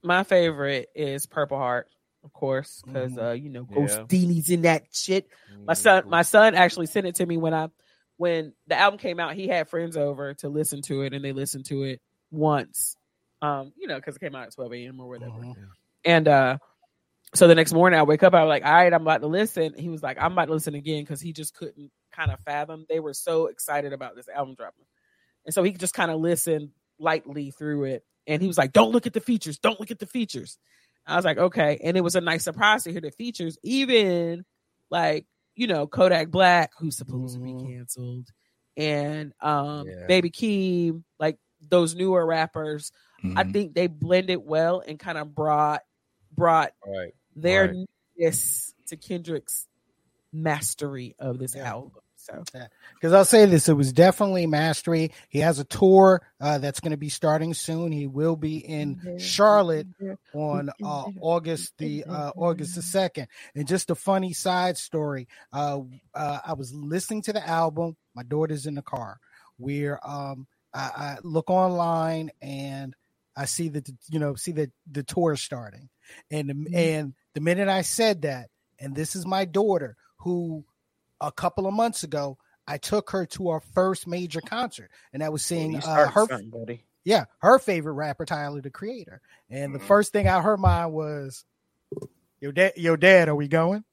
[0.02, 1.88] My favorite is Purple Heart,
[2.24, 3.22] of course, because Mhm.
[3.22, 3.76] uh, you know, Yeah.
[3.76, 5.28] Ghostdini's in that shit.
[5.64, 7.68] My son, my son actually sent it to me when I
[8.16, 9.34] when the album came out.
[9.34, 12.00] He had friends over to listen to it, and they listened to it
[12.30, 12.96] once.
[13.40, 15.00] Um, you know, because it came out at twelve a.m.
[15.00, 15.32] or whatever.
[15.32, 15.56] Mhm.
[16.04, 16.58] And uh,
[17.34, 19.26] so the next morning I wake up, I was like, all right, I'm about to
[19.26, 19.74] listen.
[19.76, 22.84] He was like, I'm about to listen again because he just couldn't kind of fathom.
[22.88, 24.84] They were so excited about this album dropping.
[25.46, 28.04] And so he just kind of listened lightly through it.
[28.26, 30.58] And he was like, Don't look at the features, don't look at the features.
[31.06, 31.80] I was like, okay.
[31.82, 34.44] And it was a nice surprise to hear the features, even
[34.90, 37.44] like, you know, Kodak Black, who's supposed to Mhm.
[37.60, 38.28] be canceled,
[38.76, 40.06] and um Yeah.
[40.06, 42.92] Baby Keem, like those newer rappers.
[43.36, 43.52] I Mhm.
[43.52, 45.82] think they blended well and kind of brought
[46.30, 47.14] brought Right.
[47.34, 47.86] their Right.
[48.18, 49.66] newness to Kendrick's
[50.32, 51.68] mastery of this Yeah.
[51.68, 51.92] album.
[52.22, 52.44] So
[52.94, 55.10] Because I'll say this, it was definitely mastery.
[55.28, 57.90] He has a tour uh, that's going to be starting soon.
[57.90, 59.88] He will be in Charlotte
[60.32, 63.26] on uh, August the uh, August the second.
[63.56, 65.26] And just a funny side story.
[65.52, 65.80] Uh,
[66.14, 67.96] uh, I was listening to the album.
[68.14, 69.18] My daughter's in the car.
[69.58, 72.94] We're um, I, I look online and
[73.36, 75.88] I see that the, you know see that the tour starting,
[76.30, 78.48] and the, and the minute I said that,
[78.78, 80.64] and this is my daughter who
[81.22, 85.28] a couple of months ago I took her to our first major concert, and I
[85.30, 86.84] was seeing uh, her buddy.
[87.04, 89.20] yeah, her favorite rapper, Tyler the Creator.
[89.50, 91.44] And the first thing out her mind was,
[92.40, 93.84] "Your dad, your dad, are we going?"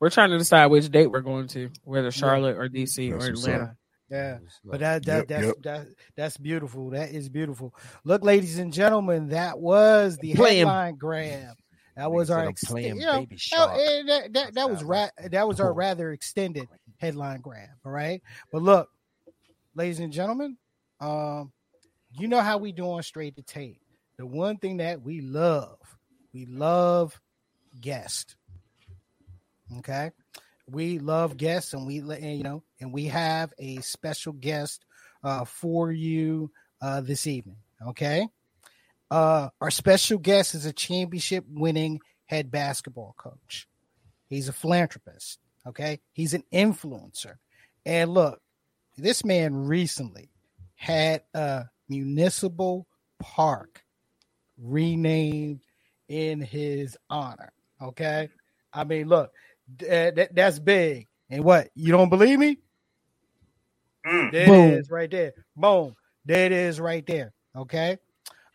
[0.00, 3.30] We're trying to decide which date we're going to, whether Charlotte or DC That's or
[3.30, 3.76] Atlanta.
[4.10, 5.54] Yeah, but that that Yep, that's yep.
[5.62, 6.90] that that's beautiful.
[6.90, 7.74] That is beautiful.
[8.04, 10.66] Look, ladies and gentlemen, that was the Playing.
[10.66, 11.56] headline grab.
[11.96, 13.78] That was our said I'm ex- you know, Baby Shark.
[13.78, 16.68] eh, that, that, that was ra- that was our rather extended
[16.98, 17.68] headline grab.
[17.84, 18.20] All right,
[18.52, 18.88] but look,
[19.74, 20.56] ladies and gentlemen,
[21.00, 21.52] um,
[22.18, 23.80] you know how we do on straight to tape.
[24.18, 25.78] The one thing that we love,
[26.32, 27.20] we love
[27.80, 28.36] guest.
[29.78, 30.10] Okay,
[30.68, 34.84] we love guests, and we let- and, you know, and we have a special guest
[35.22, 36.50] uh, for you
[36.82, 37.56] uh, this evening.
[37.86, 38.26] Okay,
[39.10, 43.68] uh, our special guest is a championship winning head basketball coach.
[44.28, 45.38] He's a philanthropist.
[45.66, 47.36] Okay, he's an influencer,
[47.86, 48.40] and look,
[48.98, 50.30] this man recently
[50.74, 52.86] had a municipal
[53.18, 53.82] park
[54.58, 55.60] renamed
[56.08, 57.52] in his honor.
[57.80, 58.28] Okay,
[58.72, 59.32] I mean, look,
[59.78, 61.08] th- that, that's big.
[61.30, 62.58] And what you don't believe me?
[64.06, 64.32] Mm.
[64.32, 64.70] There Boom.
[64.72, 65.32] it is right there.
[65.56, 65.94] Boom.
[66.26, 67.32] There it is right there.
[67.56, 67.98] Okay.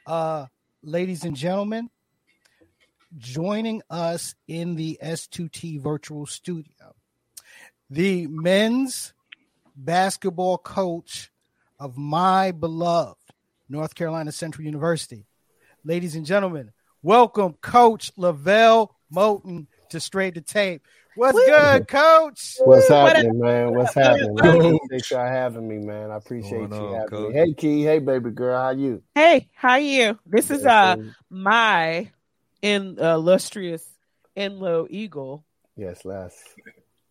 [0.10, 0.47] Uh
[0.82, 1.88] ladies and gentlemen,
[3.20, 6.95] joining us in the S2T virtual studio,
[7.91, 9.14] the men's
[9.76, 11.32] basketball coach
[11.80, 13.20] of my beloved
[13.70, 15.28] North Carolina Central University.
[15.84, 16.72] Ladies and gentlemen,
[17.03, 20.82] welcome Coach LeVelle Moton to Straight to Tape.
[21.20, 21.43] What's Woo.
[21.45, 22.55] good, Coach?
[22.63, 23.74] What's What happening, man?
[23.74, 24.39] What's happening?
[24.41, 26.11] I appreciate y'all having me, man.
[26.11, 27.34] I appreciate Going you on, having Coach?
[27.34, 27.39] me.
[27.39, 27.82] Hey, Key.
[27.84, 28.57] Hey, baby girl.
[28.57, 29.03] How you?
[29.15, 30.17] Hey, how you?
[30.26, 30.95] This is uh
[31.30, 32.09] my
[32.61, 33.86] in uh, illustrious
[34.38, 35.43] Enloe Eagle
[35.76, 36.34] Yes, Les.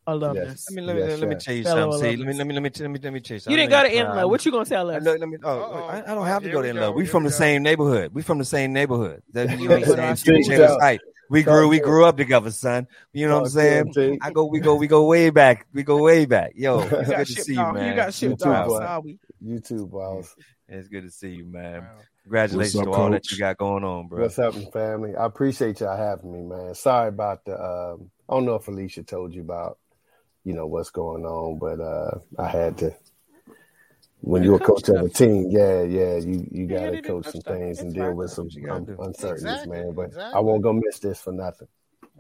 [0.07, 0.71] alumnus.
[0.71, 1.41] Let me let me, Yes, let me sir.
[1.41, 2.11] tell you Fellow something.
[2.11, 3.53] See, let me let me let me let me let me tell you something.
[3.53, 4.25] You didn't go to ain't proud.
[4.25, 4.31] Enloe.
[4.31, 5.05] What you gonna tell I us?
[5.05, 6.95] know, let me, oh, I, I don't have to Here go to go, Enloe.
[6.95, 7.37] We here from we the go.
[7.37, 8.15] same neighborhood.
[8.15, 9.23] We from the same neighborhood.
[9.35, 10.43] That, you know what What I'm saying?
[10.45, 10.51] see.
[10.51, 11.01] Share the site.
[11.31, 12.87] We grew we grew up together, son.
[13.13, 13.93] You know what I'm saying?
[13.93, 15.67] Talk I go we go we go way back.
[15.73, 16.53] We go way back.
[16.55, 17.89] Yo, it's You good got to shipped see you, man.
[17.89, 19.03] You got shipped too, off.
[19.05, 19.17] boy.
[19.41, 20.35] You too, boss.
[20.71, 21.81] It's good to see you, man.
[21.81, 21.89] Wow.
[22.25, 24.21] Congratulations What's up, to all that you got going on, bro.
[24.21, 25.17] What's happening, family?
[25.17, 26.75] I appreciate y'all having me, man.
[26.75, 27.55] Sorry about the.
[27.55, 29.79] Um, I don't know if Alicia told you about,
[30.45, 32.95] you know, what's going on, but uh, I had to.
[34.21, 37.03] When You you're a coach coach of a team, yeah, yeah, you you gotta do
[37.03, 37.57] coach coach some stuff.
[37.57, 39.93] things and deal with some That's what you gotta um, uncertainties, Exactly, man.
[39.95, 41.69] But I won't go miss this for nothing.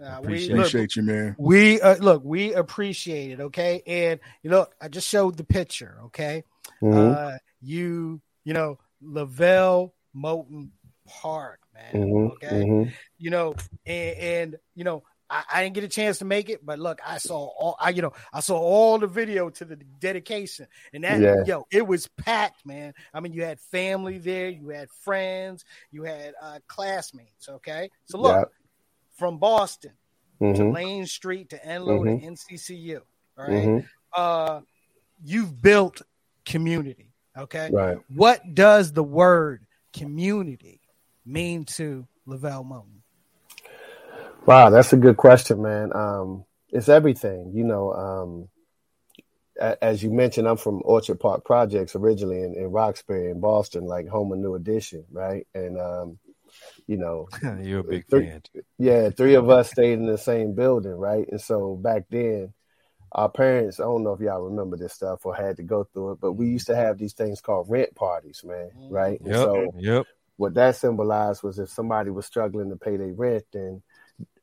[0.00, 1.34] Uh, we, Appreciate look, you, man.
[1.38, 3.40] we uh, look, we appreciate it.
[3.40, 5.98] Okay, and you look, I just showed the picture.
[6.04, 6.44] Okay,
[6.80, 7.34] Mhm.
[7.34, 10.70] uh, you, you know, LeVelle Moton
[11.06, 12.02] Park, man.
[12.08, 12.92] Mhm, Okay, mhm.
[13.18, 16.64] you know, and, and you know, I, I didn't get a chance to make it,
[16.64, 19.76] but look, I saw all, I, you know, I saw all the video to the
[19.76, 21.44] dedication, and that, Yeah.
[21.46, 22.94] yo, it was packed, man.
[23.12, 27.48] I mean, you had family there, you had friends, you had uh, classmates.
[27.48, 28.44] Okay, so look, Yeah.
[29.16, 29.92] from Boston
[30.40, 32.20] to Mhm, Lane Street to Enloe Mhm.
[32.20, 33.02] to NCCU.
[33.36, 33.64] All right.
[33.66, 33.88] mhm.
[34.16, 34.60] Uh,
[35.22, 36.00] you've built
[36.44, 37.12] community.
[37.36, 37.70] Okay.
[37.72, 37.98] Right.
[38.08, 40.80] What does the word community
[41.26, 42.97] mean to LeVelle Moton?
[44.48, 45.94] Wow, that's a good question, man.
[45.94, 47.52] Um, it's everything.
[47.54, 48.48] You know, um,
[49.82, 54.08] as you mentioned, I'm from Orchard Park Projects originally in, in Roxbury in Boston, like
[54.08, 55.46] home of New Edition, right?
[55.54, 56.18] And um,
[56.86, 57.28] you know,
[57.60, 58.42] you're a big three, fan.
[58.78, 61.28] Yeah, three of us stayed in the same building, right?
[61.30, 62.54] And so back then,
[63.12, 66.12] our parents, I don't know if y'all remember this stuff or had to go through
[66.12, 69.20] it, but we used to have these things called rent parties, man, right?
[69.22, 70.06] Yep, so yep.
[70.38, 73.82] what that symbolized was if somebody was struggling to pay their rent, then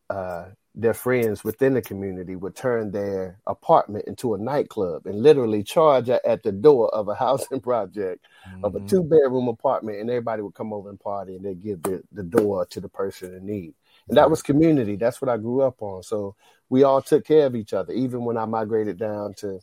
[0.09, 0.45] uh,
[0.77, 6.09] their friends within the community would turn their apartment into a nightclub and literally charge
[6.09, 8.65] at the door of a housing project mm-hmm.
[8.65, 8.87] of a mm-hmm.
[8.87, 12.23] two bedroom apartment and everybody would come over and party and they'd give the, the
[12.23, 13.73] door to the person in need
[14.09, 16.35] and that was community that's what i grew up on so
[16.69, 19.59] we all took care of each other even when i migrated down to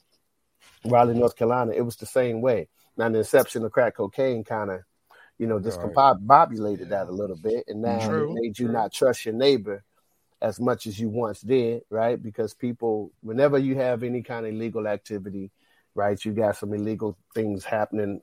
[0.87, 2.67] raleigh north carolina it was the same way
[2.97, 4.81] now the inception of crack cocaine kind of
[5.39, 6.89] you know discombobulated right.
[6.89, 8.31] that a little bit and now True.
[8.31, 8.75] it made you True.
[8.75, 9.85] not trust your neighbor
[10.43, 12.21] as much as you once did, right?
[12.21, 15.53] Because people, whenever you have any kind of illegal activity,
[15.95, 18.21] right, you got some illegal things happening,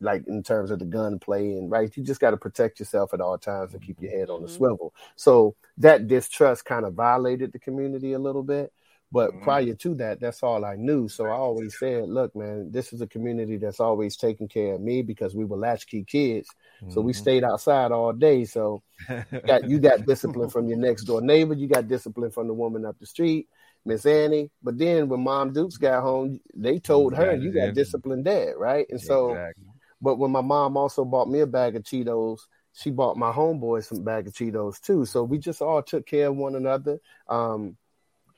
[0.00, 3.14] like in terms of the gun play, and right, you just got to protect yourself
[3.14, 4.56] at all times and keep your head on the mm-hmm.
[4.56, 4.92] swivel.
[5.14, 8.72] So that distrust kind of violated the community a little bit.
[9.12, 9.42] But mm-hmm.
[9.42, 11.06] prior to that, that's all I knew.
[11.06, 14.80] So I always said, look, man, this is a community that's always taking care of
[14.80, 16.48] me because we were latchkey kids.
[16.82, 16.92] Mm-hmm.
[16.92, 17.20] So we mm-hmm.
[17.20, 18.46] stayed outside all day.
[18.46, 21.52] So you got, you got discipline from your next door neighbor.
[21.52, 23.48] You got discipline from the woman up the street,
[23.84, 24.50] Miss Annie.
[24.62, 28.86] But then when Mom Dukes got home, they told her, you got discipline dad, right?
[28.88, 29.66] And so, exactly.
[30.00, 32.40] but when my mom also bought me a bag of Cheetos,
[32.72, 35.04] she bought my homeboy some bag of Cheetos too.
[35.04, 36.98] So we just all took care of one another.
[37.28, 37.76] Um,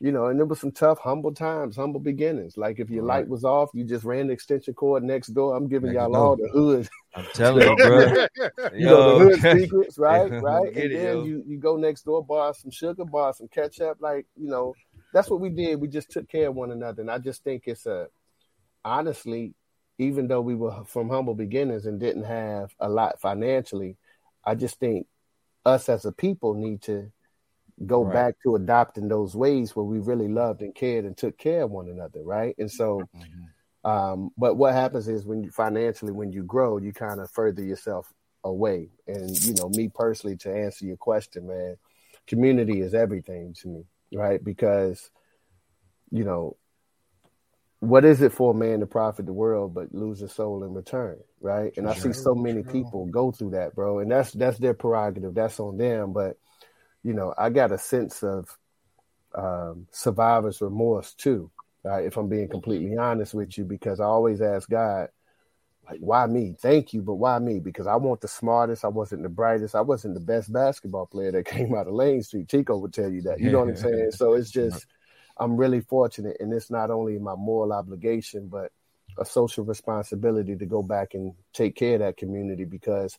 [0.01, 2.57] you know, and there was some tough, humble times, humble beginnings.
[2.57, 3.19] Like if your right.
[3.19, 5.57] light was off, you just ran the extension cord next door.
[5.57, 6.89] I'm giving y'all all the hood.
[7.15, 8.27] I'm telling you, bro.
[8.75, 10.31] you know the hood secrets, right?
[10.43, 10.77] right.
[10.77, 13.99] and then you you go next door, buy some sugar, buy some ketchup.
[14.01, 14.75] Like you know,
[15.13, 15.81] that's what we did.
[15.81, 18.09] We just took care of one another, and I just think it's a
[18.85, 19.55] honestly,
[19.99, 23.97] even though we were from humble beginnings and didn't have a lot financially,
[24.45, 25.07] I just think
[25.65, 27.11] us as a people need to
[27.87, 28.13] go right.
[28.13, 31.71] back to adopting those ways where we really loved and cared and took care of
[31.71, 32.55] one another, right?
[32.59, 33.91] And so, mm-hmm.
[33.91, 37.63] um, but what happens is when you financially, when you grow, you kind of further
[37.63, 38.13] yourself
[38.45, 38.91] away.
[39.07, 41.77] And you know, me personally, to answer your question, man,
[42.27, 44.43] community is everything to me, right?
[44.43, 45.11] Because
[46.11, 46.57] you know,
[47.81, 50.73] what is it for a man to profit the world but lose his soul in
[50.73, 51.77] return, right?
[51.77, 55.35] And I see so many people go through that, bro, and that's that's their prerogative.
[55.35, 56.37] That's on them, but
[57.05, 58.49] you know, I got a sense of
[59.35, 61.51] um, survivor's remorse too.
[61.85, 62.07] Right?
[62.07, 65.11] If I'm being completely honest with you, because I always ask God,
[65.89, 66.57] like, why me?
[66.59, 67.61] Thank you, but why me?
[67.61, 68.87] Because I want the smartest.
[68.87, 69.75] I wasn't the brightest.
[69.75, 72.49] I wasn't the best basketball player that came out of Lane Street.
[72.49, 73.39] Chico would tell you that.
[73.39, 74.13] You know what I'm saying?
[74.13, 74.87] So it's just,
[75.37, 78.73] I'm really fortunate, and it's not only my moral obligation, but
[79.19, 83.19] a social responsibility to go back and take care of that community because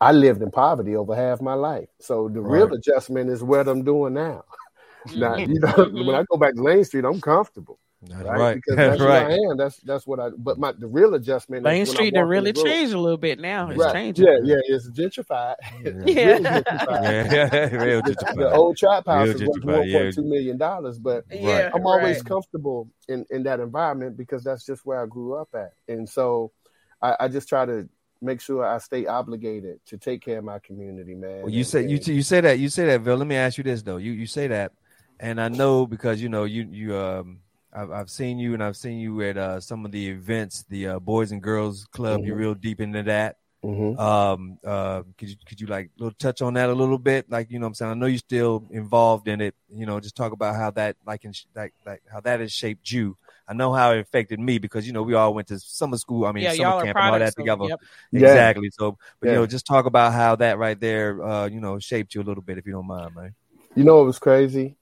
[0.00, 1.88] I lived in poverty over half my life.
[2.00, 2.58] So the right.
[2.58, 4.44] real adjustment is what I'm doing now.
[5.14, 5.52] now, mm-hmm.
[5.52, 6.06] you know, mm-hmm.
[6.06, 7.78] when I go back to Lane Street, I'm comfortable.
[8.08, 8.38] That's right?
[8.38, 8.54] right.
[8.56, 9.26] Because that's, right.
[9.26, 9.56] I am.
[9.56, 10.28] That's that's what I.
[10.36, 11.64] But my the real adjustment.
[11.64, 13.70] Lane Street done really changed a little bit now.
[13.70, 13.92] It's right.
[13.92, 14.26] changing.
[14.26, 14.56] Yeah, yeah.
[14.66, 15.54] It's gentrified.
[15.84, 16.60] Yeah, yeah.
[16.60, 17.32] gentrified.
[17.32, 18.36] yeah, real gentrified.
[18.36, 21.86] The old trap house real is worth one point two million dollars, but yeah, I'm
[21.86, 26.08] always comfortable in in that environment because that's just where I grew up at, and
[26.08, 26.52] so
[27.00, 27.88] I, I just try to
[28.24, 31.42] make sure I stay obligated to take care of my community, man.
[31.42, 33.16] Well, you and, say and, you you say that you say that, Bill.
[33.16, 33.98] Let me ask you this though.
[33.98, 34.72] You you say that,
[35.20, 37.40] and I know because you know you you um
[37.74, 40.88] I've, I've seen you and I've seen you at uh, some of the events, the
[40.88, 42.20] uh, Boys and Girls Club.
[42.20, 42.26] Mm-hmm.
[42.26, 43.36] You're real deep into that.
[43.64, 43.98] Mm-hmm.
[43.98, 47.30] Um, uh, could you could you like little touch on that a little bit?
[47.30, 49.54] Like you know, I'm saying I know you're still involved in it.
[49.74, 52.90] You know, just talk about how that like in, like like how that has shaped
[52.90, 53.16] you
[53.46, 56.24] I know how it affected me because you know we all went to summer school.
[56.24, 57.64] I mean, yeah, summer camp and all that together.
[57.64, 57.80] Yep.
[58.12, 58.70] Exactly.
[58.70, 59.32] So, but yeah.
[59.32, 62.24] you know, just talk about how that right there, uh, you know, shaped you a
[62.24, 63.34] little bit, if you don't mind, man.
[63.74, 64.76] You know, it was crazy.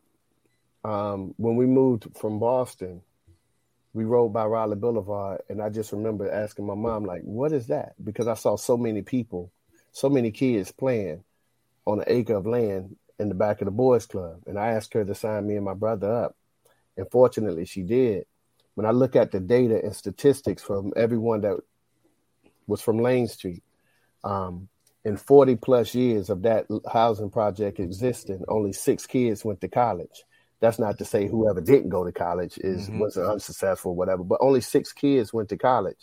[0.85, 3.03] Um, when we moved from Boston,
[3.95, 7.67] we rode by Raleigh Boulevard, and I just remember asking my mom, like, "What is
[7.67, 9.51] that?" Because I saw so many people,
[9.91, 11.25] so many kids playing
[11.85, 14.95] on an acre of land in the back of the boys' club, and I asked
[14.95, 16.37] her to sign me and my brother up,
[16.97, 18.27] and fortunately, she did
[18.75, 21.59] when I look at the data and statistics from everyone that
[22.67, 23.63] was from Lane Street,
[24.25, 24.69] um,
[25.05, 30.25] in 40 plus years of that housing project existing, only six kids went to college.
[30.61, 33.01] That's not to say whoever didn't go to college is mm-hmm.
[33.01, 35.99] was unsuccessful, whatever, but only six kids went to college.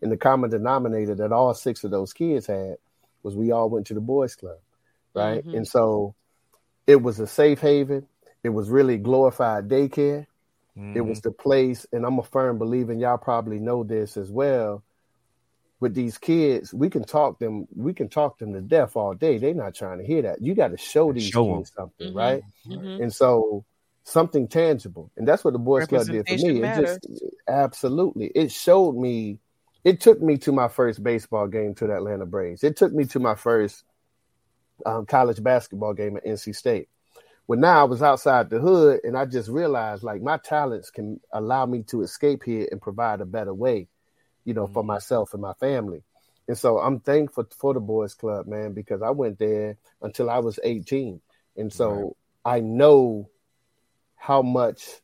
[0.00, 2.76] And the common denominator that all six of those kids had
[3.22, 4.58] was we all went to the boys club,
[5.14, 5.44] right?
[5.44, 5.56] Mm-hmm.
[5.58, 6.14] And so
[6.86, 8.06] it was a safe haven.
[8.42, 10.26] It it was really glorified daycare.
[10.78, 10.96] Mhm.
[10.96, 14.30] It was the place, and I'm a firm believer, and y'all probably know this as
[14.30, 14.84] well.
[15.80, 19.38] With these kids, we can talk them, we can talk them to death all day.
[19.38, 20.40] They're not trying to hear that.
[20.42, 21.58] You got to show these Show 'em.
[21.58, 22.16] kids something, Mhm.
[22.16, 22.42] right?
[22.66, 23.02] Mhm.
[23.02, 23.64] And so
[24.02, 25.10] something tangible.
[25.16, 26.60] And that's what the Boy Scout did for me.
[26.60, 29.38] Representation It just absolutely it showed me
[29.84, 32.64] it took me to my first baseball game to the Atlanta Braves.
[32.64, 33.84] It took me to my first
[34.86, 36.88] um, college basketball game at NC State.
[37.48, 41.18] When now I was outside the hood and I just realized like my talents can
[41.32, 43.88] allow me to escape here and provide a better way,
[44.44, 44.88] you know, for Mhm.
[44.88, 46.02] myself and my family.
[46.46, 50.40] And so I'm thankful for the Boys Club, man, because I went there until I
[50.40, 51.22] was 18.
[51.56, 53.30] And so I know
[54.16, 55.00] how much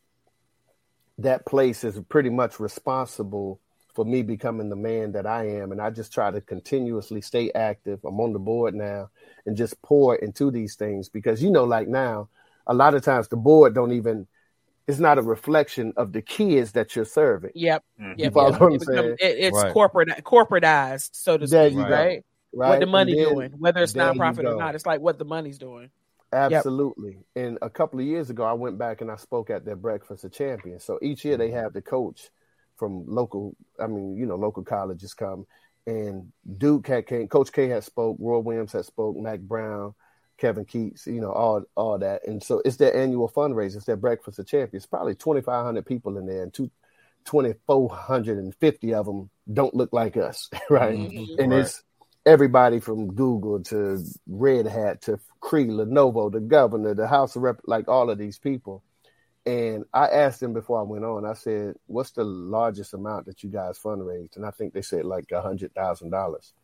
[1.16, 3.58] that place is pretty much responsible
[3.94, 5.72] for me becoming the man that I am.
[5.72, 8.04] And I just try to continuously stay active.
[8.04, 9.08] I'm on the board now
[9.46, 12.28] and just pour into these things because, you know, like now,
[12.66, 14.26] a lot of times the board don't even,
[14.86, 17.50] it's not a reflection of the kids that you're serving.
[17.54, 17.84] Yep.
[18.00, 18.14] Mhm.
[18.18, 18.32] Yep.
[18.32, 18.60] follow yep.
[18.60, 19.16] what I'm It become- saying?
[19.20, 19.72] it- it's Right.
[19.72, 22.24] corporate corporatized, so to There speak, you right?
[22.56, 22.68] Right.
[22.70, 25.18] What the money then- doing, whether it's there you nonprofit or not, it's like what
[25.18, 25.90] the money's doing.
[26.32, 27.18] Absolutely.
[27.36, 30.24] And a couple of years ago, I went back and I spoke at their Breakfast
[30.24, 30.84] of Champions.
[30.84, 31.56] So each year they Mm-hmm.
[31.56, 32.30] have the coach
[32.76, 35.46] from local, I mean, you know, local colleges come.
[35.86, 39.94] And Duke had came, Coach K had spoke, Roy Williams had spoke, Mack Brown,
[40.38, 42.26] Kevin Keatts, you know, all all that.
[42.26, 43.76] And so it's their annual fundraiser.
[43.76, 44.86] It's their Breakfast of Champions.
[44.86, 46.70] Probably 2,500 people in there, and two,
[47.26, 50.96] 2,450 of them don't look like us, right?
[50.98, 51.38] Mhm.
[51.38, 51.60] and Right.
[51.60, 51.82] it's
[52.26, 57.60] everybody from Google to Red Hat to Cree, Lenovo, the governor, the House of Rep,
[57.66, 58.82] like all of these people.
[59.46, 61.26] And I asked them before I went on.
[61.26, 65.04] I said, "What's the largest amount that you guys fundraised?" And I think they said
[65.04, 66.54] like a hundred thousand dollars.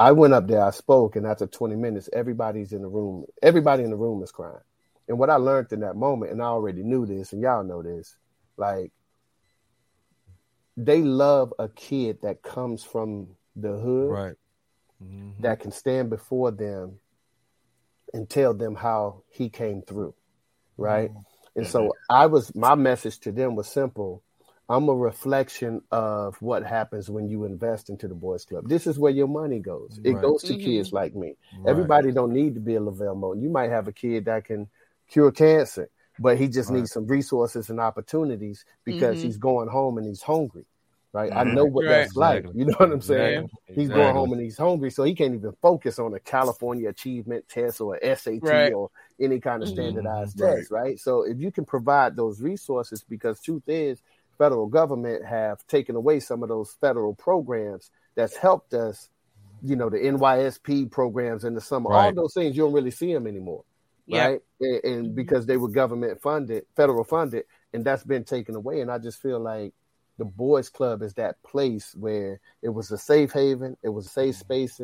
[0.00, 3.24] I went up there, I spoke, and after 20 minutes, everybody's in the room.
[3.42, 4.60] Everybody in the room is crying.
[5.08, 7.82] And what I learned in that moment, and I already knew this, and y'all know
[7.82, 8.16] this,
[8.56, 8.92] like
[10.76, 14.36] they love a kid that comes from the hood Right.
[15.02, 15.40] Mhm.
[15.40, 17.00] that can stand before them
[18.14, 20.14] and tell them how he came through
[20.76, 21.10] right
[21.58, 24.22] and so i was my message to them was simple
[24.68, 28.98] i'm a reflection of what happens when you invest into the boys club this is
[28.98, 30.22] where your money goes it Right.
[30.22, 30.60] goes to Mhm.
[30.64, 31.70] kids like me Right.
[31.70, 33.42] everybody don't need to be a LeVelle Moton.
[33.42, 34.68] you might have a kid that can
[35.08, 35.88] cure cancer
[36.18, 36.78] but he just Right.
[36.78, 39.22] needs some resources and opportunities because Mhm.
[39.22, 40.66] he's going home and he's hungry
[41.18, 42.08] right i know what Right.
[42.08, 42.60] that's like Exactly.
[42.60, 43.74] you know what i'm saying Exactly.
[43.74, 47.48] He's going home and he's hungry, so he can't even focus on a California achievement
[47.48, 48.72] test or a SAT Right.
[48.72, 48.90] or
[49.20, 49.72] any kind of Mhm.
[49.72, 50.56] standardized Right.
[50.56, 50.98] test, right?
[50.98, 54.02] So if you can provide those resources, because truth is,
[54.36, 59.08] federal government have taken away some of those federal programs that's helped us,
[59.62, 63.12] you know, the NYSP programs in the summer, all those things you don't really see
[63.12, 63.64] them anymore,
[64.06, 64.30] Yeah.
[64.30, 64.40] right?
[64.60, 68.80] And, and because they were government funded, federal funded, and that's been taken away.
[68.80, 69.72] And I just feel like
[70.18, 74.10] the boys club is that place where it was a safe haven, it was a
[74.10, 74.40] safe mm-hmm.
[74.40, 74.80] space.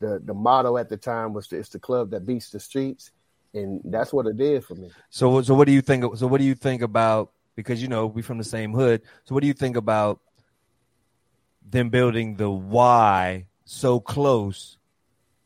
[0.00, 3.12] The the motto at the time was it's the club that beats the streets,
[3.54, 4.90] and that's what it did for me.
[5.08, 6.16] So, so what do you think?
[6.16, 7.30] So, what do you think about?
[7.54, 9.02] Because you know we from the same hood.
[9.24, 10.20] So, what do you think about
[11.70, 14.76] them building the Y so close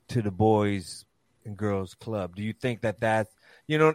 [0.09, 1.05] to the boys
[1.45, 2.35] and girls club?
[2.35, 3.31] Do you think that that's
[3.67, 3.95] you know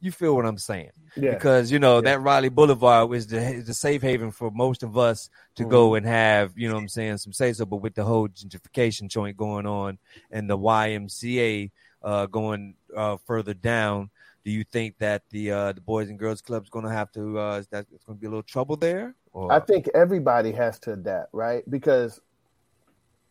[0.00, 0.90] you, feel what I'm saying?
[1.16, 2.02] Yeah, Because you know Yeah.
[2.02, 5.94] that Raleigh Boulevard is the is the safe haven for most of us to go
[5.94, 7.64] and have you know what I'm saying some say so.
[7.66, 9.98] But with the whole gentrification joint going on
[10.30, 11.70] and the YMCA
[12.02, 14.10] uh, going uh, further down,
[14.44, 17.10] do you think that the uh, the Boys and Girls Club is going to have
[17.12, 19.14] to uh, is that it's going to be a little trouble there?
[19.32, 21.68] Or I think everybody has to adapt, right?
[21.68, 22.20] Because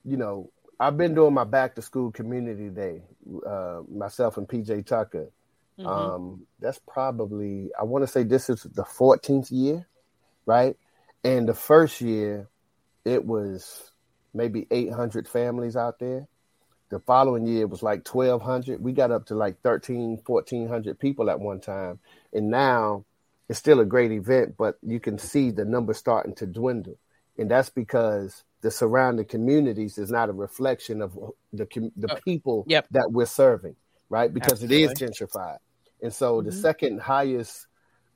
[0.03, 3.01] you know I've been doing my back to school community day,
[3.45, 5.29] uh, myself and PJ Tucker.
[5.79, 6.15] Mhm.
[6.15, 9.87] Um, that's probably I want to say this is the 14th year,
[10.45, 10.77] right?
[11.23, 12.49] And the first year,
[13.05, 13.91] it was
[14.33, 16.27] maybe 800 families out there.
[16.89, 18.81] The following year it was like 1200.
[18.81, 21.99] We got up to like 13, 1400 people at one time.
[22.33, 23.05] And now
[23.49, 26.97] it's still a great event, but you can see the numbers starting to dwindle.
[27.37, 31.17] And that's because the surrounding communities is not a reflection of
[31.53, 31.67] the
[31.97, 32.87] the Uh, people yep.
[32.91, 33.75] that we're serving,
[34.09, 34.33] right?
[34.33, 35.57] Because it is gentrified.
[36.01, 36.61] And so the Mhm.
[36.61, 37.67] second highest,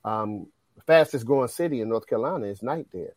[0.04, 0.46] um,
[0.86, 3.12] fastest growing city in North Carolina is Knightdale,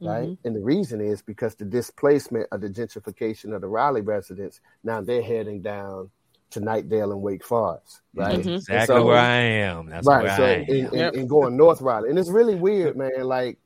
[0.00, 0.28] right?
[0.28, 0.38] Mhm.
[0.44, 5.00] And the reason is because the displacement of the gentrification of the Raleigh residents, now
[5.00, 6.10] they're heading down
[6.50, 8.38] to Knightdale and Wake Forest, right?
[8.38, 8.56] Mhm.
[8.56, 9.88] exactly so- where I am.
[9.88, 10.22] That's right.
[10.24, 10.84] where So I and, am.
[10.86, 11.14] and, Yep.
[11.14, 13.24] and going North Raleigh, and it's really weird, man.
[13.24, 13.58] Like,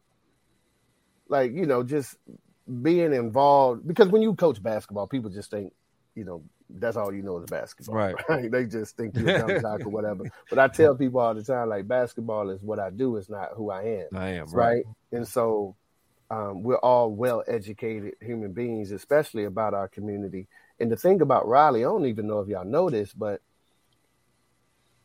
[1.28, 2.16] like you know, just
[2.82, 5.72] being involved because when you coach basketball, people just think,
[6.14, 6.42] you know,
[6.78, 7.96] that's all you know is basketball.
[7.96, 8.14] Right.
[8.28, 8.50] right?
[8.50, 10.24] They just think you're a dumb jock or whatever.
[10.48, 13.50] But I tell people all the time, like basketball is what I do, it's not
[13.54, 14.08] who I am.
[14.14, 14.84] I am right?
[14.84, 14.84] right.
[15.12, 15.76] And so
[16.30, 20.46] um, we're all well educated human beings, especially about our community.
[20.78, 23.40] And the thing about Raleigh, I don't even know if y'all know this, but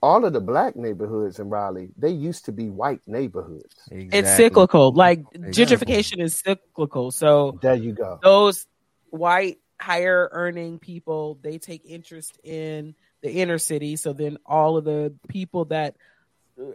[0.01, 3.76] all of the black neighborhoods in Raleigh, they used to be white neighborhoods.
[3.89, 4.20] Exactly.
[4.20, 4.93] It's cyclical.
[4.93, 5.66] Like Exactly.
[5.66, 7.11] gentrification is cyclical.
[7.11, 8.20] So There you go.
[8.22, 8.68] those
[9.09, 14.86] white higher earning people they take interest in the inner city so then all of
[14.86, 15.95] the people that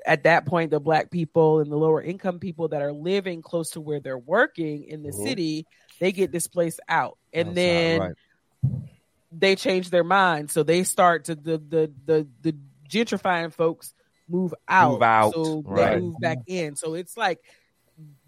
[0.05, 3.71] at that point the black people and the lower income people that are living close
[3.71, 5.23] to where they're working in the Mhm.
[5.23, 5.67] city
[5.99, 8.15] they get displaced out and Outside, then right.
[9.33, 12.55] they change their mind so they start to the the the, the
[12.89, 13.95] gentrifying folks
[14.29, 15.95] move out, Move out, so right.
[15.95, 17.39] they move back in so it's like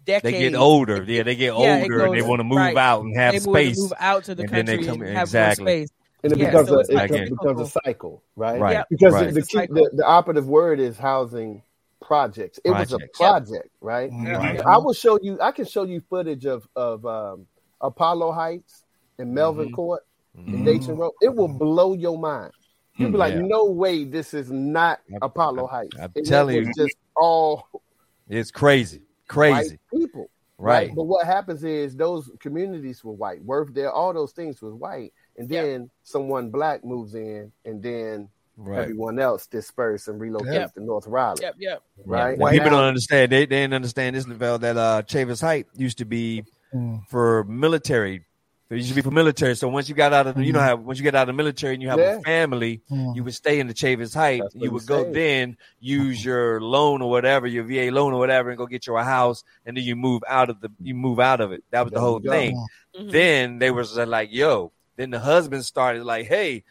[0.05, 1.03] they get older.
[1.03, 2.75] Yeah, they get Yeah, it older and they want to move right.
[2.77, 3.79] out and have they space.
[3.79, 5.63] move out to the and then they country come- and have exactly.
[5.65, 5.89] more space
[6.23, 7.61] And it Yeah, becomes so a it like becomes cyclical.
[7.61, 8.59] a cycle, right?
[8.61, 8.71] Right.
[8.73, 8.87] Yep.
[8.89, 9.33] Because Right.
[9.33, 11.61] the, It's a key, the the operative word is housing
[12.01, 12.59] projects.
[12.63, 13.17] It was a Projects.
[13.17, 14.09] project, right?
[14.11, 14.65] Mhm.
[14.65, 15.37] I will show you.
[15.41, 17.45] I can show you footage of of um,
[17.81, 18.83] Apollo Heights
[19.19, 19.73] and Melvin Mhm.
[19.73, 20.03] Court
[20.37, 20.65] and Mhm.
[20.65, 21.11] Dayton Road.
[21.21, 22.51] It will blow your mind.
[22.95, 23.41] You'll be like, Yeah.
[23.41, 25.97] no way, this is not I'm- Apollo I'm- Heights.
[25.99, 26.71] I'm it telling you.
[26.77, 27.67] just all
[28.29, 30.29] It's crazy, crazy, white people.
[30.57, 30.91] right?
[30.95, 33.45] But what happens is those communities were white.
[33.45, 35.13] Worthdale, all those things was white.
[35.37, 35.65] And Yep.
[35.65, 38.81] then someone black moves in, and then Right.
[38.83, 40.73] everyone else disperse and relocate Yep.
[40.75, 41.41] to North Raleigh.
[41.41, 42.37] yep yep Right.
[42.37, 43.31] And people Now- don't understand.
[43.31, 46.43] They, they didn't understand this, LeVelle, that uh, Chavis Height used to be
[46.73, 47.05] Mm.
[47.07, 48.25] for military.
[48.73, 49.55] It used to be for military.
[49.55, 51.27] So once you got out of, the, you know, how once you get out of
[51.27, 52.17] the military and you have Yeah.
[52.17, 53.15] a family, Mm.
[53.15, 54.41] you would stay in the Chavis Height.
[54.41, 55.13] That's what You would go said.
[55.13, 58.97] then use your loan or whatever, your VA loan or whatever, and go get your
[58.97, 61.63] a house, and then you move out of the, you move out of it.
[61.71, 62.31] That was the whole you go.
[62.31, 62.65] thing.
[62.99, 63.11] Mhm.
[63.11, 66.63] Then they was like, "Yo." Then the husband started like, "Hey,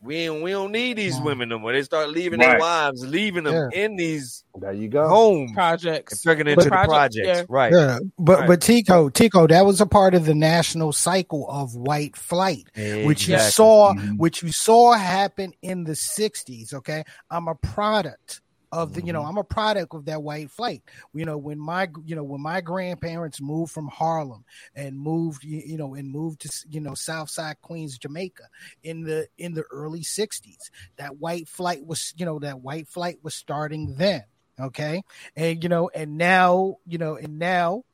[0.00, 3.44] we ain't, we don't need these women no more." They start leaving their wives, leaving
[3.44, 5.08] them in these There you go.
[5.08, 7.26] homes, and projects turning But into the projects.
[7.26, 7.42] yeah.
[7.48, 7.72] Right.
[7.72, 8.48] Yeah, but Right.
[8.48, 13.28] but Tico, Tico, that was a part of the national cycle of white flight, which
[13.28, 13.50] you Exactly.
[13.52, 14.18] saw, Mhm.
[14.18, 16.72] which you saw happen in the '60s.
[16.72, 18.40] Okay, I'm a product
[18.72, 20.82] of the, you know, I'm a product of that white flight.
[21.14, 24.44] You know, when my, you know, when my grandparents moved from Harlem
[24.74, 28.44] and moved, you, you know, and moved to, you know, Southside Queens, Jamaica,
[28.82, 33.18] in the in the early '60s, that white flight was, you know, that white flight
[33.22, 34.24] was starting then.
[34.60, 35.02] Okay,
[35.36, 37.84] and you know, and now, you know, and now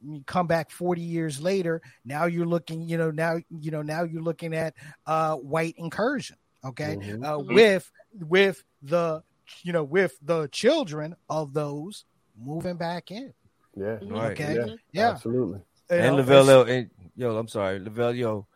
[0.00, 4.04] you come back 40 years later now you're looking you know now you know now
[4.04, 4.74] you're looking at
[5.06, 7.24] uh white incursion okay Mhm.
[7.26, 9.22] uh with with the
[9.62, 12.04] you know with the children of those
[12.38, 13.32] moving back in
[13.74, 13.98] Yeah.
[14.02, 14.38] Right.
[14.38, 14.74] okay Yeah.
[14.92, 15.60] yeah Absolutely.
[15.90, 18.46] You And know, LeVelle, yo, and, yo, I'm sorry, LeVelle, yo.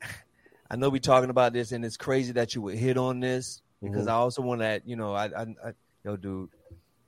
[0.70, 3.62] I know we're talking about this, and it's crazy that you would hit on this
[3.82, 4.10] because Mhm.
[4.10, 5.72] I also want to, you know, I, I, I,
[6.04, 6.50] yo, dude,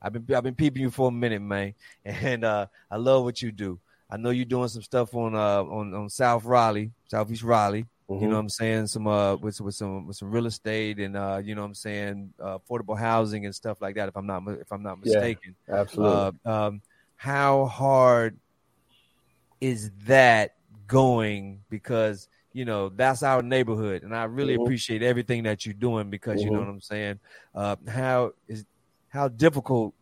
[0.00, 1.74] I've been, I've been peeping you for a minute, man,
[2.04, 3.78] and uh, I love what you do.
[4.10, 7.84] I know you're doing some stuff on, uh, on, on South Raleigh, Southeast Raleigh.
[8.10, 8.22] Mhm.
[8.22, 8.86] You know what I'm saying?
[8.86, 11.74] Some uh with with some with some real estate and uh you know what I'm
[11.74, 14.08] saying uh, affordable housing and stuff like that.
[14.08, 15.74] If I'm not if I'm not mistaken, Yeah.
[15.80, 16.40] Absolutely.
[16.44, 16.82] Uh, um,
[17.16, 18.38] how hard
[19.60, 20.52] is that
[20.86, 21.64] going?
[21.68, 24.62] Because you know that's our neighborhood, and I really Mhm.
[24.64, 26.10] appreciate everything that you're doing.
[26.10, 26.66] Because you know Mhm.
[26.66, 27.20] what I'm saying.
[27.54, 28.64] Uh, how is
[29.08, 29.94] how difficult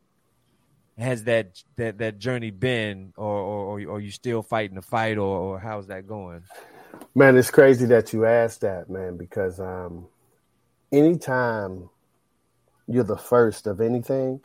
[0.99, 5.19] has that that that journey been, or or, or are you still fighting the fight,
[5.19, 6.43] or, or how's that going?
[7.15, 10.09] Man, it's crazy that you asked that, man, because um
[10.93, 11.89] anytime
[12.89, 14.41] you're the first of anything,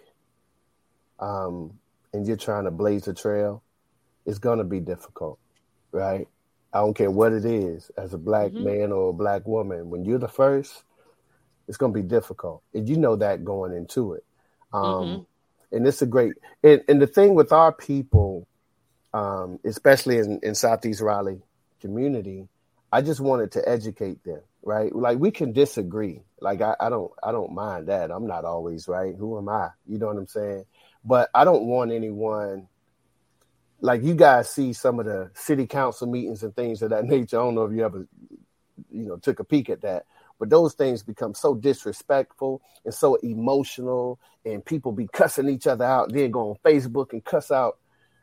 [1.19, 1.79] um,
[2.13, 3.63] and you're trying to blaze a trail,
[4.25, 5.39] it's gonna be difficult,
[5.91, 6.27] right?
[6.73, 8.61] I don't care what it is, as a black Mhm.
[8.61, 10.83] man or a black woman, when you're the first,
[11.67, 12.63] it's gonna be difficult.
[12.73, 14.25] And you know that going into it.
[14.73, 15.25] Um Mhm.
[15.73, 18.47] and it's a great and, and the thing with our people,
[19.13, 21.43] um, especially in, in Southeast Raleigh
[21.81, 22.47] community,
[22.91, 24.93] I just wanted to educate them, right?
[24.95, 26.21] Like we can disagree.
[26.39, 28.11] Like I, I don't I don't mind that.
[28.11, 29.15] I'm not always right.
[29.15, 29.69] Who am I?
[29.87, 30.65] You know what I'm saying?
[31.03, 32.67] But I don't want anyone
[33.81, 37.39] like you guys see some of the city council meetings and things of that nature.
[37.39, 38.07] I don't know if you ever,
[38.91, 40.05] you know, took a peek at that.
[40.39, 45.85] But those things become so disrespectful and so emotional, and people be cussing each other
[45.85, 46.11] out.
[46.11, 47.77] Then go on Facebook and cuss out,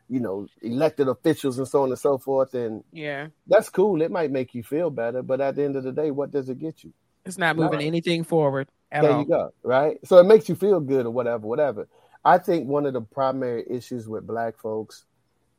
[0.09, 2.53] you know, elected officials and so on and so forth.
[2.53, 4.01] And yeah that's cool.
[4.01, 6.49] It might make you feel better, but at the end of the day, what does
[6.49, 6.93] it get you?
[7.25, 9.53] it's not moving anything forward at there all you go.
[9.63, 9.97] Right.
[10.05, 11.87] So it makes you feel good or whatever, whatever.
[12.25, 15.05] I think one of the primary issues with black folks,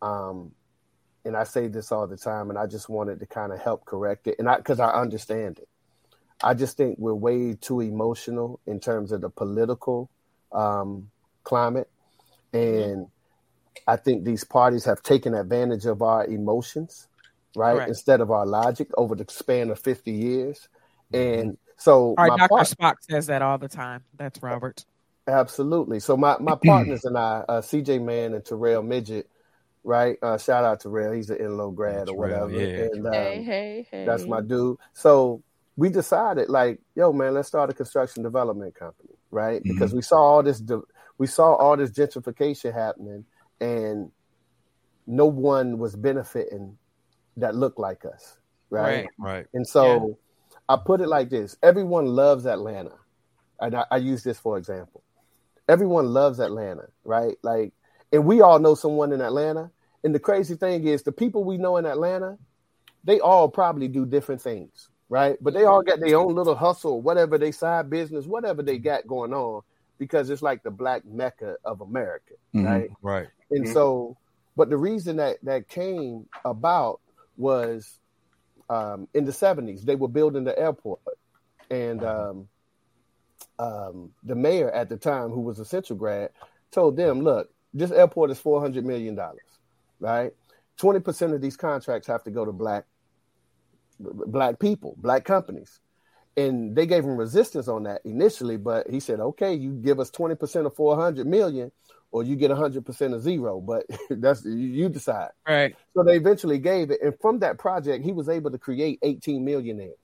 [0.03, 0.53] um,
[1.25, 3.85] and I say this all the time, and I just wanted to kind of help
[3.85, 5.69] correct it, and I because I understand it.
[6.43, 10.11] I just think we're way too emotional in terms of the political
[10.53, 11.11] um,
[11.45, 11.91] climate,
[12.53, 13.07] and
[13.87, 17.09] I think these parties have taken advantage of our emotions,
[17.57, 17.89] right, Correct.
[17.89, 20.69] instead of our logic over the span of fifty years.
[21.13, 22.49] And so, Our my Dr.
[22.49, 24.05] part- Spock says that all the time.
[24.17, 24.85] That's Robert.
[25.27, 26.01] Absolutely.
[26.01, 29.29] So my my partners and I, uh, CJ Man and Terrell Midget,
[29.85, 30.17] right?
[30.23, 31.13] Uh, shout out Terrell.
[31.13, 32.51] He's an Enloe grad or Terrell, whatever.
[32.53, 32.85] yeah.
[32.93, 34.05] And um, hey, hey, hey.
[34.05, 34.77] that's my dude.
[34.93, 35.43] So
[35.77, 39.63] we decided, like, yo, man, let's start a construction development company, right?
[39.63, 39.69] Mhm.
[39.75, 40.83] Because we saw all this, de-
[41.19, 43.25] we saw all this gentrification happening,
[43.61, 44.11] and
[45.07, 46.77] no one was benefiting
[47.37, 48.39] that looked like us,
[48.71, 48.83] right?
[48.83, 49.09] Right.
[49.19, 49.47] Right.
[49.55, 50.19] And so
[50.69, 52.93] I put it like this everyone loves Atlanta.
[53.61, 55.03] And I, I use this for example.
[55.69, 57.37] Everyone loves Atlanta, right?
[57.43, 57.73] Like,
[58.13, 59.71] and we all know someone in Atlanta.
[60.03, 62.39] And the crazy thing is, the people we know in Atlanta,
[63.05, 65.37] they all probably do different things, right?
[65.41, 69.07] But they all got their own little hustle, whatever they side business, whatever they got
[69.07, 69.63] going on,
[70.01, 72.65] because it's like the black mecca of America, Mhm.
[72.65, 72.91] right?
[73.03, 73.29] Right.
[73.51, 73.73] And Mhm.
[73.73, 74.17] so,
[74.57, 77.01] but the reason that that came about
[77.37, 77.99] was
[78.71, 81.01] um, in the seventies they were building the airport,
[81.71, 82.49] and um,
[83.59, 86.31] um, the mayor at the time, who was a Central grad,
[86.71, 89.59] told them, "Look, this airport is four hundred million dollars,
[89.99, 90.33] right?
[90.77, 92.87] Twenty percent of these contracts have to go to black
[93.99, 95.79] black people, black companies."
[96.47, 100.11] And they gave him resistance on that initially, but he said, "Okay, you give us
[100.11, 101.73] twenty percent of four hundred million,
[102.13, 105.31] or you get 100% of zero, but that's you- decide.
[105.47, 105.77] Right.
[105.95, 107.01] So they eventually gave it.
[107.03, 109.95] And from that project, he was able to create 18 millionaires.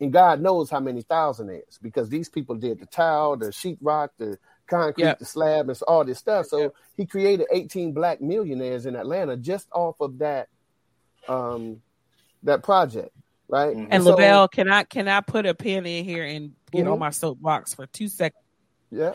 [0.00, 4.38] And God knows how many thousandaires because these people did the tile, the sheetrock, the
[4.68, 5.18] concrete, Yep.
[5.18, 6.46] the slab, and all this stuff.
[6.46, 10.48] So he created 18 black millionaires in Atlanta just off of that
[11.26, 11.82] um
[12.44, 13.10] that project,
[13.48, 13.76] right?
[13.76, 13.88] Mhm.
[13.90, 16.92] And so- LeVelle, can I can I put a pin in here and get Mhm.
[16.92, 18.42] on my soapbox for two seconds?
[18.90, 19.14] Yeah,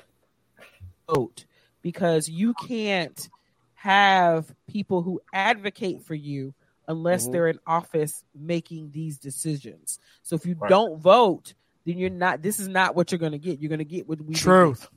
[1.07, 1.45] vote
[1.81, 3.29] because you can't
[3.75, 6.53] have people who advocate for you
[6.87, 7.31] unless Mhm.
[7.31, 9.99] they're in office making these decisions.
[10.21, 10.69] So if you Right.
[10.69, 11.53] don't vote,
[11.85, 12.41] then you're not.
[12.41, 13.59] This is not what you're going to get.
[13.59, 14.87] You're going to get what we Truth.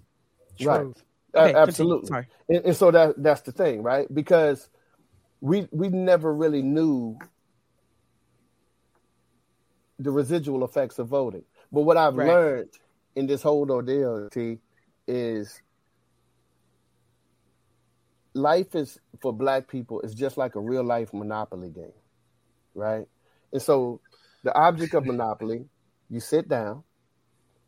[0.62, 0.80] Right.
[0.82, 1.02] Truth.
[1.34, 1.62] Okay, continue.
[1.62, 2.06] absolutely.
[2.08, 2.28] Sorry.
[2.48, 4.12] and, and so that that's the thing, right?
[4.12, 4.68] Because
[5.40, 7.18] we we never really knew
[9.98, 11.44] the residual effects of voting.
[11.72, 12.26] But what I've Right.
[12.28, 12.70] learned
[13.14, 14.58] in this whole ordeal, T,
[15.08, 15.60] is
[18.34, 21.92] life is for black people is just like a real life monopoly game,
[22.74, 23.06] right?
[23.52, 24.00] And so
[24.42, 25.66] the object of monopoly,
[26.10, 26.84] you sit down,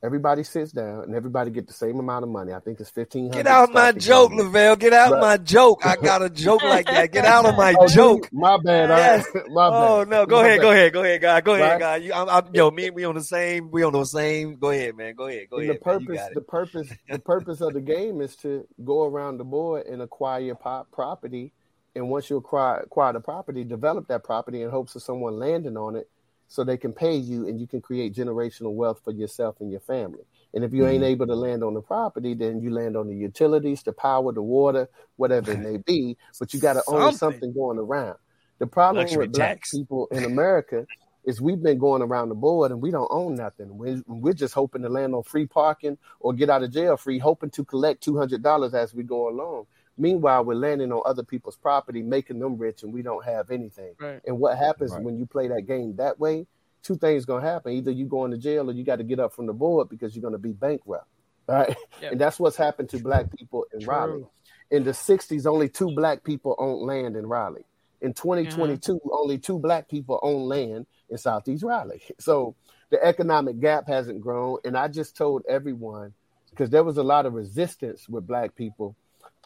[0.03, 2.53] everybody sits down, and everybody get the same amount of money.
[2.53, 3.45] I think it's fifteen hundred.
[3.45, 4.77] Get out my joke, LeVelle.
[4.77, 5.21] Get out Right.
[5.21, 5.85] my joke.
[5.87, 7.13] I got a joke like that.
[7.13, 8.29] Get out of my Oh, joke.
[8.33, 8.89] My bad.
[8.91, 9.27] Yes.
[9.35, 9.91] I, my bad.
[9.91, 10.27] Oh no!
[10.27, 10.63] Go My ahead, bad.
[10.63, 11.41] go ahead, go ahead, guy.
[11.41, 11.81] Go ahead, Right.
[11.81, 11.97] guy.
[11.97, 13.71] You, I'm, I'm, yo, me, and we on the same.
[13.71, 14.57] We on the same.
[14.57, 15.15] Go ahead, man.
[15.15, 15.77] Go ahead, go And ahead.
[15.77, 19.87] the purpose, the purpose, the purpose of the game is to go around the board
[19.87, 21.53] and acquire pop property.
[21.97, 25.77] And once you acquire, acquire the property, develop that property in hopes of someone landing
[25.77, 26.09] on it,
[26.49, 29.81] so they can pay you, and you can create generational wealth for yourself and your
[29.81, 30.25] family.
[30.55, 31.13] And if you ain't mm-hmm.
[31.13, 34.43] able to land on the property, then you land on the utilities, the power, the
[34.43, 36.17] water, whatever it may be.
[36.39, 37.53] But you got to own Something.
[37.53, 38.17] going around.
[38.59, 39.71] The problem Luxury with black tax.
[39.71, 40.87] people in America
[41.25, 43.77] is we've been going around the board and we don't own nothing.
[43.77, 47.19] We're, we're just hoping to land on free parking or get out of jail free,
[47.19, 49.67] hoping to collect two hundred dollars as we go along.
[49.99, 53.95] Meanwhile, we're landing on other people's property, making them rich, and we don't have anything.
[54.01, 54.21] Right.
[54.27, 55.03] And what happens Right.
[55.03, 56.47] when you play that game that way?
[56.83, 59.33] Two things gonna happen: either you go into jail or you got to get up
[59.35, 61.07] from the board because you're gonna be bankrupt.
[61.49, 62.13] All right, Yep.
[62.13, 64.27] and that's what's happened to black people in Raleigh.
[64.71, 67.65] In the '60s, only two black people owned land in Raleigh.
[68.01, 69.11] In 2022, uh-huh.
[69.13, 72.03] only two black people own land in Southeast Raleigh.
[72.21, 72.55] So
[72.91, 74.59] the economic gap hasn't grown.
[74.65, 76.15] And I just told everyone
[76.51, 78.95] because there was a lot of resistance with black people,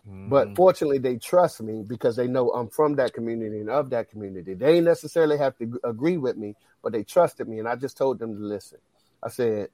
[0.06, 0.56] but Mhm.
[0.56, 4.54] fortunately they trust me because they know I'm from that community and of that community.
[4.54, 7.58] They ain't necessarily have to agree with me, but they trusted me.
[7.58, 8.78] And I just told them to listen.
[9.22, 9.70] I said,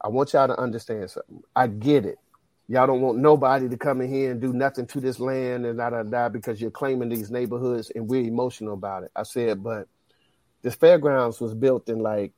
[0.00, 1.42] I want y'all to understand something.
[1.54, 2.18] I get it.
[2.68, 5.78] Y'all don't want nobody to come in here and do nothing to this land and
[5.78, 9.10] da da da because you're claiming these neighborhoods and we're emotional about it.
[9.16, 9.88] I said, but
[10.62, 12.32] this fairgrounds was built in like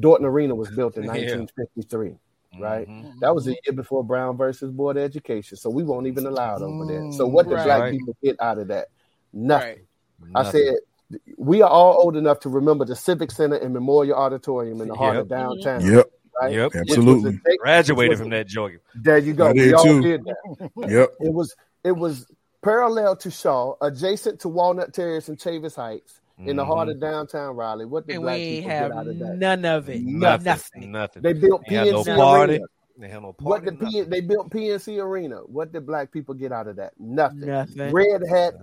[0.00, 1.44] Dorton Arena was built in Yeah.
[2.58, 2.60] 1953.
[2.62, 2.88] right?
[2.88, 3.20] Mhm.
[3.20, 5.56] That was a year before Brown versus Board of Education.
[5.56, 7.10] So we won't even allow it over there.
[7.12, 7.64] So what did Right.
[7.64, 8.88] black people get out of that?
[9.32, 9.68] Nothing.
[10.20, 10.30] Right.
[10.34, 10.60] I Nothing.
[10.66, 10.76] said
[11.36, 14.94] we are all old enough to remember the Civic Center and Memorial Auditorium in the
[14.94, 15.84] heart of downtown.
[15.84, 16.10] Yep.
[16.40, 16.54] Right?
[16.54, 16.74] Yep.
[16.74, 17.38] Absolutely.
[17.46, 18.72] a- graduated from a- that joke.
[18.94, 19.46] There you go.
[19.48, 20.00] I We did all too.
[20.02, 20.70] did that.
[20.88, 21.10] Yep.
[21.20, 21.54] It was
[21.84, 22.26] it was
[22.62, 27.56] parallel to Shaw, adjacent to Walnut Terrace and Chavis Heights, in the heart of downtown
[27.56, 27.84] Raleigh.
[27.84, 29.36] What the and black people have get out of that?
[29.38, 30.02] none of it.
[30.02, 30.44] Nothing.
[30.44, 30.92] Nothing.
[30.92, 31.22] Nothing.
[31.22, 32.52] They built They had no PNC party.
[32.54, 32.66] Arena.
[32.98, 33.44] They had no party.
[33.44, 35.36] What the P- they built PNC Arena.
[35.46, 36.92] What did black people get out of that?
[36.98, 37.46] Nothing.
[37.46, 37.92] Nothing.
[37.92, 38.54] Red Hat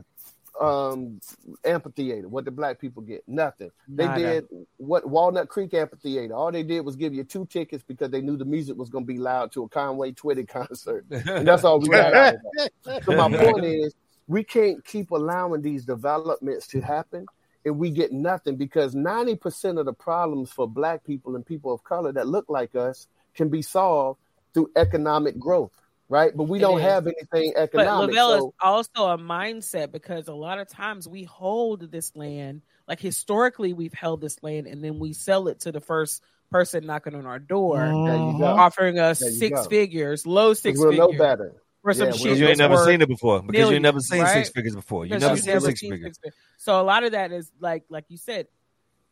[0.60, 1.20] um
[1.64, 2.28] amphitheater.
[2.28, 3.24] What did black people get?
[3.28, 3.72] Nothing.
[3.88, 4.20] They Nada.
[4.20, 4.46] did
[4.78, 6.34] what Walnut Creek amphitheater.
[6.34, 9.06] All they did was give you two tickets because they knew the music was going
[9.06, 12.42] to be loud to a Conway Twitty concert, and that's all we got out of
[12.58, 12.72] that.
[13.06, 13.96] So my point is,
[14.28, 17.26] we can't keep allowing these developments to happen,
[17.70, 21.72] and we get nothing because ninety percent of the problems for Black people and people
[21.72, 24.20] of color that look like us can be solved
[24.56, 25.72] through economic growth,
[26.10, 26.36] right?
[26.36, 26.86] But we It don't is.
[26.86, 27.72] have anything economic.
[27.72, 28.10] But economic.
[28.10, 33.00] LeVelle is also a mindset because a lot of times we hold this land, like
[33.00, 37.14] historically we've held this land, and then we sell it to the first person knocking
[37.14, 38.44] on our door, there you mm-hmm.
[38.44, 39.70] offering us six go.
[39.70, 41.54] figures, low six we'll know figures better.
[41.82, 42.24] For some Yeah, shit.
[42.24, 43.42] Because you ain't never worth- seen it before.
[43.42, 44.34] Because you never seen right?
[44.34, 45.06] six figures before.
[45.06, 46.08] You never seen never six seen figures.
[46.08, 46.36] six figures.
[46.58, 48.48] So a lot of that is like, like you said,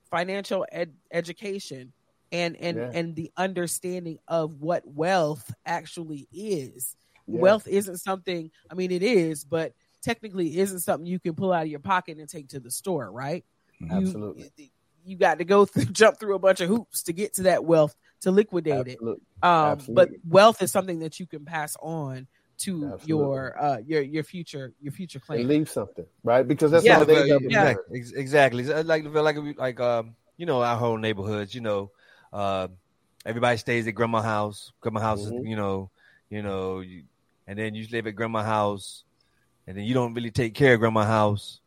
[0.09, 1.93] financial ed- education
[2.31, 2.91] and and Yeah.
[2.93, 6.95] and the understanding of what wealth actually is.
[7.25, 7.39] Yeah.
[7.41, 8.51] Wealth isn't something.
[8.69, 12.17] I mean, it is, but technically, isn't something you can pull out of your pocket
[12.17, 13.43] and take to the store, right?
[13.89, 14.51] Absolutely.
[15.05, 17.63] You, got to go through, jump through a bunch of hoops to get to that
[17.65, 18.97] wealth to liquidate it.
[19.01, 19.21] Absolutely.
[19.43, 22.27] Um, but wealth is something that you can pass on
[22.59, 23.05] to Absolutely.
[23.05, 25.47] your uh your your future your future And claim.
[25.47, 26.47] leave something, right?
[26.47, 27.75] Because that's Yeah, all they Well, yeah.
[27.95, 27.99] Exactly.
[28.15, 28.63] Exactly.
[28.83, 31.53] Like like like um, you know, our whole neighborhoods.
[31.53, 31.91] You know,
[32.33, 32.67] uh,
[33.25, 34.71] everybody stays at grandma house.
[34.81, 35.49] Grandma house is Mhm.
[35.49, 35.91] you know,
[36.29, 37.03] you know, you,
[37.47, 39.03] and then you live at grandma house,
[39.67, 41.61] and then you don't really take care of grandma house.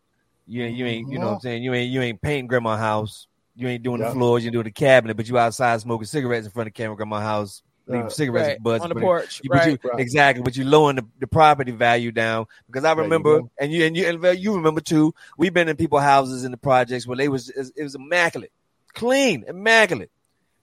[0.46, 1.62] You ain't, you ain't, you know what I'm saying?
[1.62, 3.28] You ain't, you ain't painting grandma house.
[3.54, 4.08] You ain't doing Yeah.
[4.08, 4.44] the floors.
[4.44, 7.62] You doing the cabinet, but you outside smoking cigarettes in front of camera grandma house.
[7.90, 8.06] Leaving Right.
[8.06, 9.68] Uh, cigarettes Right, butts on the but- porch, you, but right?
[9.82, 10.00] you Right.
[10.00, 13.72] exactly, but you lowering the, the property value down because I There you remember, and
[13.72, 15.14] you and you and you remember too.
[15.36, 18.52] We've been in people's houses in the projects where they was it was immaculate,
[18.94, 20.10] clean, immaculate.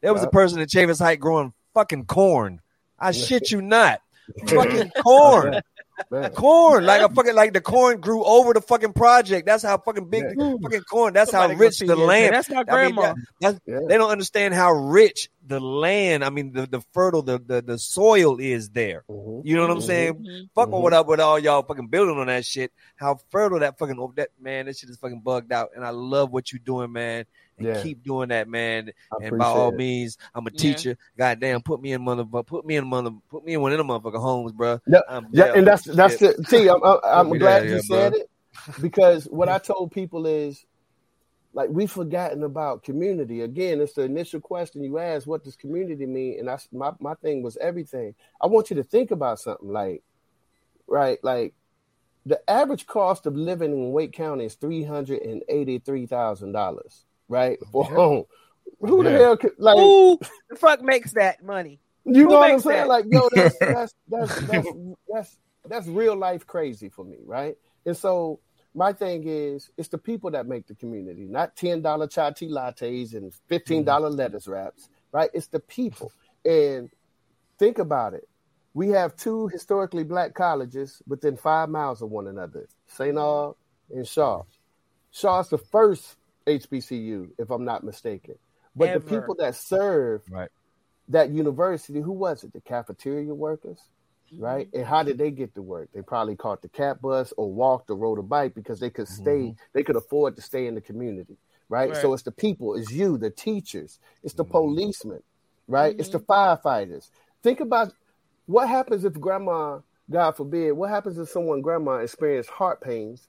[0.02, 2.62] There was a person in Chavis Height growing fucking corn.
[3.00, 4.02] I shit you not,
[4.48, 5.62] fucking corn,
[6.12, 6.32] Man.
[6.32, 9.46] corn like a fucking like the corn grew over the fucking project.
[9.48, 11.14] That's how fucking big fucking corn.
[11.14, 12.36] That's Somebody how rich the you and say, land.
[12.36, 13.02] That's my I mean, grandma.
[13.02, 13.80] that- that's- Yeah.
[13.88, 16.24] they don't understand how rich the land.
[16.26, 19.04] I mean, the, the fertile, the, the the soil is there.
[19.10, 19.42] Mhm.
[19.46, 19.84] You know what I'm Mhm.
[19.88, 20.14] saying?
[20.16, 20.50] Mhm.
[20.54, 20.82] Fuck Mhm.
[20.82, 22.72] what up with all y'all fucking building on that shit.
[22.98, 25.70] How fertile that fucking oh, that man, that shit is fucking bugged out.
[25.76, 27.26] And I love what you're doing, man
[27.58, 27.82] and yeah.
[27.82, 28.92] keep doing that, man.
[29.22, 29.76] And by all it.
[29.76, 30.98] means, I'm a teacher.
[31.18, 31.36] Yeah.
[31.36, 33.88] Goddamn, put me in mother, put me in mother, put me in one of them
[33.88, 34.80] motherfucking homes, bro.
[34.88, 36.70] Yeah, I'm yeah, and that's that's the see.
[36.70, 38.22] I'm, I'm, I'm glad you here, said bro.
[38.22, 40.66] it because what I told people is
[41.54, 46.06] like we've forgotten about community again it's the initial question you asked what does community
[46.06, 49.72] mean and I, my, my thing was everything i want you to think about something
[49.72, 50.04] like
[50.88, 51.56] right like
[52.28, 57.58] the average cost of living in wake county is $383000 right?
[57.72, 58.24] For a home.
[58.80, 59.18] Who the Yeah.
[59.18, 59.78] hell could like?
[59.78, 61.80] Who the fuck makes that money?
[62.06, 62.78] You Who know what I'm saying?
[62.78, 62.88] that?
[62.88, 64.68] Like, yo, that's that's that's that's
[65.12, 65.38] that's
[65.68, 67.56] that's real life crazy for me, right?
[67.86, 68.40] And so
[68.76, 72.50] my thing is, it's the people that make the community, not ten dollar chai tea
[72.50, 73.86] lattes and fifteen mm-hmm.
[73.86, 75.30] dollar lettuce wraps, right?
[75.34, 76.12] It's the people.
[76.46, 76.90] And
[77.58, 78.28] think about it.
[78.74, 83.16] We have two historically black colleges within five miles of one another, St.
[83.16, 83.56] Aug
[83.90, 84.44] and Shaw.
[85.10, 86.17] Shaw's the first
[86.48, 88.36] HBCU, if I'm not mistaken.
[88.76, 89.00] But Ever.
[89.00, 90.50] the people that serve Right.
[91.10, 92.54] that university, who was it?
[92.54, 93.80] The cafeteria workers,
[94.32, 94.44] mm-hmm.
[94.44, 94.68] right?
[94.68, 94.78] Mm-hmm.
[94.78, 95.90] And how did they get to work?
[95.94, 99.08] They probably caught the CAT bus or walked or rode a bike because they could
[99.08, 99.62] stay, mm-hmm.
[99.74, 101.38] they could afford to stay in the community,
[101.70, 101.90] right?
[101.90, 102.02] Right.
[102.02, 104.52] So it's the people, it's you, the teachers, it's the mm-hmm.
[104.52, 105.24] policemen,
[105.68, 105.96] right?
[105.98, 107.10] It's the firefighters.
[107.44, 107.94] Think about
[108.46, 109.80] what happens if grandma,
[110.10, 113.28] God forbid, what happens if someone grandma experienced heart pains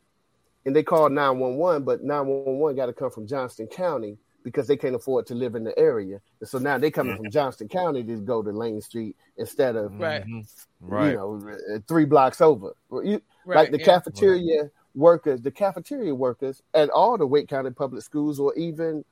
[0.69, 4.95] and they call 911, but 911 got to come from Johnston County because they can't
[4.95, 6.21] afford to live in the area.
[6.41, 9.99] And so now they're coming from Johnston County to go to Lane Street instead of
[9.99, 10.23] Right.
[10.27, 10.47] Mhm.
[10.83, 11.13] Right.
[11.13, 12.75] you know three blocks over.
[12.93, 13.85] You, Right, like the yeah.
[13.87, 19.05] cafeteria workers, the cafeteria workers at all the Wake County public schools, or even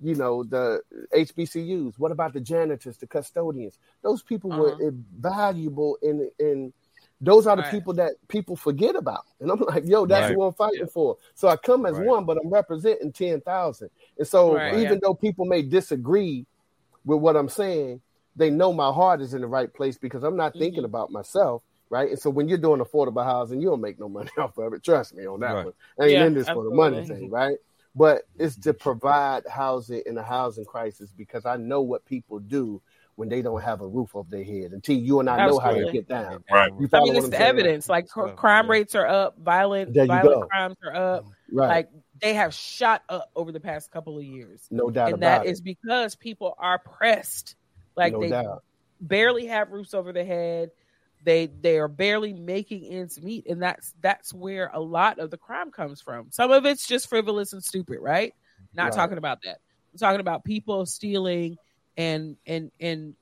[0.00, 0.80] you know the
[1.14, 1.98] HBCUs.
[1.98, 3.78] What about the janitors, the custodians?
[4.02, 4.90] Those people were Uh-huh.
[5.18, 6.72] valuable in in.
[7.20, 7.70] Those are the Right.
[7.70, 10.34] people that people forget about, and I'm like, yo, that's Right.
[10.34, 11.16] who I'm fighting for.
[11.34, 12.06] So I come as Right.
[12.06, 13.90] one, but I'm representing ten thousand.
[14.18, 14.98] And so Right, even yeah.
[15.02, 16.46] though people may disagree
[17.04, 18.00] with what I'm saying,
[18.36, 20.86] they know my heart is in the right place because I'm not thinking Mhm.
[20.86, 22.10] about myself, right?
[22.10, 24.82] And so when you're doing affordable housing, you don't make no money off of it.
[24.82, 25.64] Trust me on that Right.
[25.66, 25.74] one.
[26.00, 27.58] I ain't Yeah, in this for the money thing, right?
[27.94, 32.82] But it's to provide housing in a housing crisis because I know what people do
[33.16, 34.72] when they don't have a roof over their head.
[34.72, 36.42] until you and I know how to get down.
[36.50, 36.72] Right.
[36.80, 37.88] You I mean, what it's the evidence.
[37.88, 38.72] Like cr- crime yeah.
[38.72, 40.46] rates are up, violent violent go.
[40.48, 41.68] crimes are up, Right.
[41.68, 41.88] like
[42.20, 44.66] they have shot up over the past couple of years.
[44.70, 45.52] No doubt and about that it.
[45.52, 47.54] is because people are pressed.
[47.96, 48.64] Like no they doubt.
[49.00, 50.70] barely have roofs over their head.
[51.22, 55.38] They they are barely making ends meet, and that's that's where a lot of the
[55.38, 56.26] crime comes from.
[56.30, 58.34] Some of it's just frivolous and stupid, right?
[58.74, 58.92] Not Right.
[58.92, 59.58] talking about that.
[59.92, 61.56] I'm talking about people stealing
[61.96, 63.14] and and and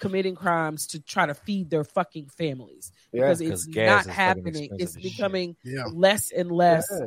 [0.00, 3.22] committing crimes to try to feed their fucking families Yeah.
[3.22, 4.68] because 'Cause it's not happening.
[4.78, 5.86] It's becoming Yeah.
[5.92, 7.06] less and less Yeah.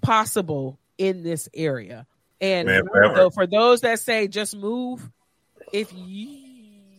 [0.00, 2.06] possible in this area.
[2.40, 2.84] And Man,
[3.16, 5.10] so for those that say just move,
[5.72, 6.42] if you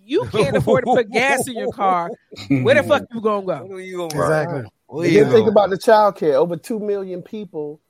[0.07, 2.11] you can't afford to put gas in your car,
[2.49, 3.65] where the fuck you gonna go?
[3.65, 4.63] Where you gonna Exactly.
[4.87, 6.35] Where you think about the child care.
[6.35, 7.81] Over two million people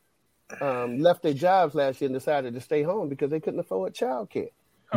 [0.62, 3.94] um, left their jobs last year and decided to stay home because they couldn't afford
[3.96, 4.48] child care.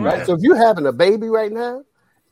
[0.04, 0.26] Right.
[0.26, 1.82] So if you're having a baby right now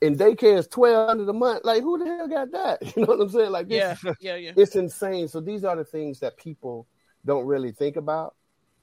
[0.03, 2.83] and daycare is twelve hundred a month, like who the hell got that?
[2.97, 3.51] You know what I'm saying?
[3.51, 4.53] Like this, Yeah, yeah, yeah.
[4.57, 5.29] it's insane.
[5.29, 6.87] So these are the things that people
[7.25, 8.35] don't really think about.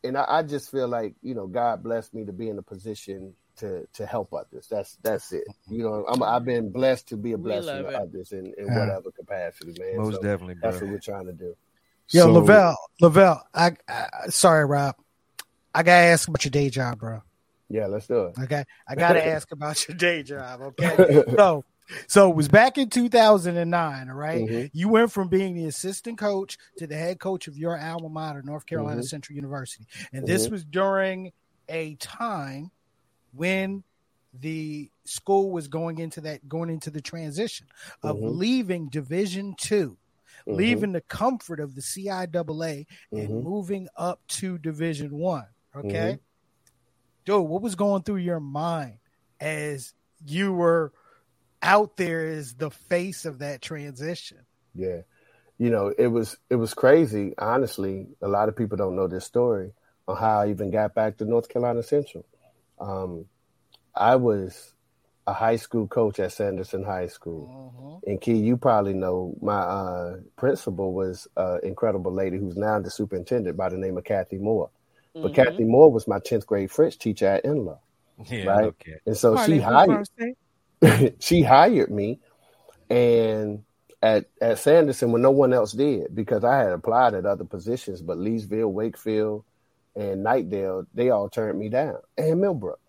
[0.04, 2.62] And I, I just feel like, you know, God blessed me to be in a
[2.62, 4.68] position to to help others.
[4.70, 5.46] That's that's it.
[5.70, 8.80] You know, I'm I've been blessed to be a blessing to others in, in Yeah.
[8.80, 9.98] whatever capacity, man.
[9.98, 10.72] Most So definitely, bro.
[10.72, 11.56] that's what we're trying to do.
[12.10, 14.96] Yo, So- LeVelle, LeVelle, I, I sorry, Rob.
[15.74, 17.22] I gotta ask about your day job, bro.
[17.74, 18.36] Yeah, let's do it.
[18.44, 20.62] Okay, I gotta ask about your day job.
[20.62, 21.66] Okay, so
[22.08, 24.10] so it was back in 2009.
[24.10, 24.44] All right?
[24.44, 24.70] Mhm.
[24.74, 28.44] you went from being the assistant coach to the head coach of your alma mater,
[28.44, 29.06] North Carolina Mhm.
[29.10, 30.52] Central University, and this Mhm.
[30.52, 31.32] was during
[31.68, 32.70] a time
[33.34, 33.84] when
[34.40, 37.66] the school was going into that going into the transition
[38.04, 38.38] of Mhm.
[38.38, 39.98] leaving Division Two,
[40.48, 40.56] Mhm.
[40.58, 43.44] leaving the comfort of the CIAA and Mhm.
[43.44, 45.48] moving up to Division One.
[45.76, 46.20] Okay,
[47.26, 48.98] Dude, what was going through your mind
[49.40, 49.94] as
[50.26, 50.92] you were
[51.62, 54.40] out there as the face of that transition?
[54.76, 55.02] Yeah.
[55.58, 57.34] You know, it was it was crazy.
[57.38, 59.72] Honestly, a lot of people don't know this story
[60.08, 62.26] on how I even got back to North Carolina Central.
[62.80, 63.26] Um,
[63.96, 64.74] I was
[65.26, 68.02] a high school coach at Sanderson High School.
[68.06, 72.92] And Key, you probably know my uh, principal was an incredible lady who's now the
[72.92, 74.70] superintendent by the name of Kathy Moore.
[75.14, 75.36] But Mhm.
[75.36, 77.80] Kathy Moore was my 10th grade French teacher at Enloe.
[78.30, 78.66] Yeah, Right.
[78.66, 78.96] okay.
[79.06, 80.08] And so Parlez-vous she hired
[81.20, 82.20] she hired me
[82.90, 83.64] and
[84.02, 88.02] at at Sanderson when no one else did because I had applied at other positions,
[88.02, 89.46] but Leesville, Wakefield,
[89.96, 91.98] and Knightdale, they all turned me down.
[92.18, 92.80] And Millbrook.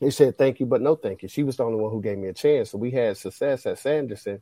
[0.00, 1.28] They said thank you, but no thank you.
[1.28, 2.70] She was the only one who gave me a chance.
[2.70, 4.40] So we had success at Sanderson.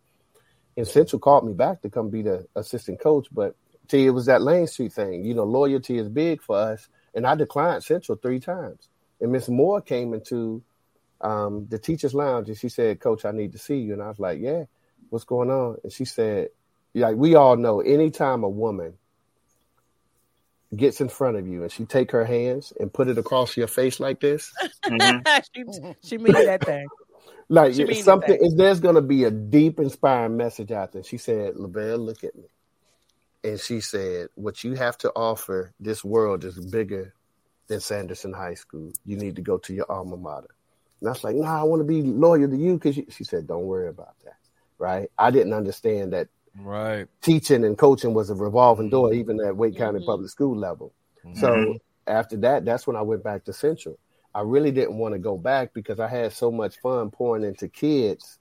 [0.77, 3.29] And Central called me back to come be the assistant coach.
[3.33, 3.57] But
[3.91, 5.25] see, it was that Lane Street thing.
[5.25, 6.87] You know, loyalty is big for us.
[7.17, 8.89] And I declined Central three times.
[9.21, 10.63] And Miss Moore came into
[11.23, 13.95] um, the teacher's lounge and she said, Coach, I need to see you.
[13.95, 14.65] And I was like, Yeah,
[15.11, 15.79] what's going on?
[15.83, 16.51] And she said,
[16.95, 18.95] like we all know, anytime a woman
[20.75, 23.67] gets in front of you and she take her hands and put it across your
[23.67, 24.53] face like this,
[25.55, 25.65] she,
[26.03, 26.87] she mean that thing.
[27.49, 28.45] like She it's mean something that.
[28.45, 31.03] is there's gonna be a deep inspiring message out there.
[31.03, 32.45] She said, LeVelle, look at me.
[33.47, 37.15] And she said, What you have to offer this world is bigger
[37.69, 38.93] than Sanderson High School.
[39.05, 40.49] You need to go to your alma mater.
[41.01, 43.47] And I was like, nah, I want to be loyal to you because she said,
[43.47, 44.35] Don't worry about that.
[44.79, 45.09] Right.
[45.17, 46.29] I didn't understand that
[46.59, 47.07] Right.
[47.23, 50.07] teaching and coaching was a revolving door, even at Wake County Mhm.
[50.07, 50.93] Public School level.
[51.35, 51.77] So
[52.09, 53.99] after that, that's when I went back to Central.
[54.35, 57.69] I really didn't want to go back because I had so much fun pouring into
[57.69, 58.39] kids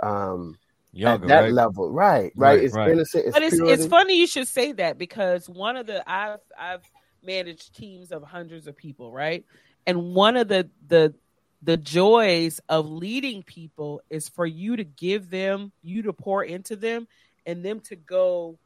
[0.00, 0.58] um,
[0.96, 1.52] Younger, at that right?
[1.52, 1.90] level.
[1.90, 2.56] Right, right.
[2.56, 2.90] Right, It's right.
[2.92, 3.26] innocent.
[3.26, 3.72] It's but it's purity.
[3.72, 6.82] it's funny you should say that because one of the I've I've
[7.22, 9.44] managed teams of hundreds of people, right?
[9.86, 11.14] And one of the the
[11.62, 16.76] the joys of leading people is for you to give them, you to pour into
[16.76, 17.08] them,
[17.44, 18.58] and them to go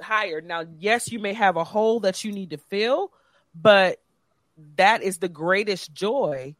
[0.00, 0.40] higher.
[0.40, 3.12] Now, yes, you may have a hole that you need to fill,
[3.54, 4.00] but
[4.76, 6.54] that is the greatest joy.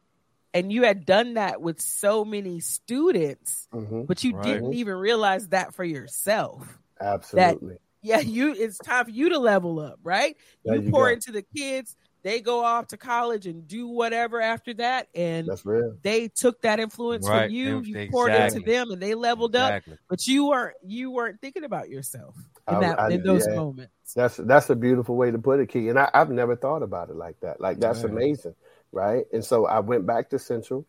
[0.53, 4.05] And you had done that with so many students, Mhm.
[4.07, 4.43] but you Right.
[4.45, 7.77] didn't even realize that for yourself Absolutely.
[8.01, 10.35] yeah, you it's time for you to level up, right?
[10.63, 11.13] There you you pour go.
[11.13, 15.65] into the kids, they go off to college and do whatever after that, and That's
[15.65, 15.97] real.
[16.03, 17.79] they took that influence Right, from you.
[17.79, 19.83] ex- You poured into them, and they leveled up.
[20.07, 22.35] But you weren't you weren't thinking about yourself
[22.69, 23.55] in I- that I- in those yeah.
[23.55, 24.13] moments.
[24.15, 25.89] That's that's a beautiful way to put it, Key.
[25.89, 27.59] And I, I've never thought about it like that.
[27.59, 28.11] Like that's Right.
[28.13, 28.55] amazing,
[28.93, 29.25] right?
[29.33, 30.85] And so I went back to Central,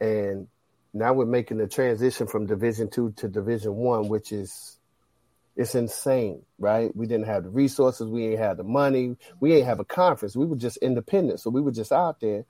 [0.00, 0.46] and
[0.94, 4.78] now we're making the transition from Division Two to Division One, which is
[5.56, 6.94] it's insane, right?
[6.94, 10.36] We didn't have the resources, we ain't had the money, we ain't have a conference.
[10.36, 12.44] We were just independent, so we were just out there.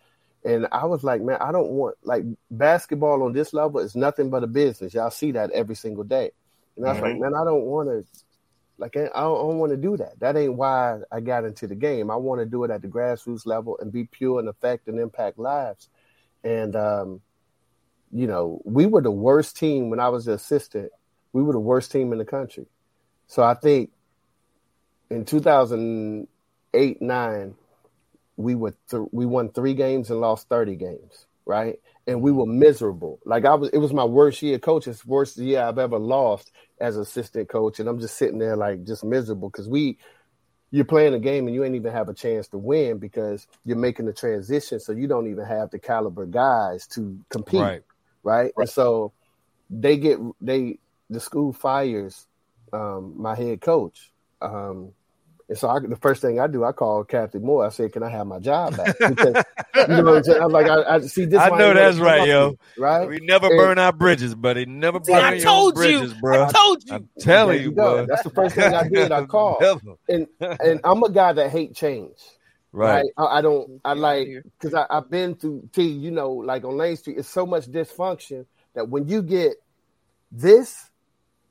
[0.44, 4.30] And I was like, man, I don't want like basketball on this level is nothing
[4.30, 4.94] but a business.
[4.94, 6.32] Y'all see that every single day.
[6.76, 7.22] And I was like, mm-hmm.
[7.22, 8.04] man, I don't want to
[8.78, 10.20] Like I don't, don't want to do that.
[10.20, 12.10] That ain't why I got into the game.
[12.10, 14.98] I want to do it at the grassroots level and be pure and affect and
[14.98, 15.88] impact lives.
[16.44, 17.20] And um,
[18.12, 20.90] you know, we were the worst team when I was the assistant.
[21.32, 22.66] We were the worst team in the country.
[23.26, 23.90] So I think
[25.10, 27.55] in 2008 nine,
[28.36, 31.80] we were th- we won three games and lost 30 games, right?
[32.09, 33.20] And we were miserable.
[33.24, 34.59] Like I was, it was my worst year.
[34.59, 38.85] Coach's worst year I've ever lost as assistant coach, and I'm just sitting there like
[38.85, 39.98] just miserable because we
[40.70, 43.76] you're playing a game and you ain't even have a chance to win because you're
[43.76, 47.82] making the transition, so you don't even have the caliber guys to compete, right?
[48.22, 48.43] right?
[48.43, 48.52] right.
[48.56, 49.12] And so
[49.70, 50.78] they get they
[51.10, 52.26] the school fires
[52.72, 54.12] um, my head coach.
[54.40, 54.93] Um,
[55.48, 57.64] and so I, the first thing I do, I call Kathy Moore.
[57.64, 59.44] I say, "Can I have my job back?" Because
[59.76, 60.42] you know what I'm.
[60.42, 61.40] I'm like, I, I see this.
[61.40, 62.58] I know that's right, yo.
[62.76, 63.08] right?
[63.08, 64.66] We never and, burn our bridges, buddy.
[64.66, 66.20] Never burn I told bridges, you.
[66.20, 66.44] bro.
[66.44, 66.94] I told you.
[66.94, 68.04] I'm telling you, bro.
[68.04, 69.10] That's the first thing I did.
[69.10, 69.62] I called,
[70.08, 72.18] and and I'm a guy that hate change.
[72.70, 72.96] Right.
[72.96, 73.06] right?
[73.16, 73.80] I, I, don't.
[73.86, 74.28] I like
[74.60, 75.82] because I've been through T.
[75.82, 78.44] You know, like on Lane Street, it's so much dysfunction
[78.74, 79.54] that when you get
[80.30, 80.90] this,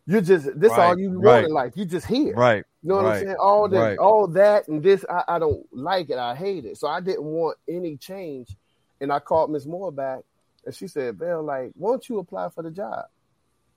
[0.06, 0.80] you just this right.
[0.80, 1.46] all you want right.
[1.46, 1.74] in life.
[1.76, 2.36] You just here.
[2.36, 2.64] Right.
[2.84, 3.18] You know what right.
[3.18, 3.36] I'm saying?
[3.40, 3.98] All that, right.
[3.98, 6.18] all that, and this, I, I, don't like it.
[6.18, 6.78] I hate it.
[6.78, 8.56] So I didn't want any change.
[9.02, 10.20] And I called Miss Moore back,
[10.66, 13.06] and she said, "Bell, like, won't you apply for the job?"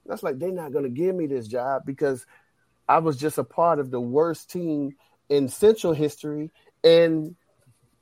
[0.06, 2.24] That's like they're not going to give me this job because
[2.88, 4.96] I was just a part of the worst team
[5.28, 6.50] in Central history
[6.82, 7.36] and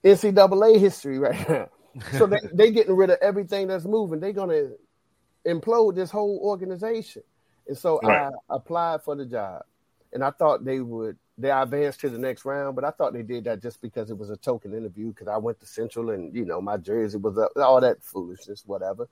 [0.04, 1.68] NCAA history right now.
[2.12, 4.20] so they they getting rid of everything that's moving.
[4.20, 4.72] They're going to
[5.46, 7.22] implode this whole organization.
[7.66, 8.30] And so right.
[8.50, 9.62] I applied for the job
[10.12, 13.22] and I thought they would they advanced to the next round, but I thought they
[13.22, 16.35] did that just because it was a token interview because I went to Central and
[16.35, 19.09] you know my jersey was up, all that foolishness, whatever.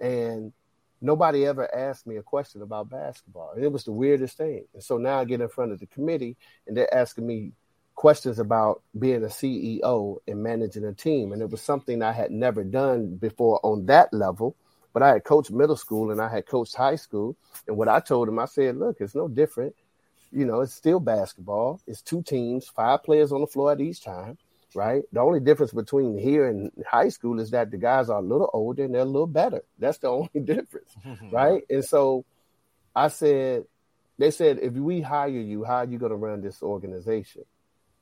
[0.00, 0.52] And
[1.00, 3.52] nobody ever asked me a question about basketball.
[3.54, 4.64] And it was the weirdest thing.
[4.74, 6.36] And so now I get in front of the committee
[6.66, 7.52] and they're asking me
[7.94, 11.32] questions about being a CEO and managing a team.
[11.32, 14.56] And it was something I had never done before on that level.
[14.92, 17.36] But I had coached middle school and I had coached high school.
[17.68, 19.74] And what I told them, I said, look, it's no different
[20.36, 21.80] you know, it's still basketball.
[21.86, 24.36] It's two teams, five players on the floor at each time,
[24.74, 25.02] right?
[25.10, 28.50] The only difference between here and high school is that the guys are a little
[28.52, 29.62] older and they're a little better.
[29.78, 30.94] That's the only difference,
[31.32, 31.62] right?
[31.70, 32.26] And so
[32.94, 33.64] I said,
[34.18, 37.44] they said, if we hire you, how are you going to run this organization?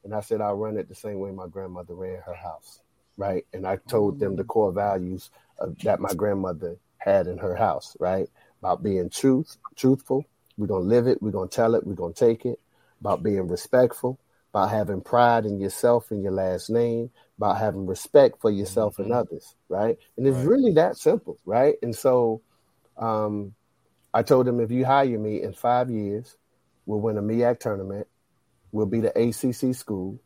[0.03, 2.81] And I said, I'll run it the same way my grandmother ran her house,
[3.17, 3.47] right?
[3.53, 4.49] And I told them the mm-hmm.
[4.49, 5.31] core values
[5.61, 8.29] of, that my grandmother had in her house, right?
[8.61, 11.23] About being truth, truthful, we're going to live it.
[11.23, 11.87] We're going to tell it.
[11.87, 12.61] We're going to take it.
[13.01, 14.19] About being respectful,
[14.53, 19.05] about having pride in yourself and your last name, about having respect for yourself mm-hmm.
[19.05, 19.99] and others, right?
[20.17, 20.47] And it's right.
[20.47, 21.75] really that simple, right?
[21.83, 22.41] And so
[22.97, 23.55] um,
[24.13, 26.37] I told them if you hire me in five years,
[26.87, 28.07] we'll win a MEAC tournament,
[28.73, 30.21] we'll be the ACC school,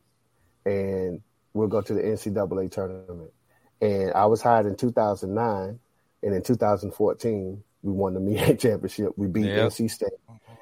[0.64, 1.22] and
[1.54, 3.32] we'll go to the NCAA tournament.
[3.80, 5.78] And I was hired in 2009,
[6.22, 9.12] and in 2014, we won the MEAC championship.
[9.16, 9.68] We beat yep.
[9.68, 10.08] NC State,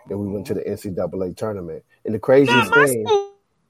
[0.09, 1.84] and we went to the NCAA tournament.
[2.05, 3.06] And the craziest thing.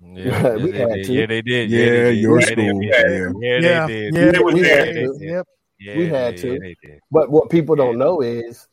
[0.02, 1.12] Yeah, we yeah, had to.
[1.12, 1.70] yeah, they did.
[1.70, 2.82] Yeah, yeah your yeah, school.
[2.82, 4.14] Yeah, yeah, yeah, they did.
[4.14, 5.44] Yeah, we, we had to.
[5.78, 5.96] Yep.
[5.96, 6.74] we had to.
[7.10, 8.68] But what people don't know is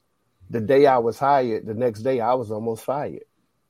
[0.50, 3.24] the day I was hired, the next day I was almost fired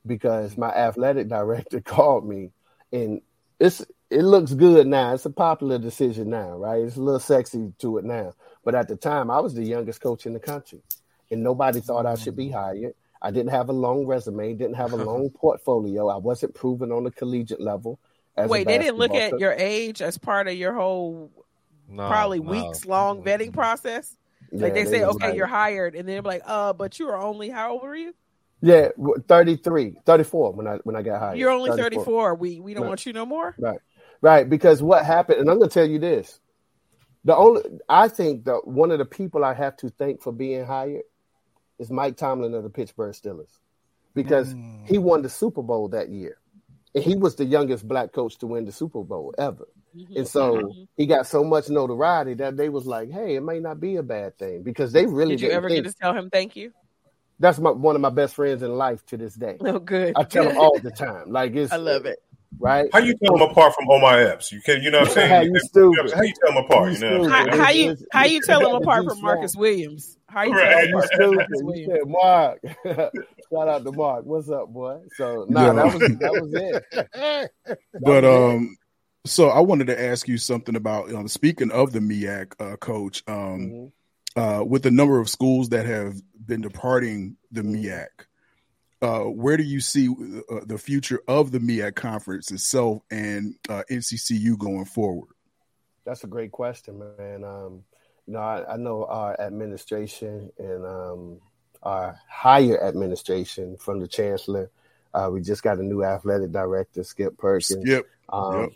[0.05, 2.51] because my athletic director called me
[2.91, 3.21] and
[3.59, 5.13] it's it looks good now.
[5.13, 6.81] It's a popular decision now, right?
[6.81, 8.33] It's a little sexy to it now.
[8.63, 10.81] But at the time, I was the youngest coach in the country,
[11.31, 12.93] and nobody thought I should be hired.
[13.21, 16.07] I didn't have a long resume, didn't have a long portfolio.
[16.07, 17.99] I wasn't proven on the collegiate level.
[18.37, 21.31] Wait, they didn't look at your age as part of your whole
[21.87, 22.49] no, probably no.
[22.49, 24.17] weeks long vetting process.
[24.51, 27.07] Like yeah, they, they say, okay, you're hired, and then they're like, uh, but you
[27.07, 28.13] were only how old were you?
[28.61, 28.89] Yeah,
[29.27, 31.37] 33, 34 when I when I got hired.
[31.37, 32.05] You're only 34.
[32.05, 32.35] 34.
[32.35, 32.89] We we don't right.
[32.89, 33.55] want you no more.
[33.59, 33.79] Right.
[34.21, 36.39] Right, because what happened, and I'm going to tell you this:
[37.25, 40.65] the only I think that one of the people I have to thank for being
[40.65, 41.03] hired
[41.79, 43.59] is Mike Tomlin of the Pittsburgh Steelers,
[44.13, 44.87] because mm.
[44.87, 46.37] he won the Super Bowl that year,
[46.93, 49.67] and he was the youngest black coach to win the Super Bowl ever.
[49.95, 50.17] Mm-hmm.
[50.17, 50.83] And so mm-hmm.
[50.97, 54.03] he got so much notoriety that they was like, "Hey, it may not be a
[54.03, 55.47] bad thing," because they really did.
[55.47, 56.73] You ever think, get to tell him thank you?
[57.39, 59.57] That's my one of my best friends in life to this day.
[59.61, 60.13] Oh, good.
[60.15, 61.31] I tell him all the time.
[61.31, 62.19] Like it's I love it
[62.59, 62.89] right?
[62.91, 64.51] How you tell them apart from Omar Epps?
[64.51, 65.29] You can, you know what I'm saying?
[65.29, 66.13] how you stupid?
[66.13, 66.93] How you tell them apart?
[66.93, 70.17] You, know, how, how you how you tell them apart from Marcus Williams?
[70.27, 70.89] How you right.
[70.89, 72.03] tell them apart from Marcus Williams?
[72.05, 74.25] Mark, shout out to Mark.
[74.25, 74.99] What's up, boy?
[75.15, 75.73] So nah, yeah.
[75.73, 77.81] that was that was it.
[78.01, 78.77] but um.
[79.25, 83.23] So I wanted to ask you something about um, speaking of the MEAC uh, coach,
[83.25, 83.35] um,
[84.35, 84.37] mm-hmm.
[84.37, 86.15] uh, with the number of schools that have
[86.45, 88.07] been departing the MEAC,
[89.03, 93.83] uh, where do you see uh, the future of the MEAC conference itself and uh,
[93.91, 95.29] NCCU going forward?
[96.05, 97.43] That's a great question, man.
[97.43, 97.83] Um,
[98.25, 101.41] you know, I, I, know our administration and um,
[101.81, 104.71] our higher administration from the chancellor.
[105.13, 107.81] Uh, we just got a new athletic director, Skip Perkins.
[107.81, 108.09] Skip.
[108.29, 108.69] Um, yep.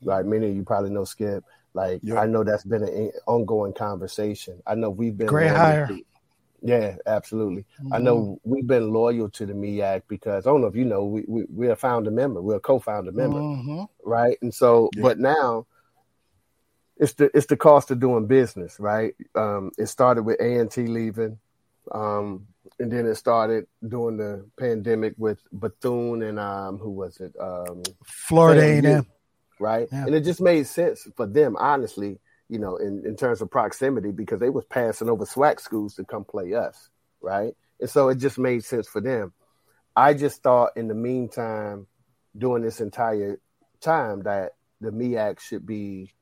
[0.00, 1.44] Like many of you probably know Skip.
[1.74, 2.16] Like yep.
[2.16, 4.62] I know that's been an ongoing conversation.
[4.66, 5.88] I know we've been great hire.
[5.88, 6.02] To,
[6.62, 7.64] yeah, absolutely.
[7.80, 7.92] Mm-hmm.
[7.92, 11.04] I know we've been loyal to the MEAC because I don't know if you know
[11.04, 13.84] we we we're a founder member, we're a co-founder member, mm-hmm.
[14.04, 14.36] right?
[14.42, 15.02] And so, yeah.
[15.02, 15.66] but now
[16.96, 19.14] it's the it's the cost of doing business, right?
[19.34, 21.38] Um, it started with A and T leaving,
[21.92, 22.46] um,
[22.80, 27.34] and then it started during the pandemic with Bethune and um, who was it?
[27.40, 29.06] Um, Florida A and M,
[29.60, 29.88] right?
[29.92, 30.06] Yeah.
[30.06, 32.18] And it just made sense for them, honestly,
[32.48, 36.04] you know, in, in terms of proximity because they was passing over SWAC schools to
[36.04, 36.88] come play us,
[37.20, 37.54] right?
[37.80, 39.32] And so it just made sense for them.
[39.94, 41.86] I just thought in the meantime,
[42.36, 43.40] during this entire
[43.80, 46.12] time, that the MEAC should be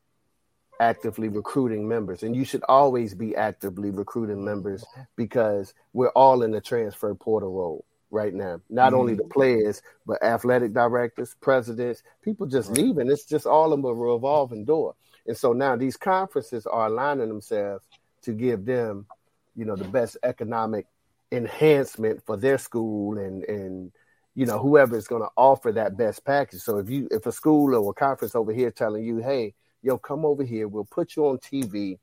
[0.81, 4.85] actively recruiting members and you should always be actively recruiting members
[5.17, 9.01] because we're all in the transfer portal role right now not mm-hmm.
[9.01, 12.79] only the players but athletic directors presidents people just right.
[12.79, 14.95] leaving it's just all of a revolving door
[15.27, 17.85] and so now these conferences are aligning themselves
[18.23, 19.07] to give them
[19.55, 20.87] you know the best economic
[21.33, 23.93] enhancement for their school and and
[24.35, 27.33] you know whoever is going to offer that best package so if you if a
[27.33, 29.55] school or a conference over here telling you hey
[29.87, 30.69] yo, come over here.
[30.69, 31.99] We'll put you on TV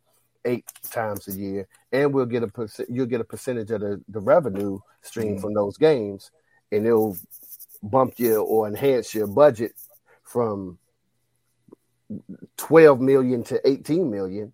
[0.45, 2.89] eight times a year, and we'll get a percent.
[2.89, 5.41] You'll get a percentage of the, the revenue stream mm-hmm.
[5.41, 6.31] from those games,
[6.71, 7.17] and it'll
[7.83, 9.73] bump you or enhance your budget
[10.23, 10.79] from
[12.57, 14.53] 12 million to 18 million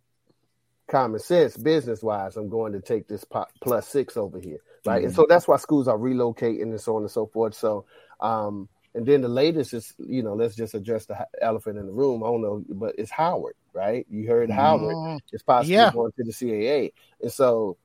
[0.90, 3.24] common sense business wise i'm going to take this
[3.62, 5.06] plus six over here right mm-hmm.
[5.06, 7.86] and so that's why schools are relocating and so on and so forth so
[8.22, 11.92] um, and then the latest is, you know, let's just address the elephant in the
[11.92, 12.24] room.
[12.24, 14.06] I don't know, but it's Howard, right?
[14.10, 15.92] You heard Howard mm, is possibly yeah.
[15.92, 16.92] going to the CAA,
[17.22, 17.78] and so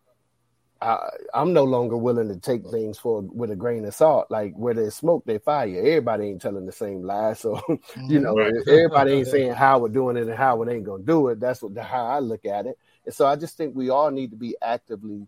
[0.84, 4.30] I, am no longer willing to take things for with a grain of salt.
[4.30, 5.78] Like where there's smoke, they fire.
[5.78, 7.60] Everybody ain't telling the same lie, so
[8.06, 11.40] you know, everybody ain't saying how we're doing it and Howard ain't gonna do it.
[11.40, 12.78] That's what how I look at it.
[13.06, 15.26] And so I just think we all need to be actively,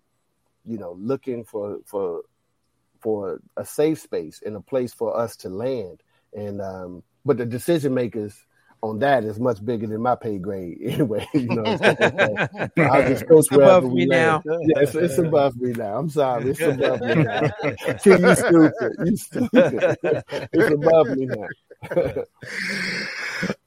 [0.65, 2.23] you know, looking for for
[3.01, 6.03] for a safe space and a place for us to land.
[6.35, 8.46] And um, but the decision makers
[8.83, 11.27] on that is much bigger than my pay grade anyway.
[11.33, 14.43] You know, I just coach above me now.
[14.45, 15.99] Yeah, it's, it's, above me now.
[15.99, 17.51] I'm sorry, it's above me now.
[18.05, 19.97] you stupid, you stupid.
[20.53, 21.49] it's above me now.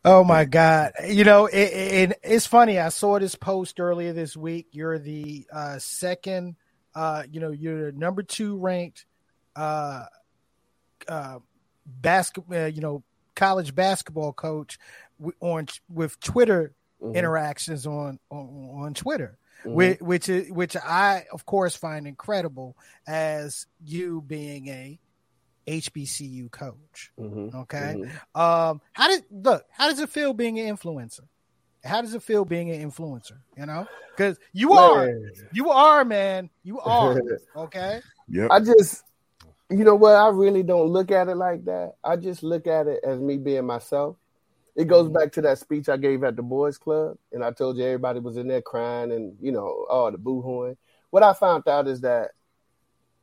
[0.06, 0.94] oh my god!
[1.08, 2.80] You know, it, it, it's funny.
[2.80, 4.68] I saw this post earlier this week.
[4.72, 6.56] You're the uh, second.
[6.96, 9.06] Uh, you know, you're number two ranked
[9.56, 10.06] uh,
[11.08, 11.40] uh,
[11.86, 13.04] basketball, uh, you know,
[13.40, 14.78] college basketball coach
[15.40, 17.16] on with Twitter mm-hmm.
[17.16, 19.74] interactions on, on, on Twitter, mm-hmm.
[19.74, 22.76] which which, is, which I of course find incredible
[23.08, 25.00] as you being a
[25.68, 27.12] HBCU coach.
[27.18, 27.58] Mm-hmm.
[27.60, 28.42] Okay, mm-hmm.
[28.42, 29.66] um, how did look?
[29.72, 31.22] How does it feel being an influencer?
[31.82, 33.38] How does it feel being an influencer?
[33.56, 33.88] You know,
[34.18, 35.10] because you are,
[35.54, 37.22] you are, man, you are.
[37.56, 38.02] Okay.
[38.28, 38.48] Yeah.
[38.52, 39.04] I just
[39.70, 40.16] you know what?
[40.16, 41.94] I really don't look at it like that.
[42.04, 44.16] I just look at it as me being myself.
[44.76, 45.14] It goes mm-hmm.
[45.14, 48.20] back to that speech I gave at the boys club, and I told you everybody
[48.20, 50.78] was in there crying and you know, oh, the boohooing.
[51.12, 52.32] What I found out is that,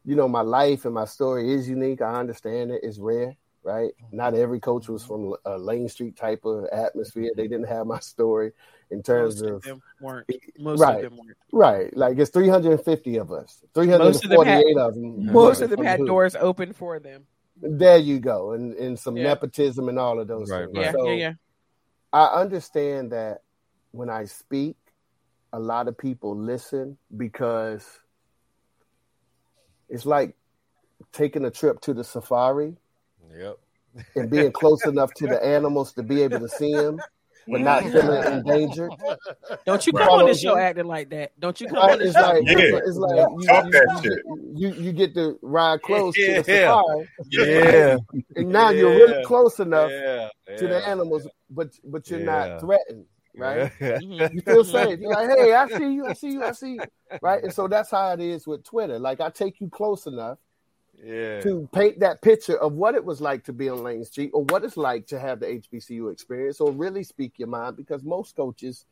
[0.04, 2.02] you know, my life and my story is unique.
[2.02, 2.80] I understand it.
[2.82, 3.92] It's rare, right?
[4.12, 7.30] Not every coach was from a Lane Street type of atmosphere.
[7.36, 8.52] They didn't have my story
[8.90, 10.30] in terms most of, of them weren't.
[10.58, 11.36] Most right, of them weren't.
[11.52, 11.96] Right.
[11.96, 13.62] Like it's 350 of us.
[13.74, 15.24] 348 of them.
[15.24, 17.26] Had, most of them had doors open for them.
[17.60, 18.52] There you go.
[18.52, 19.24] And and some yeah.
[19.24, 20.76] nepotism and all of those right, things.
[20.76, 20.84] Right.
[20.84, 21.32] Yeah, so yeah, yeah.
[22.12, 23.42] I understand that
[23.92, 24.76] when I speak,
[25.52, 27.86] a lot of people listen because
[29.88, 30.36] it's like
[31.12, 32.76] taking a trip to the safari.
[33.36, 33.58] Yep.
[34.14, 37.00] and being close enough to the animals to be able to see them
[37.48, 38.90] but not feeling endangered.
[39.64, 41.38] Don't you come on this show acting like that?
[41.38, 42.20] Don't you come on this show?
[42.20, 42.80] Like, yeah.
[42.84, 44.22] It's like you,
[44.54, 46.26] you, you, you, get to ride close yeah.
[46.26, 47.08] to the safari.
[47.30, 47.96] Yeah.
[48.36, 48.80] And now yeah.
[48.80, 50.28] you're really close enough yeah.
[50.56, 53.06] to the animals, but but you're not threatened.
[53.38, 54.98] Right, you feel safe.
[54.98, 56.80] You're like, hey, I see you, I see you, I see you.
[57.20, 58.98] Right, and so that's how it is with Twitter.
[58.98, 60.38] Like, I take you close enough,
[61.04, 61.40] yeah.
[61.40, 64.44] to paint that picture of what it was like to be on Lane Street or
[64.44, 68.36] what it's like to have the HBCU experience or really speak your mind because most
[68.36, 68.84] coaches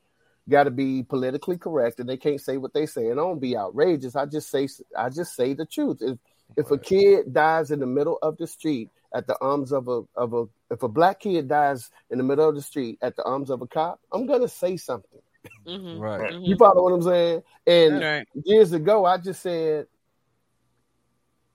[0.49, 3.41] got to be politically correct and they can't say what they say and I don't
[3.41, 4.15] be outrageous.
[4.17, 5.99] I just say I just say the truth.
[6.03, 6.19] If
[6.57, 10.03] If a kid dies in the middle of the street at the arms of a
[10.15, 13.23] of a if a black kid dies in the middle of the street at the
[13.25, 15.21] arms of a cop, I'm gonna say something.
[15.67, 15.99] Mhm.
[15.99, 16.35] Right.
[16.41, 17.43] You follow what I'm saying?
[17.67, 18.29] And Right.
[18.45, 19.87] years ago, I just said,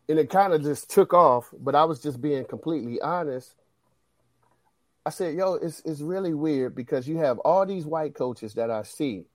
[0.09, 1.49] and it kind of just took off.
[1.57, 3.55] But I was just being completely honest.
[5.05, 8.69] I said, "Yo, it's it's really weird because you have all these white coaches that
[8.69, 9.25] I see.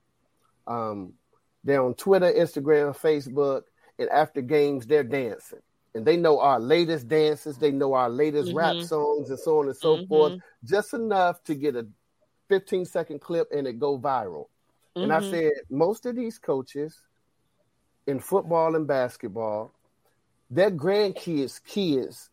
[0.67, 1.15] Um,
[1.63, 3.63] they're on Twitter, Instagram, Facebook,
[3.99, 5.61] and after games, they're dancing."
[5.95, 8.89] And they know our latest dances, they know our latest rap Mhm.
[8.89, 10.09] songs, and so on and so Mhm.
[10.09, 10.35] forth,
[10.65, 11.87] just enough to get a
[12.49, 14.49] 15 second clip and it go viral.
[14.97, 15.31] And I Mhm.
[15.31, 17.01] said, most of these coaches
[18.07, 19.74] in football and basketball,
[20.55, 22.31] their grandkids' kids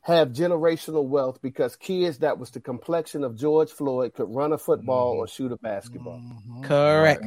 [0.00, 4.58] have generational wealth because kids that was the complexion of George Floyd could run a
[4.58, 6.18] football or shoot a basketball.
[6.18, 6.64] Mhm.
[6.64, 7.24] correct.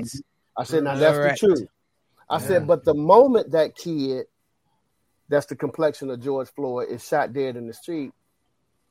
[0.58, 1.68] I said, now that's the truth.
[2.30, 2.48] I Yeah.
[2.48, 4.26] said, but the moment that kid
[5.30, 8.12] that's the complexion of George Floyd is shot dead in the street,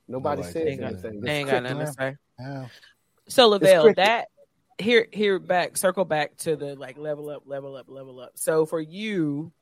[0.09, 1.21] nobody, Nobody says ain't anything.
[1.21, 2.17] They ain't It's got nothing to say.
[2.39, 2.69] Yeah.
[3.29, 4.29] So LeVelle, that
[4.79, 8.33] here here back circle back to the like level up, level up, level up.
[8.35, 9.53] So for you,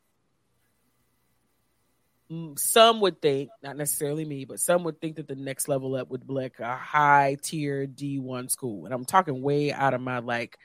[2.57, 6.11] some would think, not necessarily me, but some would think that the next level up
[6.11, 10.01] would be like a high tier D one school, and I'm talking way out of
[10.01, 10.59] my like.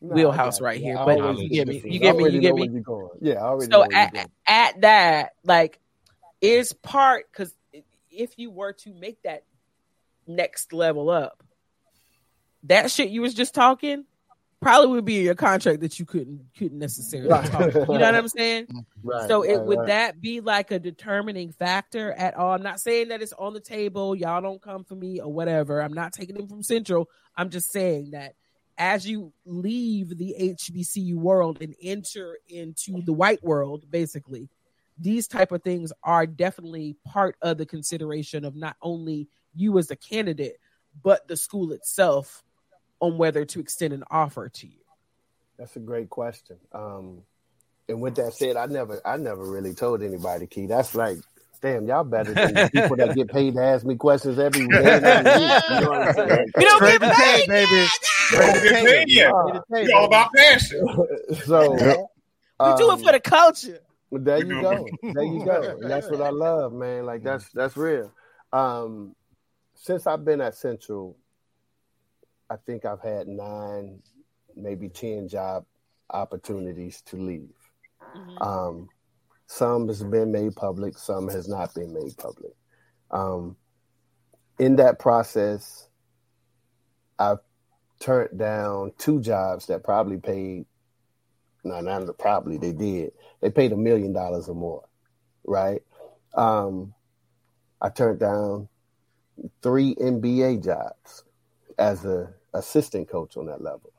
[0.00, 0.86] Wheelhouse right you.
[0.86, 2.68] here, I but you get me- you get me, you get me?
[2.68, 3.08] you're going.
[3.20, 5.78] Yeah, I already So at, at that, like,
[6.40, 7.54] is part because
[8.10, 9.44] if you were to make that
[10.26, 11.40] next level up,
[12.64, 14.04] that shit you was just talking
[14.62, 17.50] probably would be in your contract that you couldn't couldn't necessarily Right.
[17.50, 17.74] talk.
[17.74, 18.68] You know what I'm saying?
[19.04, 22.52] Right, so it right, would that be like a determining factor at all?
[22.52, 24.14] I'm not saying that it's on the table.
[24.14, 25.82] Y'all don't come for me or whatever.
[25.82, 27.10] I'm not taking them from Central.
[27.36, 28.36] I'm just saying that
[28.78, 34.48] as you leave the HBCU world and enter into the white world, basically,
[34.98, 39.90] these type of things are definitely part of the consideration of not only you as
[39.90, 40.58] a candidate,
[41.02, 42.44] but the school itself
[43.02, 44.78] on whether to extend an offer to you.
[45.58, 46.56] That's a great question.
[46.72, 47.22] Um,
[47.88, 50.66] and with that said, I never, I never really told anybody, Key.
[50.66, 51.18] That's like,
[51.60, 54.76] damn, y'all better than the people that get paid to ask me questions every day.
[54.78, 55.62] every week.
[55.68, 56.46] You know what I'm saying?
[56.56, 57.86] You don't get paid, tape, baby.
[58.30, 59.32] Don't get paid yet.
[59.70, 60.86] It's all about passion.
[61.44, 62.06] so, Yep.
[62.64, 63.80] You do it for the culture.
[64.12, 64.86] There you go.
[65.02, 65.78] There you go.
[65.80, 67.04] And that's what I love, man.
[67.06, 68.12] Like that's that's real.
[68.52, 69.16] Um,
[69.74, 71.16] since I've been at Central,
[72.50, 74.00] I think I've had nine,
[74.54, 75.64] maybe ten job
[76.10, 77.54] opportunities to leave.
[78.14, 78.42] Mhm.
[78.42, 78.88] Um,
[79.46, 82.52] some has been made public, some has not been made public.
[83.10, 83.56] Um,
[84.58, 85.88] in that process,
[87.18, 87.40] I've
[88.00, 90.66] turned down two jobs that probably paid.
[91.64, 93.12] No, not probably they did.
[93.40, 94.84] They paid a million dollars or more,
[95.44, 95.82] right?
[96.34, 96.94] Um,
[97.80, 98.68] I turned down
[99.62, 101.24] three NBA jobs
[101.78, 103.92] as a assistant coach on that level.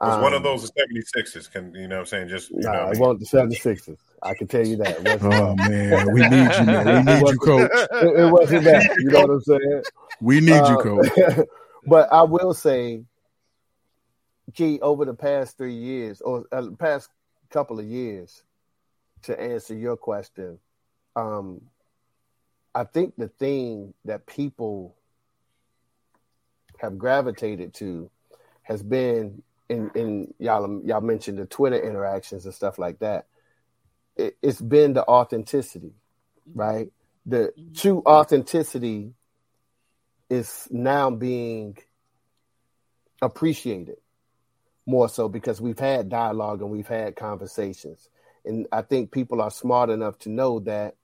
[0.00, 1.50] Was one of Um, those the 76ers?
[1.50, 2.28] Can you know what I'm saying?
[2.28, 3.00] Just you Nah, what I it mean?
[3.00, 3.98] wasn't the 76ers.
[4.22, 4.98] I can tell you that.
[5.22, 7.06] Oh man, we need you, man.
[7.06, 7.70] We need you, coach.
[7.92, 8.96] it, it wasn't that.
[8.98, 9.82] You know what I'm saying?
[10.20, 11.46] We need you, Uh, coach.
[11.86, 13.04] but I will say,
[14.54, 17.08] Key, over the past three years or uh, past
[17.50, 18.42] couple of years,
[19.22, 20.58] to answer your question,
[21.16, 21.60] um,
[22.74, 24.96] I think the thing that people
[26.82, 28.10] have gravitated to
[28.62, 33.26] has been in, in y'all y'all mentioned the Twitter interactions and stuff like that.
[34.16, 35.94] It, it's been the authenticity,
[36.54, 36.92] right?
[37.24, 37.80] The Mhm.
[37.80, 39.14] true authenticity
[40.28, 41.78] is now being
[43.22, 43.98] appreciated
[44.86, 48.10] more so because we've had dialogue and we've had conversations.
[48.44, 50.96] And I think people are smart enough to know that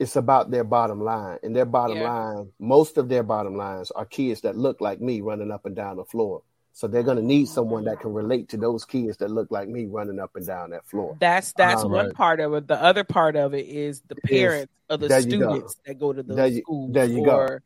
[0.00, 1.38] it's about their bottom line.
[1.42, 2.10] And their bottom Yeah.
[2.12, 5.76] line, most of their bottom lines are kids that look like me running up and
[5.76, 6.42] down the floor.
[6.72, 9.68] So they're going to need someone that can relate to those kids that look like
[9.68, 11.16] me running up and down that floor.
[11.20, 12.14] That's that's Um, one right.
[12.14, 12.66] part of it.
[12.66, 15.50] The other part of it is the Is- parents of the there you go.
[15.52, 17.58] students that go to those There you- schools there you go.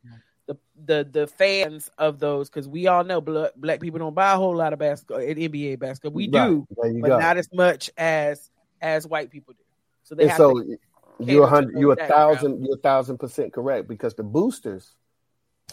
[0.47, 4.33] the the the fans of those because we all know black, black people don't buy
[4.33, 6.11] a whole lot of basketball in NBA basketball.
[6.11, 6.49] We Right.
[6.49, 7.17] do, but go.
[7.19, 8.49] not as much as
[8.81, 9.63] as white people do.
[10.03, 10.77] So they and have so to
[11.19, 14.95] you're a hundred, you're a thousand, you're a thousand percent correct because the boosters,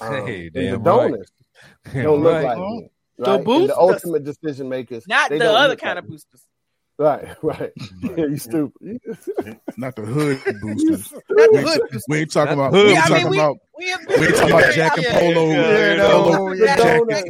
[0.01, 0.85] um, Hey, and the damn right.
[0.85, 1.33] donors
[1.93, 2.45] don't look Right.
[2.45, 2.89] like me.
[3.19, 3.35] The Right?
[3.37, 3.69] And boosters.
[3.69, 6.47] the ultimate decision makers, not they the don't other kind like of boosters.
[6.99, 7.73] Right, right.
[8.03, 9.01] Yeah, you stupid.
[9.77, 11.13] Not the hood boosters.
[11.13, 12.73] Not the We hood ain't, we ain't talking about.
[12.73, 13.57] hood We ain't talking about.
[13.79, 15.51] We, ain't talking about Jack and Polo.
[15.51, 16.77] Yeah, Polo yeah, the yeah.
[16.77, 17.23] donors,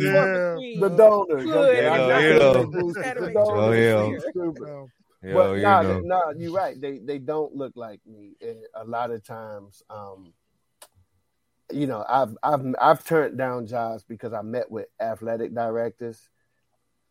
[0.80, 1.44] the donors.
[1.44, 1.54] Good.
[1.54, 2.52] Okay, I You know, got you the know.
[2.54, 4.18] big boosters, the Oh, yeah.
[5.22, 5.30] You.
[5.30, 6.80] Yo, but no, nah, nah, you're right.
[6.80, 8.32] They they don't look like me.
[8.40, 10.32] And a lot of times, um,
[11.72, 16.28] you know, I've I've I've turned down jobs because I met with athletic directors,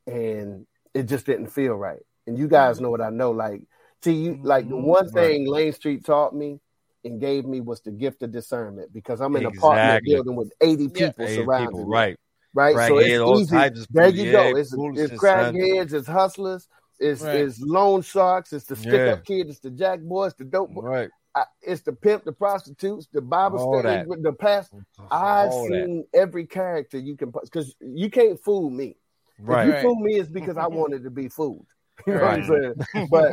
[0.08, 2.02] and it just didn't feel right.
[2.28, 3.32] And you guys know what I know.
[3.32, 3.62] Like,
[4.04, 6.60] see, you like the one thing Lane Street taught me
[7.04, 9.58] and gave me was the gift of discernment because I'm in exactly.
[9.58, 11.92] an apartment building with 80 people yeah, 80 surrounding people, me.
[11.92, 12.20] Right.
[12.54, 12.76] Right.
[12.76, 13.86] Crack so it's easy.
[13.92, 14.58] There you yeah, go.
[14.58, 16.68] It's, it's crackheads, it's hustlers,
[17.02, 17.36] it's, right.
[17.36, 19.14] it's loan sharks, it's the stick yeah.
[19.14, 20.84] up kid, it's the jack boys, the dope boys.
[20.84, 21.10] Right.
[21.34, 24.74] I, it's the pimp, the prostitutes, the Bible study, the past.
[25.10, 26.20] I've seen that.
[26.20, 28.98] every character you can because you can't fool me.
[29.40, 29.68] Right.
[29.68, 31.68] If you fool me, it's because I wanted to be fooled.
[32.08, 32.50] You know right.
[32.50, 33.08] what I'm saying?
[33.12, 33.32] But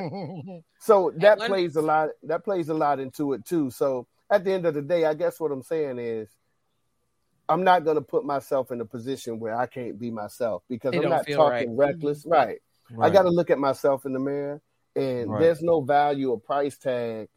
[0.80, 2.10] so that plays a lot.
[2.24, 3.70] That plays a lot into it too.
[3.70, 6.28] So at the end of the day, I guess what I'm saying is,
[7.48, 10.94] I'm not going to put myself in a position where I can't be myself because
[10.94, 11.88] I'm not talking right.
[11.88, 12.26] reckless.
[12.26, 12.58] Right.
[12.92, 13.10] Right.
[13.10, 14.60] I got to look at myself in the mirror,
[14.96, 15.40] and right.
[15.40, 17.28] there's no value or price tag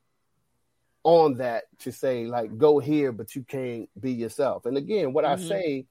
[1.04, 4.66] on that to say like go here, but you can't be yourself.
[4.66, 5.44] And again, what mm-hmm.
[5.44, 5.86] I say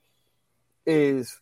[0.87, 1.39] is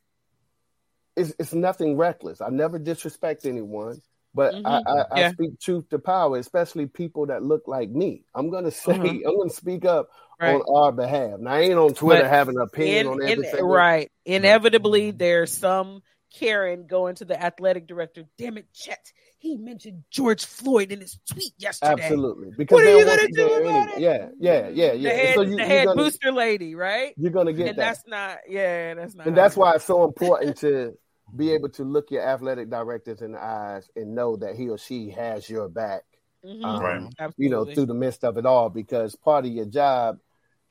[1.16, 2.40] it's, it's nothing reckless.
[2.40, 4.00] I never disrespect anyone,
[4.34, 4.66] but mm-hmm.
[4.66, 5.28] I, I, yeah.
[5.28, 8.22] I, speak truth to power, especially people that look like me.
[8.34, 9.06] I'm gonna say, mm-hmm.
[9.28, 10.54] I'm gonna speak up right.
[10.54, 11.40] on our behalf.
[11.40, 13.58] Now, I ain't on Twitter but having an opinion in, on everything.
[13.58, 14.10] In, right.
[14.24, 18.24] Inevitably, there's some Karen going to the athletic director.
[18.36, 19.12] Damn it, Chet.
[19.38, 22.02] He mentioned George Floyd in his tweet yesterday.
[22.02, 22.50] Absolutely.
[22.56, 24.00] Because what are you gonna do about it?
[24.00, 25.10] Yeah, yeah, yeah, yeah.
[25.10, 27.14] The head, so you, the head gonna, booster lady, right?
[27.16, 27.82] You're gonna get and that.
[27.82, 28.38] that's not.
[28.48, 29.26] Yeah, that's not.
[29.26, 30.94] And that's why it's so important to
[31.36, 34.78] be able to look your athletic directors in the eyes and know that he or
[34.78, 36.02] she has your back.
[36.44, 36.64] Mm-hmm.
[36.64, 37.32] Um, right.
[37.36, 40.18] You know, through the midst of it all, because part of your job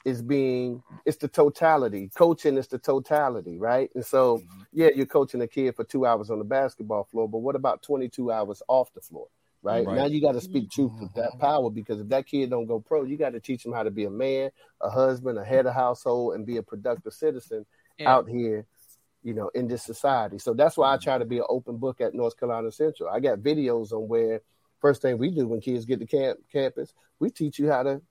[0.07, 2.09] is being it's the totality.
[2.15, 3.89] Coaching is the totality, right?
[3.93, 4.61] And so, mm-hmm.
[4.71, 7.84] yeah, you're coaching a kid for two hours on the basketball floor, but what about
[7.84, 9.27] 22 hours off the floor?
[9.61, 9.85] Right?
[9.85, 9.97] right.
[9.97, 11.41] now, you got to speak truth to that mm-hmm.
[11.41, 13.91] power because if that kid don't go pro, you got to teach him how to
[13.91, 14.49] be a man,
[14.81, 17.65] a husband, a head of household, and be a productive citizen
[17.97, 18.09] yeah.
[18.09, 18.65] out here
[19.23, 20.39] you know, in this society.
[20.39, 23.09] So that's why I try to be an open book at North Carolina Central.
[23.09, 24.39] I got videos on where
[24.79, 28.01] first thing we do when kids get to camp campus, we teach you how to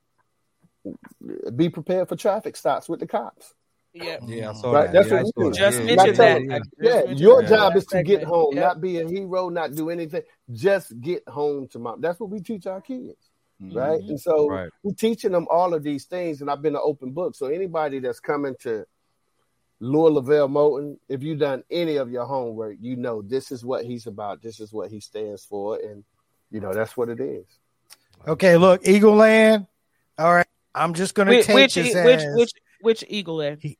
[1.55, 3.55] be prepared for traffic stops with the cops.
[3.93, 4.63] Yeah, yeah, right?
[4.63, 4.93] that.
[4.93, 5.53] That's yeah, what we do.
[5.53, 5.97] Just yeah.
[5.97, 6.63] mention that.
[6.79, 7.11] Yeah, yeah.
[7.13, 10.23] your job is to get home, not be a hero, not do anything.
[10.53, 12.03] Just get home to mom.
[12.03, 13.17] That's what we teach our kids,
[13.63, 13.77] mm-hmm.
[13.77, 14.01] right?
[14.01, 14.69] And so right.
[14.83, 16.43] we're teaching them all of these things.
[16.43, 17.35] And I've been an open book.
[17.35, 18.85] So anybody that's coming to
[19.81, 23.87] Lure LeVelle Moton, if you've done any of your homework, you know this is what
[23.87, 24.43] he's about.
[24.43, 25.79] This is what he stands for.
[25.79, 26.05] And,
[26.51, 27.47] you know, that's what it is.
[28.29, 29.67] Okay, look, Eagle Land.
[30.19, 30.47] All right.
[30.77, 32.36] I'm just going to take which, this which, as...
[32.36, 33.59] which, which Eagle Land?
[33.62, 33.78] He...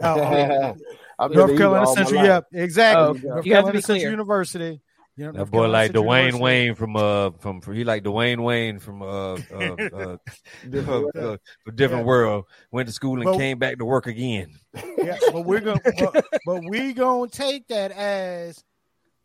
[1.16, 2.24] Oh, North Carolina Central.
[2.24, 3.22] Yep, exactly.
[3.24, 4.80] Oh, North Carolina Central University.
[5.16, 8.80] You know, that boy like Dwayne Wayne from uh from, from he like Dwayne Wayne
[8.80, 10.16] from uh, uh, uh
[10.68, 11.36] different, uh,
[11.68, 12.08] a different yeah.
[12.08, 12.44] world.
[12.72, 14.58] Went to school and but, came back to work again.
[14.98, 18.64] Yeah, but we're gonna but, but we gonna take that as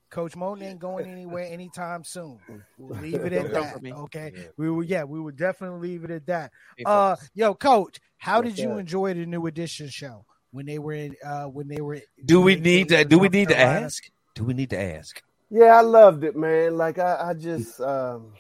[0.10, 2.40] Coach Moton ain't going anywhere anytime soon.
[2.78, 3.84] We'll leave it at that.
[3.86, 4.32] Okay.
[4.36, 4.44] Yeah.
[4.58, 6.52] We will yeah, we will definitely leave it at that.
[6.86, 11.16] Uh yo, coach, how did you enjoy the new edition show when they were in
[11.26, 14.04] uh when they were Do we need to do we need to ask?
[14.36, 15.22] Do we need to ask?
[15.50, 16.78] Yeah, I loved it, man.
[16.78, 18.34] Like I, I just um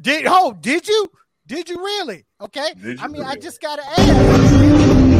[0.00, 1.10] did oh, did you?
[1.46, 2.24] Did you really?
[2.40, 2.72] Okay.
[2.76, 3.24] You I mean, really?
[3.24, 5.17] I just gotta ask.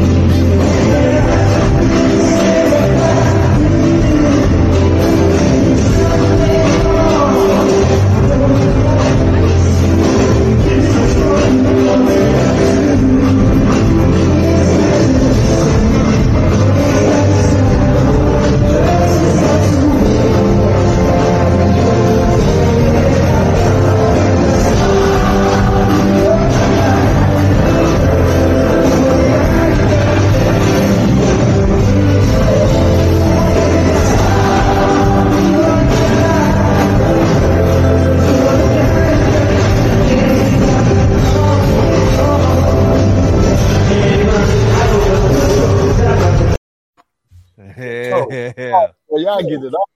[49.39, 49.89] Y'all get it off.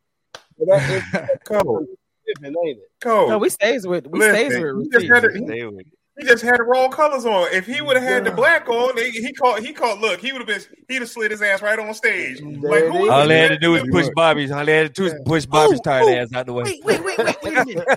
[0.59, 1.85] That Cole.
[2.25, 2.91] Living, ain't it?
[3.01, 3.29] Cole.
[3.29, 4.83] No, we stays with we Listen, stays with.
[4.83, 5.83] He just, had he,
[6.19, 7.51] he just had the wrong colors on.
[7.51, 8.29] If he would have had yeah.
[8.29, 9.61] the black on, he, he caught.
[9.61, 9.99] He caught.
[9.99, 10.61] Look, he would have been.
[10.87, 12.39] He'd have slid his ass right on stage.
[12.41, 14.51] Like, all he had to do was push Bobby's.
[14.51, 16.63] All he had to do was push Bobby's tired ass out the way.
[16.63, 17.87] Wait, wait, wait, wait, wait a minute.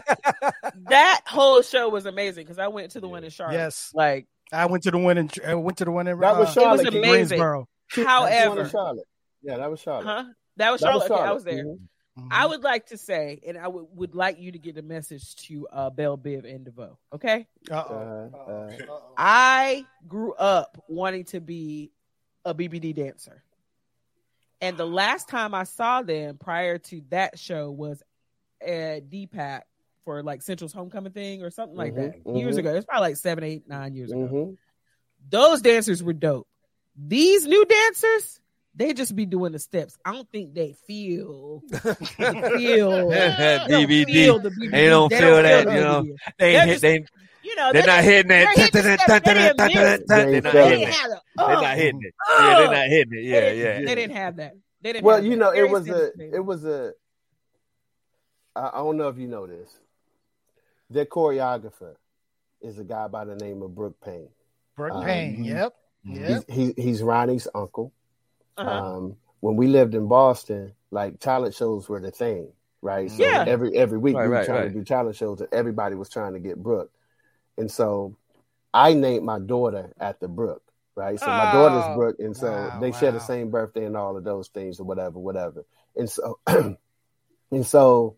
[0.89, 3.55] that whole show was amazing because I went to the one in Charlotte.
[3.55, 5.31] Yes, like I went to the one in.
[5.47, 6.18] I went to the one in.
[6.18, 6.86] That was Charlotte.
[6.86, 7.39] It was amazing.
[7.90, 9.06] However, Charlotte.
[9.43, 10.06] Yeah, that was Charlotte.
[10.06, 10.24] Huh?
[10.56, 11.08] That was Charlotte.
[11.08, 11.22] That was Charlotte.
[11.22, 11.64] Okay, I was there.
[11.64, 11.84] Mm-hmm.
[12.18, 12.28] Mm-hmm.
[12.30, 15.36] I would like to say, and I would, would like you to get a message
[15.46, 16.98] to uh, Bell Biv and DeVoe.
[17.12, 17.46] Okay.
[17.70, 18.70] Uh, uh,
[19.18, 21.92] I grew up wanting to be
[22.46, 23.42] a BBD dancer.
[24.62, 28.02] And the last time I saw them prior to that show was
[28.62, 29.62] at DPAC
[30.06, 32.36] for like Central's homecoming thing or something like mm-hmm, that mm-hmm.
[32.36, 32.74] years ago.
[32.74, 34.20] It's probably like seven, eight, nine years ago.
[34.20, 34.52] Mm-hmm.
[35.28, 36.48] Those dancers were dope.
[36.96, 38.40] These new dancers,
[38.77, 39.97] they just be doing the steps.
[40.05, 41.81] I don't think they feel feel
[43.11, 44.05] DVD.
[44.07, 44.70] Feel the BBD.
[44.70, 46.16] They don't they feel don't that, feel you know.
[46.39, 47.05] They hit, just, they
[47.43, 48.70] you know, they're, not hitting that.
[48.73, 49.57] They're not hitting it.
[49.57, 50.43] They're
[51.57, 52.15] not hitting it.
[52.28, 53.24] Yeah, they're not hitting it.
[53.24, 53.78] Yeah, yeah.
[53.85, 54.55] They didn't have that.
[54.82, 55.05] They didn't.
[55.05, 56.93] Well, you know, it was a, it was a.
[58.55, 59.70] I don't know if you know this.
[60.90, 61.94] Their choreographer
[62.61, 64.28] is a guy by the name of Brooke Payne.
[64.77, 65.44] Brooke um, Payne.
[65.44, 65.74] Yep.
[66.05, 66.44] Yep.
[66.48, 67.93] He's, he, he's Ronnie's uncle.
[68.56, 68.70] Uh-huh.
[68.70, 72.52] Um, when we lived in Boston, like talent shows were the thing,
[72.82, 73.10] right?
[73.10, 73.44] So yeah.
[73.46, 74.72] every every week right, we were right, trying right.
[74.72, 76.90] to do talent shows, and everybody was trying to get Brooke.
[77.58, 78.16] And so
[78.72, 80.62] I named my daughter after Brooke,
[80.94, 81.18] right?
[81.18, 82.98] So my oh, daughter's Brooke, and so wow, they wow.
[82.98, 85.64] share the same birthday and all of those things or whatever, whatever.
[85.94, 88.16] And so, and so,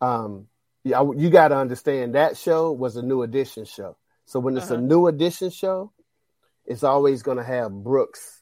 [0.00, 0.46] um,
[0.84, 3.96] yeah, you got to understand that show was a new edition show.
[4.24, 4.80] So when it's uh-huh.
[4.80, 5.92] a new edition show,
[6.64, 8.35] it's always going to have Brooks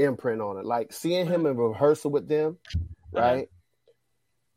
[0.00, 0.64] imprint on it.
[0.64, 3.20] Like seeing him in rehearsal with them, uh-huh.
[3.20, 3.48] right?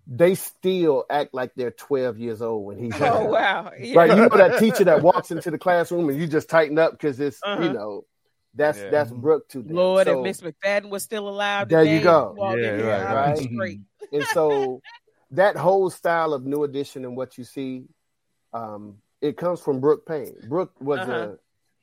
[0.06, 3.98] They still act like they're 12 years old when he's oh wow yeah.
[3.98, 4.10] right.
[4.10, 7.22] You know that teacher that walks into the classroom and you just tighten up because
[7.22, 7.64] it's uh-huh.
[7.64, 8.06] you know
[8.54, 8.90] that's yeah.
[8.90, 9.76] that's Brooke to them.
[9.76, 12.36] Lord, so, if Miss McFadden was still alive, there today, you go.
[12.56, 13.56] Yeah, right, right.
[13.56, 13.80] Great.
[14.12, 14.82] and so
[15.32, 17.86] that whole style of new edition and what you see,
[18.54, 20.36] um, it comes from Brooke Payne.
[20.48, 21.12] Brooke was uh-huh.
[21.12, 21.38] a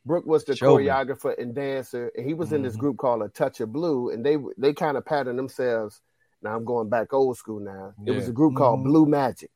[0.06, 1.44] Brooke was the Show choreographer me.
[1.44, 2.56] and dancer, and he was mm-hmm.
[2.56, 2.80] in this mm-hmm.
[2.80, 6.00] group called A Touch of Blue, and they they kind of patterned themselves.
[6.42, 7.60] Now I'm going back old school.
[7.60, 8.12] Now yeah.
[8.12, 8.88] it was a group called mm-hmm.
[8.88, 9.50] Blue Magic.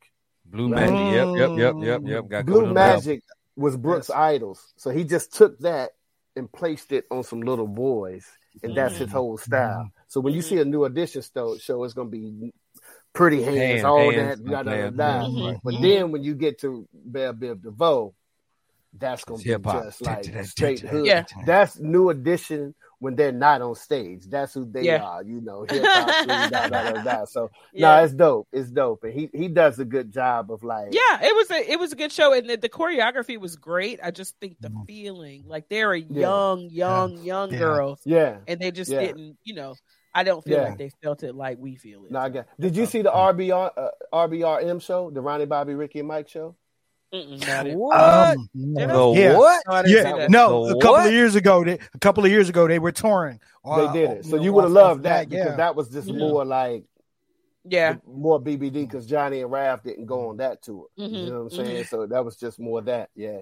[0.45, 0.95] Blue Magic.
[0.95, 2.29] Yep, yep, yep, yep, yep.
[2.29, 3.23] Got Blue Magic
[3.57, 4.16] was Brooks' yes.
[4.16, 5.91] idols, so he just took that
[6.37, 8.27] and placed it on some little boys,
[8.62, 9.16] and that's his mm-hmm.
[9.16, 9.79] whole style.
[9.79, 9.89] Mm-hmm.
[10.09, 12.53] So when you see a new edition show, it's going to be
[13.12, 15.55] pretty hands, hands all hands, that, da, da, da, da.
[15.62, 18.15] But then when you get to Bell Biv DeVoe,
[18.99, 21.07] that's gonna be just like straight hood.
[21.07, 21.25] Yeah.
[21.47, 24.25] That's new edition when they're not on stage.
[24.29, 25.03] That's who they yeah.
[25.03, 25.66] are, you know.
[25.75, 27.25] Da, da, da.
[27.25, 27.89] So yeah.
[27.89, 28.49] no, nah, it's dope.
[28.53, 30.89] It's dope, and he he does a good job of like.
[30.93, 34.01] Yeah, it was a it was a good show, and the, the choreography was great.
[34.03, 34.87] I just think the mm.
[34.87, 36.87] feeling, like they're a young, yeah.
[36.87, 39.75] young, young girls, yeah, and they just didn't, you know.
[40.16, 42.12] I don't feel like they felt it like we feel it.
[42.12, 42.47] No, I got.
[42.61, 46.55] Did you see the RBR uh, RBRM show, the Ronnie Bobby Ricky and Mike show?
[47.10, 47.97] What?
[47.97, 49.36] Um, no, yeah.
[49.36, 49.89] what?
[49.89, 50.66] yeah, no.
[50.66, 51.06] a couple what?
[51.06, 53.40] of years ago, they, a couple of years ago, they were touring.
[53.64, 54.24] Uh, they did it.
[54.24, 55.56] So you, would have loved that, that because yeah.
[55.56, 56.18] that was just mm-hmm.
[56.18, 56.85] more like,
[57.64, 60.86] yeah, more BBD because Johnny and Raph didn't go on that tour.
[60.98, 61.14] Mm-hmm.
[61.14, 61.85] You know what I'm saying?
[61.85, 61.97] Mm-hmm.
[61.97, 63.10] So that was just more that.
[63.14, 63.40] Yeah.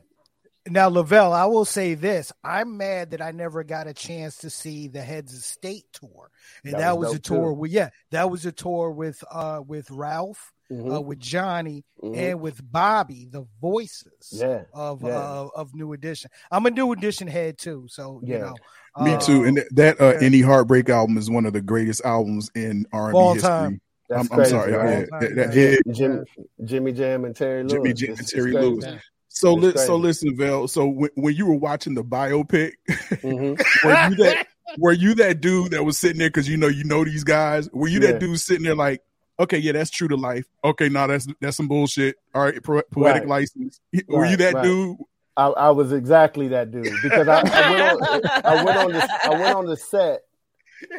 [0.69, 4.51] Now, LeVelle, I will say this: I'm mad that I never got a chance to
[4.51, 6.31] see the Heads of State tour,
[6.63, 7.55] and that, that was, was a tour too.
[7.55, 10.91] with yeah, that was a tour with uh with Ralph mm-hmm.
[10.91, 12.19] uh, with Johnny mm-hmm.
[12.19, 14.63] and with Bobby, the voices yeah.
[14.73, 15.19] of yeah.
[15.19, 16.31] Uh, of New Edition.
[16.51, 18.37] I'm a New Edition head too, so yeah.
[18.37, 18.55] you know.
[19.01, 22.51] Me uh, too, and that uh, Any Heartbreak album is one of the greatest albums
[22.55, 23.41] in R&B history.
[23.41, 23.81] Time.
[24.11, 25.09] I'm, I'm, sorry, right?
[25.11, 26.25] yeah, that, that, Jim,
[26.65, 27.73] Jimmy Jam and Terry Lewis.
[27.73, 28.85] Jimmy Jam and Terry Lewis.
[29.29, 30.69] So, li- so listen, Vel.
[30.69, 33.55] So when, when you were watching the biopic, mm-hmm.
[33.89, 34.47] were you that
[34.79, 37.71] were you that dude that was sitting there because you know you know these guys?
[37.73, 38.13] Were you yeah.
[38.13, 39.03] that dude sitting there like,
[39.43, 40.47] okay, yeah, that's true to life.
[40.65, 42.17] Okay, now that's that's some bullshit.
[42.35, 43.29] All right, poetic right.
[43.29, 43.81] license.
[44.09, 44.65] Were right, you that right.
[44.65, 44.97] dude?
[45.37, 49.21] I, I, was exactly that dude because I, I, went on, I went on the
[49.25, 50.21] I went on the set.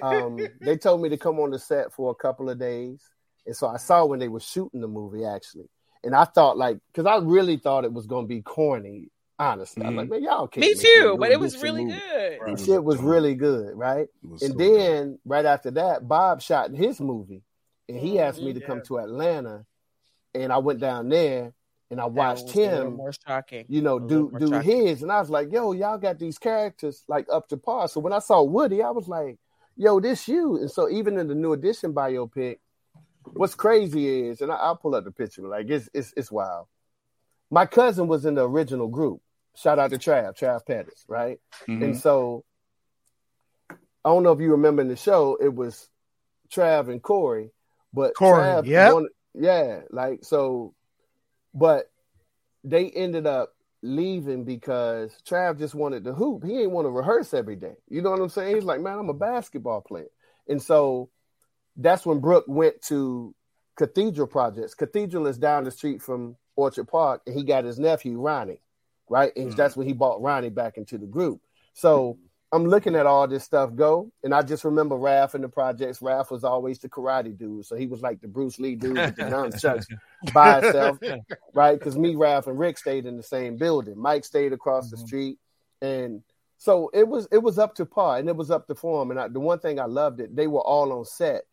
[0.01, 3.03] Um, they told me to come on the set for a couple of days,
[3.45, 5.69] and so I saw when they were shooting the movie actually,
[6.03, 9.09] and I thought like because I really thought it was going to be corny.
[9.39, 9.89] Honestly, mm-hmm.
[9.89, 10.65] I'm like, man, y'all can't.
[10.65, 11.99] Me too, but it was really movie.
[11.99, 12.37] good.
[12.39, 12.59] Right.
[12.59, 14.07] Shit was really good, right?
[14.23, 15.19] And so then good.
[15.25, 17.41] right after that, Bob shot his movie
[17.89, 19.65] and he asked me to come to Atlanta,
[20.33, 21.53] and I went down there
[21.93, 23.65] and I watched him, more shocking.
[23.69, 24.87] you know, do do shocking.
[24.87, 27.99] his, and I was like, "Yo, y'all got these characters like up to par." So
[27.99, 29.37] when I saw Woody, I was like,
[29.77, 32.57] "Yo, this you." And so even in the new edition biopic,
[33.25, 36.67] what's crazy is, and I, will pull up the picture, like it's it's it's wild.
[37.51, 39.21] My cousin was in the original group.
[39.55, 41.39] Shout out to Trav, Trav Pettus, right?
[41.67, 41.83] Mm-hmm.
[41.83, 42.43] And so
[43.69, 45.87] I don't know if you remember in the show, it was
[46.51, 47.51] Trav and Corey
[47.93, 48.99] but Corey, yeah,
[49.33, 50.73] yeah, like so,
[51.53, 51.91] but
[52.63, 56.43] they ended up leaving because Trav just wanted to hoop.
[56.43, 57.75] He ain't want to rehearse every day.
[57.89, 58.55] You know what I'm saying?
[58.55, 60.09] He's like, man, I'm a basketball player,
[60.47, 61.09] and so
[61.77, 63.33] that's when Brooke went to
[63.75, 64.75] Cathedral Projects.
[64.75, 68.61] Cathedral is down the street from Orchard Park, and he got his nephew Ronnie,
[69.09, 69.31] right?
[69.35, 69.55] And mm-hmm.
[69.55, 71.41] that's when he brought Ronnie back into the group.
[71.73, 72.17] So
[72.53, 75.99] I'm looking at all this stuff go, and I just remember Raph in the projects.
[75.99, 79.15] Raph was always the karate dude, so he was like the Bruce Lee dude with
[79.15, 79.87] the nunchucks
[80.33, 80.99] by himself,
[81.55, 81.79] right?
[81.79, 83.97] Because me, Raph, and Rick stayed in the same building.
[83.97, 85.01] Mike stayed across mm-hmm.
[85.01, 85.39] the street,
[85.81, 86.21] and
[86.59, 89.09] so it was it was up to par, and it was up to form.
[89.09, 91.45] And I, the one thing I loved it, they were all on set,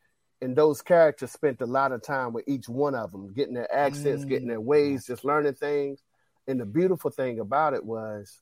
[0.42, 3.72] and those characters spent a lot of time with each one of them, getting their
[3.74, 4.28] accents, mm-hmm.
[4.28, 6.02] getting their ways, just learning things.
[6.46, 8.38] And the beautiful thing about it was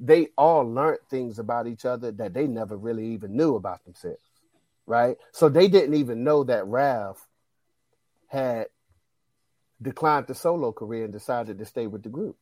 [0.00, 4.22] they all learned things about each other that they never really even knew about themselves,
[4.86, 5.16] right?
[5.32, 7.18] So they didn't even know that Raph
[8.28, 8.68] had
[9.80, 12.36] declined the solo career and decided to stay with the group,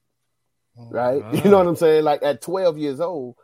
[0.76, 1.22] right?
[1.22, 1.40] Uh-huh.
[1.44, 2.05] You know what I'm saying?
[2.05, 3.35] Like at 12 years old,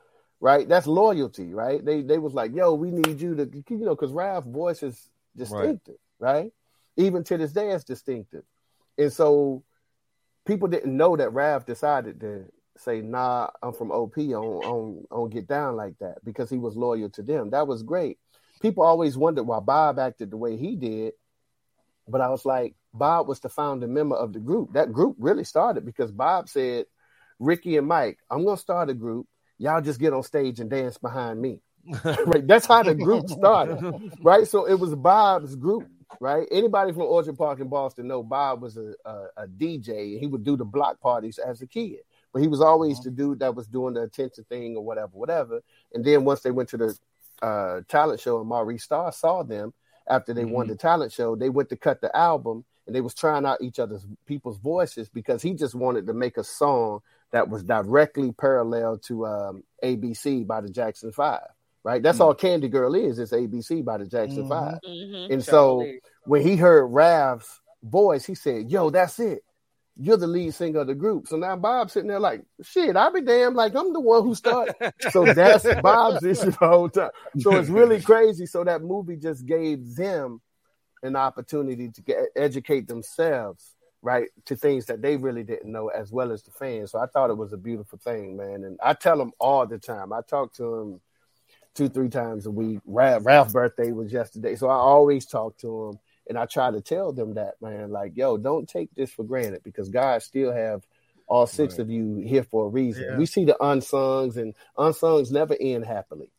[0.40, 0.68] right?
[0.68, 1.84] That's loyalty, right?
[1.84, 5.08] They they was like, yo, we need you to, you know, because Raph voice is
[5.36, 6.32] distinctive, right.
[6.32, 6.52] right?
[6.96, 8.44] Even to this day, it's distinctive,
[8.96, 9.64] and so
[10.46, 12.44] people didn't know that Raph decided to
[12.76, 16.24] say, nah, I'm from OP, I don't, I don't, I don't get down like that
[16.24, 17.50] because he was loyal to them.
[17.50, 18.18] That was great.
[18.60, 21.12] People always wondered why Bob acted the way he did.
[22.08, 24.74] But I was like, Bob was the founding member of the group.
[24.74, 26.86] That group really started because Bob said,
[27.38, 29.26] Ricky and Mike, I'm going to start a group.
[29.58, 31.60] Y'all just get on stage and dance behind me.
[32.04, 32.46] right.
[32.46, 34.12] That's how the group started.
[34.22, 34.46] right.
[34.46, 35.86] So it was Bob's group.
[36.20, 36.46] Right.
[36.50, 40.18] Anybody from Orchard Park in Boston know Bob was a, a, a DJ.
[40.18, 42.00] He would do the block parties as a kid.
[42.34, 43.04] But he was always uh-huh.
[43.04, 45.62] the dude that was doing the attention thing or whatever, whatever.
[45.94, 46.98] And then once they went to the
[47.40, 49.72] uh, talent show and Maurice Starr saw them
[50.08, 50.50] after they mm-hmm.
[50.50, 53.62] won the talent show, they went to cut the album and they was trying out
[53.62, 57.00] each other's people's voices because he just wanted to make a song
[57.30, 61.46] that was directly parallel to um, ABC by the Jackson Five.
[61.84, 62.28] Right, that's mm-hmm.
[62.28, 63.18] all Candy Girl is.
[63.18, 64.48] It's ABC by the Jackson mm-hmm.
[64.48, 65.32] 5 mm-hmm.
[65.34, 65.86] And so
[66.24, 69.44] when he heard Raph's voice, he said, "Yo, that's it
[69.96, 71.28] you're the lead singer of the group.
[71.28, 74.34] So now Bob's sitting there like, shit, I be damn like I'm the one who
[74.34, 74.74] started.
[75.10, 77.10] so that's Bob's issue the whole time.
[77.38, 78.46] So it's really crazy.
[78.46, 80.40] So that movie just gave them
[81.02, 86.10] an opportunity to get, educate themselves, right, to things that they really didn't know, as
[86.10, 86.90] well as the fans.
[86.90, 88.64] So I thought it was a beautiful thing, man.
[88.64, 90.12] And I tell them all the time.
[90.12, 91.00] I talk to them
[91.74, 92.80] two, three times a week.
[92.84, 96.80] Ralph, Ralph's birthday was yesterday, so I always talk to him and I try to
[96.80, 100.86] tell them that, man, like, yo, don't take this for granted because God still have
[101.26, 101.80] all six right.
[101.80, 103.04] of you here for a reason.
[103.04, 103.16] Yeah.
[103.16, 106.30] We see the unsungs and unsungs never end happily.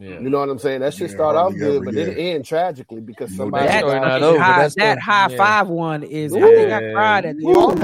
[0.00, 0.20] Yeah.
[0.20, 0.80] You know what I'm saying?
[0.80, 4.40] That should yeah, start off good, but it end tragically because somebody that, not over,
[4.40, 5.36] high, that high yeah.
[5.36, 6.34] five one is.
[6.34, 7.82] I think I cried at the end.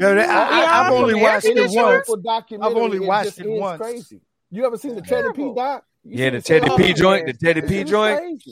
[0.00, 2.10] Yeah, I, have only watched it once.
[2.52, 3.80] I've only watched it once.
[3.80, 4.22] Crazy.
[4.50, 5.84] You ever seen the Teddy P doc?
[6.04, 7.26] You yeah, the Teddy P joint.
[7.26, 8.42] The Teddy P joint.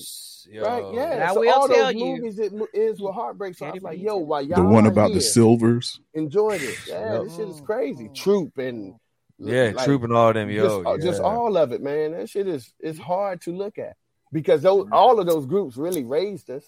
[0.48, 0.62] Yo.
[0.62, 0.94] Right?
[0.94, 1.12] Yeah.
[1.12, 3.56] And I so will all tell those you, movies it ends with heartbreak.
[3.56, 6.78] So I was like, yo, why y'all the one about the silvers enjoyed it?
[6.86, 7.24] Yeah, yep.
[7.24, 8.10] this shit is crazy.
[8.14, 8.94] Troop and
[9.38, 11.04] yeah, like, Troop and all them, yo, just, uh, yeah.
[11.04, 12.12] just all of it, man.
[12.12, 13.96] That shit is it's hard to look at
[14.32, 14.94] because those mm-hmm.
[14.94, 16.64] all of those groups really raised us.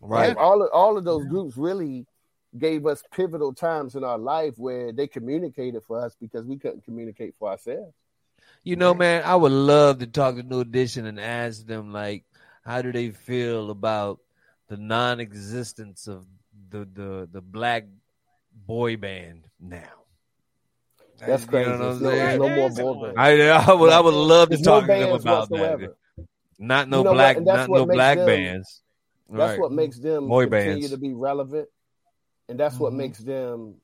[0.00, 0.28] Right.
[0.28, 1.30] Like, all of all of those mm-hmm.
[1.30, 2.06] groups really
[2.56, 6.84] gave us pivotal times in our life where they communicated for us because we couldn't
[6.84, 7.94] communicate for ourselves.
[8.62, 12.24] You know, man, I would love to talk to New Edition and ask them like
[12.64, 14.20] how do they feel about
[14.68, 16.26] the non-existence of
[16.70, 17.86] the the the black
[18.66, 19.82] boy band now?
[21.18, 21.70] That's crazy.
[21.70, 23.18] You know no, no, more boy band.
[23.18, 25.96] I, I would I would love to talk no to them about whatsoever.
[26.16, 26.26] that.
[26.58, 28.82] Not no you know black, not no black them, bands.
[29.28, 29.60] That's right.
[29.60, 30.90] what makes them boy continue bands.
[30.90, 31.68] to be relevant,
[32.48, 32.84] and that's mm-hmm.
[32.84, 33.74] what makes them,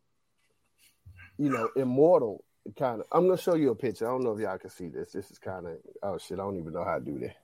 [1.39, 2.44] you know, immortal.
[2.78, 3.07] Kind of.
[3.11, 4.07] I'm gonna show you a picture.
[4.07, 5.12] I don't know if y'all can see this.
[5.12, 6.39] This is kind of oh shit.
[6.39, 7.36] I don't even know how to do that.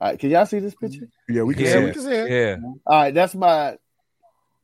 [0.00, 1.08] All right, can y'all see this picture?
[1.28, 2.30] Yeah, we can yeah, see we can see it.
[2.30, 2.56] Yeah.
[2.86, 3.76] All right, that's my.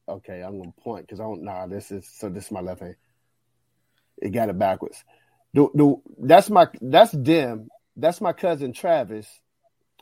[0.09, 1.43] Okay, I'm gonna point because I don't.
[1.43, 2.29] Nah, this is so.
[2.29, 2.97] This is my left hand.
[4.19, 5.03] It got it backwards.
[5.55, 7.69] The, the, that's my that's them.
[7.97, 9.27] That's my cousin Travis.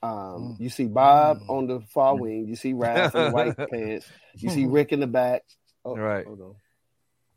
[0.02, 0.60] Um, mm.
[0.60, 1.48] you see Bob mm.
[1.48, 2.20] on the far mm.
[2.20, 2.46] wing.
[2.48, 4.06] You see Ralph in white pants.
[4.36, 5.42] You see Rick in the back.
[5.84, 6.26] Oh, right.
[6.26, 6.55] Hold on.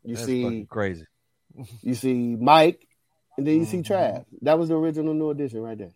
[0.04, 1.06] You that's see crazy.
[1.82, 2.86] you see Mike,
[3.36, 3.92] and then you see mm-hmm.
[3.92, 4.24] Trav.
[4.42, 5.92] That was the original New Edition right there.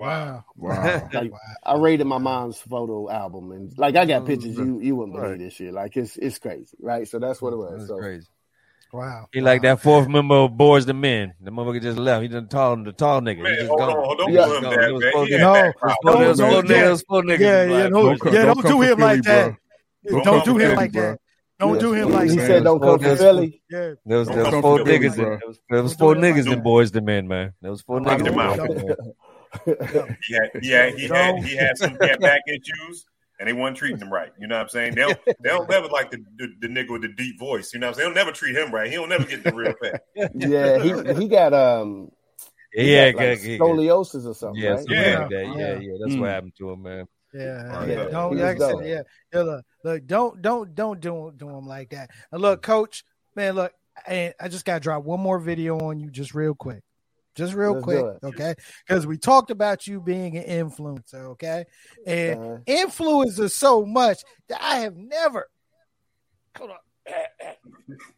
[0.06, 0.44] Wow.
[0.56, 1.08] Wow.
[1.12, 1.30] like,
[1.62, 5.30] I rated my mom's photo album and like I got pictures you you wouldn't believe
[5.32, 5.38] right.
[5.38, 5.74] this shit.
[5.74, 7.06] Like it's it's crazy, right?
[7.06, 7.86] So that's what it was.
[7.86, 8.26] so crazy.
[8.94, 9.28] Wow.
[9.30, 11.34] He like that fourth member of Boyz II Men.
[11.40, 12.22] The motherfucker just left.
[12.22, 12.84] He done tall him.
[12.84, 13.42] the tall nigga.
[13.42, 13.90] Man, he just hold gone.
[13.90, 14.46] on, don't yeah.
[14.46, 15.96] do him that, man.
[16.02, 17.04] No, it was four niggas.
[17.06, 17.24] Four.
[17.26, 19.56] Yeah, yeah, don't, yeah, don't do him like that.
[20.08, 21.18] Don't do him like that.
[21.58, 22.34] Don't do him like that.
[22.34, 23.62] He said don't come to Philly.
[23.70, 23.92] Yeah.
[24.06, 25.16] There was, there was four niggas.
[25.68, 27.52] There was four niggas in Boyz II Men, man.
[27.60, 29.14] There was four niggas.
[29.64, 33.04] he had, he had, he had, he had some he had back issues,
[33.38, 34.32] and they weren't treating him right.
[34.38, 34.94] You know what I'm saying?
[34.94, 37.72] They don't, they don't never like the, the, the nigga with the deep voice.
[37.72, 38.14] You know what I'm saying?
[38.14, 38.90] They'll never treat him right.
[38.90, 40.02] He'll never get the real fat.
[40.34, 42.10] yeah, he he got um
[42.72, 43.58] he Yeah, got, like, yeah, yeah.
[43.58, 44.62] scoliosis or something.
[44.62, 44.78] Yeah, right?
[44.78, 45.18] something Yeah.
[45.18, 45.46] like that.
[45.46, 45.78] Yeah, Yeah.
[45.78, 45.92] yeah.
[46.00, 46.20] That's Mm.
[46.20, 47.06] what happened to him, man.
[47.32, 48.08] Yeah, Yeah, yeah.
[48.10, 49.02] Don't like said, yeah.
[49.32, 52.10] yeah look, look, don't don't don't do do him like that.
[52.32, 53.04] And look, coach,
[53.36, 53.72] man, look,
[54.06, 56.82] and I just gotta drop one more video on you just real quick.
[57.36, 58.54] Just real Let's quick, okay?
[58.86, 61.64] Because we talked about you being an influencer, okay?
[62.06, 65.48] And Uh, influencer so much that I have never
[66.56, 66.76] hold on.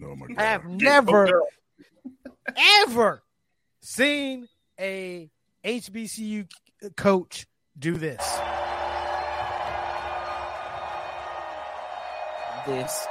[0.02, 0.30] Oh my God.
[0.30, 0.42] I god.
[0.44, 1.42] have never
[2.82, 3.22] ever
[3.80, 4.48] seen
[4.78, 5.30] a
[5.64, 6.48] HBCU
[6.96, 7.46] coach
[7.78, 8.20] do this.
[12.66, 13.06] This.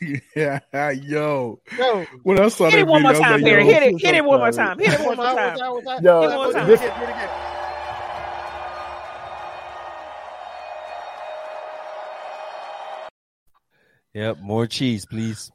[0.36, 0.60] yeah,
[0.90, 1.60] yo.
[1.76, 3.64] Yo, When I saw Hit that it one more video, I time, was like, Perry.
[3.66, 4.00] yo, Hit it.
[4.00, 4.78] Hit it one more time.
[4.78, 5.36] Hit it one more time.
[5.58, 5.72] that?
[5.72, 6.02] What's that?
[6.02, 6.68] Yo, What's that?
[6.68, 7.30] What's this- Do it again, do it again.
[14.14, 15.50] Yep, more cheese, please.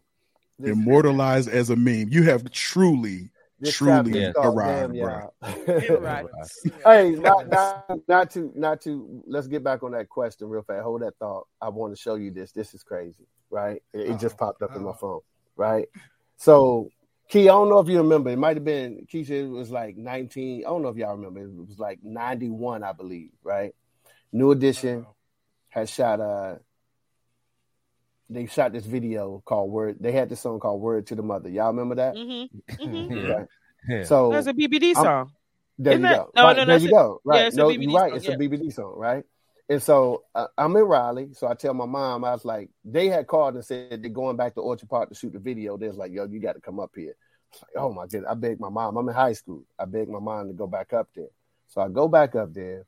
[0.60, 2.10] this- immortalized as a meme.
[2.12, 4.32] You have truly, this truly Yeah.
[4.38, 5.34] arrived, damn, bro.
[6.86, 10.84] hey, not, not not to not to let's get back on that question real fast.
[10.84, 11.48] Hold that thought.
[11.62, 12.52] I want to show you this.
[12.52, 13.82] This is crazy, right?
[13.94, 15.22] It, it just popped up in my phone,
[15.56, 15.88] right?
[16.38, 16.90] So,
[17.30, 18.30] Key, I don't know if you remember.
[18.32, 19.30] It might have been Keisha.
[19.46, 20.66] It was like nineteen.
[20.66, 21.40] I don't know if y'all remember.
[21.42, 23.74] It was like ninety one, I believe, right?
[24.32, 25.06] New Edition
[25.70, 26.56] had shot uh
[28.30, 29.98] they shot this video called Word.
[30.00, 31.50] They had this song called Word to the Mother.
[31.50, 32.16] Y'all remember that?
[32.16, 32.84] Mm-hmm.
[33.10, 33.46] hmm Yeah.
[33.88, 34.04] Yeah.
[34.06, 35.32] So That's a BBD I'm- song.
[35.78, 36.32] there Isn't you that- go.
[36.36, 37.22] no, right, no, there you a- go.
[37.26, 37.46] Right.
[37.48, 38.10] it's a no, BBD you're right.
[38.10, 38.34] song, It's yeah.
[38.34, 39.24] a BBD song, right?
[39.70, 41.30] And so uh, I'm in Raleigh.
[41.34, 44.36] So I tell my mom, I was like, they had called and said they're going
[44.36, 45.78] back to Orchard Park to shoot the video.
[45.78, 47.16] They was like, yo, you got to come up here.
[47.62, 48.30] Like, oh my goodness.
[48.30, 48.98] I begged my mom.
[48.98, 49.64] I'm in high school.
[49.80, 51.30] I begged my mom to go back up there.
[51.70, 52.86] So I go back up there.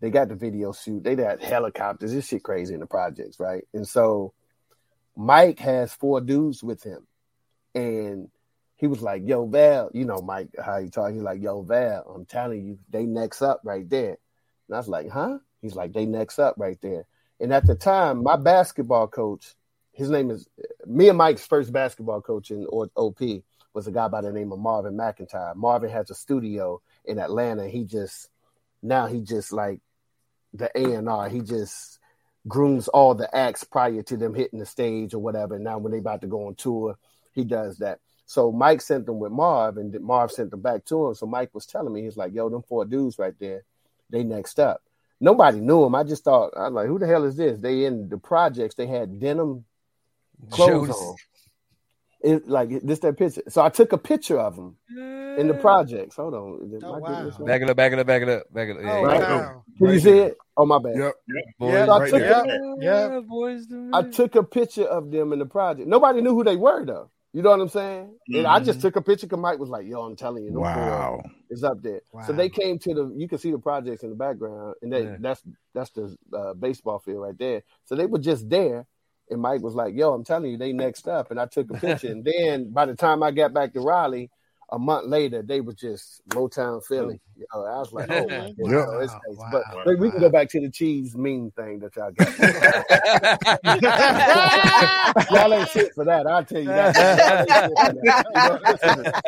[0.00, 1.02] They got the video shoot.
[1.02, 2.12] They got helicopters.
[2.12, 3.64] This shit crazy in the projects, right?
[3.72, 4.34] And so
[5.16, 7.06] Mike has four dudes with him.
[7.74, 8.28] And
[8.76, 11.12] he was like, Yo, Val, you know, Mike, how he talk.
[11.12, 14.18] He's like, Yo, Val, I'm telling you, they next up right there.
[14.68, 15.38] And I was like, Huh?
[15.66, 17.04] He's like, They next up right there.
[17.40, 19.54] And at the time, my basketball coach,
[19.92, 20.48] his name is
[20.86, 23.20] me and Mike's first basketball coach in OP
[23.74, 25.56] was a guy by the name of Marvin McIntyre.
[25.56, 27.68] Marvin has a studio in Atlanta.
[27.68, 28.28] He just
[28.82, 29.80] now he just like
[30.54, 31.28] the A and R.
[31.28, 31.98] He just
[32.46, 35.56] grooms all the acts prior to them hitting the stage or whatever.
[35.56, 36.96] And Now when they about to go on tour,
[37.32, 37.98] he does that.
[38.24, 41.14] So Mike sent them with Marv, and Marv sent them back to him.
[41.14, 43.62] So Mike was telling me, he's like, "Yo, them four dudes right there,
[44.10, 44.82] they next up."
[45.20, 45.94] Nobody knew him.
[45.94, 48.74] I just thought, I was like, "Who the hell is this?" They in the projects.
[48.74, 49.64] They had denim
[50.50, 50.90] clothes Jones.
[51.00, 51.14] on.
[52.22, 53.42] It like this that picture.
[53.48, 54.76] So I took a picture of them
[55.38, 56.16] in the projects.
[56.16, 56.70] Hold on.
[56.74, 57.24] Am Oh, wow.
[57.38, 57.46] right?
[57.46, 58.82] Back it up, back it up, back it up, back it up.
[58.82, 59.20] Yeah, Oh, Right.
[59.20, 59.62] wow.
[59.78, 60.26] Can you see there.
[60.28, 60.38] it?
[60.56, 60.96] Oh my bad.
[60.96, 61.14] Yep.
[61.58, 62.42] Boys, Yeah, I right took there.
[62.42, 63.20] a- Yeah.
[63.20, 63.66] boys.
[63.92, 65.86] I took a picture of them in the project.
[65.88, 67.10] Nobody knew who they were though.
[67.36, 68.14] You know what I'm saying?
[68.32, 70.62] And I just took a picture because Mike was like, "Yo, I'm telling you, them
[70.72, 71.22] four Wow.
[71.50, 73.14] is up there." So they came to the.
[73.14, 75.16] You can see the projects in the background, and they Yeah.
[75.20, 75.42] that's
[75.74, 77.62] that's the uh, baseball field right there.
[77.84, 78.86] So they were just there,
[79.28, 81.74] and Mike was like, "Yo, I'm telling you, they next up." And I took a
[81.74, 84.30] picture, and then by the time I got back to Raleigh,
[84.72, 87.20] a month later, they were just Motown Philly.
[87.20, 87.22] Oh.
[87.38, 88.56] You know, I was like, "Oh, my Yep.
[88.86, 91.50] God, it's Wow, crazy." wow, but but we can go back to the cheese mean
[91.52, 92.32] thing that y'all got.
[95.30, 96.26] Y'all ain't shit for that.
[96.26, 96.96] I'll tell you that.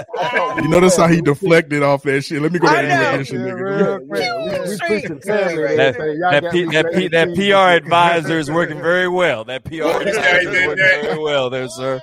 [0.63, 2.43] You notice how he deflected off that shit.
[2.43, 2.95] Let me go I to know.
[3.19, 3.55] that nigga.
[3.55, 4.21] real quick.
[4.23, 4.89] Yeah, we- we Straight.
[5.05, 5.95] preaching family and That.
[6.19, 7.35] Y'all that, got P, me that, that.
[7.35, 9.45] PR advisor is working very well.
[9.45, 12.01] That PR advisor is working very well there, sir.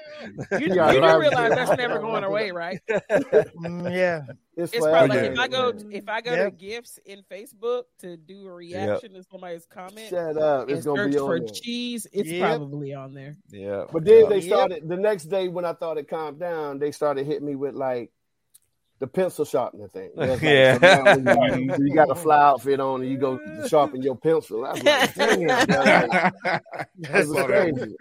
[0.52, 2.80] You, you do realize that's never going away, right?
[3.32, 4.22] Mm, yeah.
[4.58, 6.58] It's, It's probably like if I go if I go Yep.
[6.58, 10.70] to gifts in Facebook to do a reaction to somebody's comment Shut up.
[10.70, 11.48] It's gonna search be for there.
[11.50, 12.40] cheese, it's Yep.
[12.58, 13.36] probably on there.
[13.52, 13.84] Yeah.
[13.92, 16.80] But then they started the next day when I thought it calmed down.
[16.80, 18.12] They started hitting me with like
[19.06, 20.10] the pencil sharpener thing.
[20.16, 20.80] It was like, Yeah.
[20.80, 24.66] so you, you got a fly outfit on and you go sharpen your pencil.
[24.66, 26.32] I was like, damn, man,
[27.00, 27.96] it was crazy.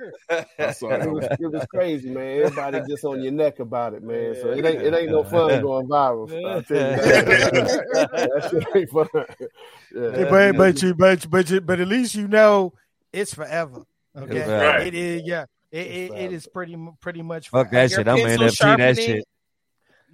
[0.59, 2.43] I saw It was, it was crazy, man.
[2.45, 4.35] Everybody just on your neck about it, man.
[4.41, 6.47] So it ain't it ain't no fun going viral.
[6.47, 8.11] I'll tell you that.
[8.13, 9.09] that shit ain't fun.
[9.95, 10.31] Yeah.
[10.31, 12.73] but but you but but you, but at least you know
[13.13, 13.85] it's forever.
[14.17, 14.79] Okay, It's forever.
[14.79, 15.23] it is.
[15.25, 17.51] Yeah, it, it, it is pretty pretty much.
[17.51, 18.09] Fuck that shit.
[18.09, 19.25] I'm Your in pencil NFT that shit.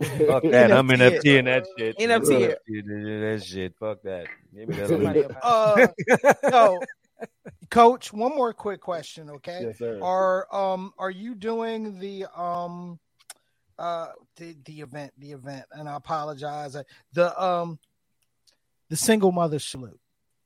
[0.00, 0.72] Fuck that.
[0.72, 1.20] I'm NFT.
[1.20, 1.98] NFT in that shit.
[1.98, 2.54] NFT.
[2.66, 3.74] That shit.
[3.78, 4.26] Fuck that.
[4.54, 4.88] Give me that.
[4.88, 5.86] Somebody Uh,
[6.50, 6.80] so,
[7.70, 9.30] coach, one more quick question.
[9.30, 10.00] Okay, Yes, sir.
[10.02, 12.98] are um are you doing the um
[13.78, 16.76] uh the, the event, the event, and I apologize.
[17.12, 17.78] The um
[18.88, 20.00] the single mother salute.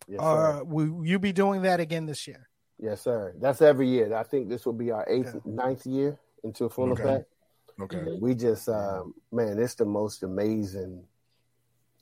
[0.09, 2.49] Yes, uh, will you be doing that again this year?
[2.79, 3.35] Yes, sir.
[3.41, 4.15] That's every year.
[4.15, 7.03] I think this will be our eighth, ninth year into full okay.
[7.03, 7.34] effect.
[7.81, 8.05] Okay.
[8.21, 11.05] We just, um, man, it's the most amazing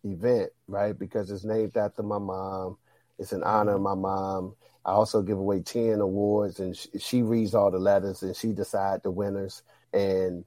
[0.05, 0.99] event, right?
[0.99, 2.77] Because it's named after my mom.
[3.19, 4.55] It's an honor of my mom.
[4.85, 8.49] I also give away 10 awards and she, she reads all the letters and she
[8.49, 9.63] decides the winners.
[9.93, 10.45] And,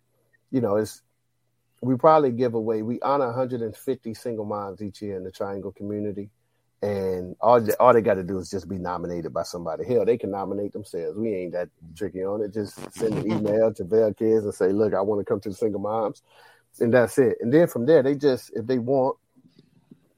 [0.51, 1.01] you know, it's,
[1.81, 6.29] we probably give away, we honor 150 single moms each year in the Triangle community.
[6.81, 9.85] And all they, all they got to do is just be nominated by somebody.
[9.85, 11.17] Hell, they can nominate themselves.
[11.17, 12.53] We ain't that tricky on it.
[12.53, 15.49] Just send an email to Vel Kids and say, look, I want to come to
[15.49, 16.21] the single moms.
[16.79, 17.37] And that's it.
[17.39, 19.17] And then from there, they just, if they want,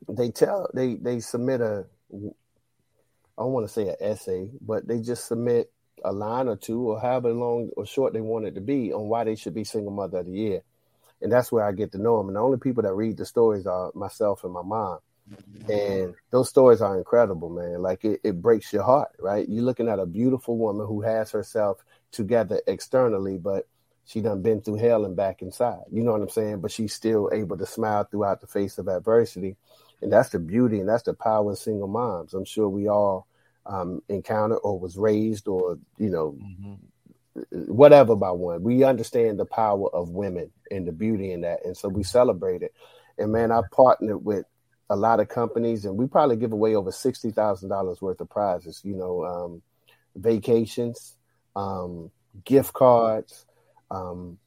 [0.10, 5.00] they tell, they, they submit a, I don't want to say an essay, but they
[5.00, 5.72] just submit
[6.04, 9.08] a line or two or however long or short they want it to be on
[9.08, 10.62] why they should be single mother of the year.
[11.22, 12.28] And that's where I get to know them.
[12.28, 15.00] And the only people that read the stories are myself and my mom.
[15.70, 17.82] And those stories are incredible, man.
[17.82, 19.48] Like it, it breaks your heart, right?
[19.48, 23.68] You're looking at a beautiful woman who has herself together externally, but
[24.06, 25.84] she done been through hell and back inside.
[25.91, 26.62] You know what I'm saying?
[26.62, 29.58] But she's still able to smile throughout the face of adversity.
[30.02, 32.34] And that's the beauty and that's the power of single moms.
[32.34, 33.28] I'm sure we all
[33.66, 37.74] um, encountered or was raised or, you know, mm-hmm.
[37.74, 38.64] whatever by one.
[38.64, 41.66] We understand the power of women and the beauty in that.
[41.66, 42.74] And so we celebrate it.
[43.18, 44.45] And man, I partnered with
[44.90, 48.96] a lot of companies and we probably give away over $60,000 worth of prizes, you
[48.96, 49.62] know, um,
[50.16, 51.16] vacations,
[51.56, 52.10] um,
[52.46, 53.46] gift cards,
[53.92, 54.38] um,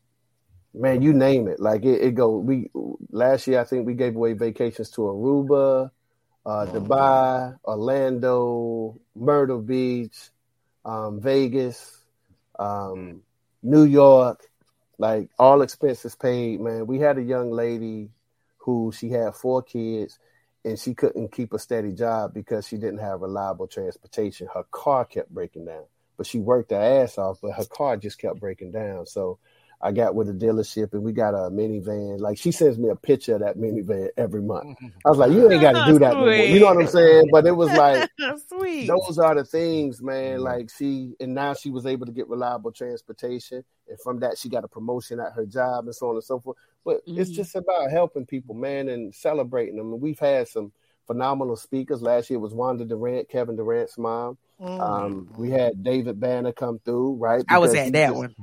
[0.74, 1.60] man, you name it.
[1.60, 2.38] Like it, it go.
[2.38, 2.70] We
[3.10, 5.90] last year, I think we gave away vacations to Aruba,
[6.46, 10.16] uh, oh, Dubai, Orlando, Myrtle Beach,
[10.84, 12.04] um, Vegas,
[12.58, 13.22] um,
[13.62, 14.46] New York.
[14.98, 16.60] Like all expenses paid.
[16.60, 18.10] Man, we had a young lady
[18.58, 20.18] who she had four kids
[20.64, 24.48] and she couldn't keep a steady job because she didn't have reliable transportation.
[24.52, 25.84] Her car kept breaking down,
[26.16, 29.06] but she worked her ass off, but her car just kept breaking down.
[29.06, 29.38] So
[29.82, 32.20] I got with a dealership and we got a minivan.
[32.20, 34.76] Like she sends me a picture of that minivan every month.
[35.06, 36.34] I was like, you ain't got to do that no more.
[36.34, 37.28] You know what I'm saying?
[37.32, 38.10] But it was like,
[38.48, 38.88] sweet.
[38.88, 40.34] Those are the things, man.
[40.34, 40.42] Mm-hmm.
[40.42, 44.48] Like she, and now she was able to get reliable transportation, and from that she
[44.48, 46.56] got a promotion at her job and so on and so forth.
[46.84, 47.20] But mm-hmm.
[47.20, 49.92] it's just about helping people, man, and celebrating them.
[49.92, 50.72] And we've had some
[51.06, 52.00] phenomenal speakers.
[52.00, 54.38] Last year was Wanda Durant, Kevin Durant's mom.
[54.60, 54.80] Mm-hmm.
[54.80, 57.44] Um, we had David Banner come through, right?
[57.48, 58.34] I was at that just, one.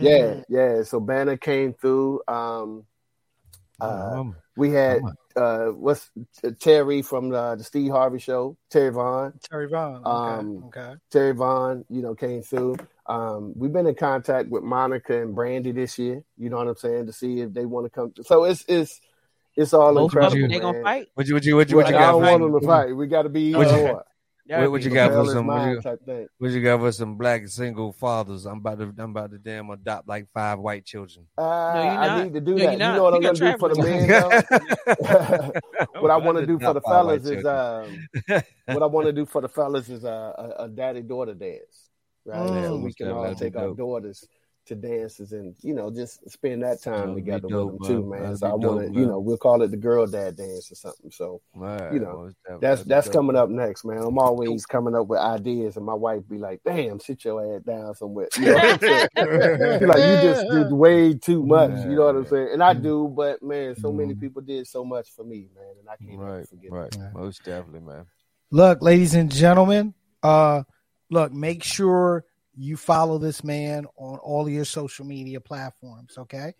[0.00, 0.82] Yeah, yeah.
[0.82, 2.22] So Banner came through.
[2.28, 2.84] Um,
[3.80, 4.24] uh,
[4.60, 5.00] we had
[5.36, 6.10] uh, what's
[6.44, 9.32] Terri from the, the, Steve Harvey show, Terri Vaughn.
[9.50, 10.02] Terri Vaughn.
[10.04, 10.38] Okay.
[10.38, 10.94] Um, okay.
[11.10, 12.76] Terri Vaughn, you know, came through.
[13.06, 16.22] Um, we've been in contact with Monica and Brandy this year.
[16.36, 18.12] You know what I'm saying to see if they want to come.
[18.22, 19.00] So it's it's
[19.56, 20.48] it's all Both incredible.
[20.48, 21.08] They gonna fight?
[21.16, 21.34] Would you?
[21.34, 21.56] Would you?
[21.56, 21.76] Would you?
[21.76, 21.96] Would you?
[21.96, 22.94] I don't want them to fight.
[22.94, 23.54] We got to be.
[23.54, 24.04] Either
[24.58, 25.46] what, what you got for some?
[25.46, 28.46] What you, what you, got for some black single fathers?
[28.46, 28.92] I'm about to.
[28.98, 31.26] I'm about to damn adopt like five white children.
[31.38, 32.72] Uh, no, I need to do no, that.
[32.72, 35.52] You know what I'm gonna do for the men?
[36.02, 38.08] what I want to do for the fellas is um,
[38.66, 41.88] what I want to do for the fellas is uh, a, a daddy daughter dance,
[42.24, 42.38] right?
[42.38, 42.64] Mm.
[42.64, 44.26] So we can all take our daughters
[44.70, 48.36] to dances and you know just spend that time together dope, with them too, man.
[48.36, 51.10] so I want to, you know, we'll call it the girl dad dance or something.
[51.10, 52.30] So right, you know,
[52.60, 53.14] that's that's dope.
[53.14, 53.98] coming up next, man.
[53.98, 57.62] I'm always coming up with ideas, and my wife be like, "Damn, sit your ass
[57.62, 61.70] down somewhere." You know like you just did way too much.
[61.84, 62.50] you know what I'm saying?
[62.52, 64.20] And I do, but man, so many mm-hmm.
[64.20, 66.70] people did so much for me, man, and I can't right, forget.
[66.70, 67.14] Right, that.
[67.14, 68.06] most definitely, man.
[68.50, 70.62] Look, ladies and gentlemen, uh,
[71.10, 72.24] look, make sure
[72.60, 76.18] you follow this man on all of your social media platforms.
[76.18, 76.52] Okay.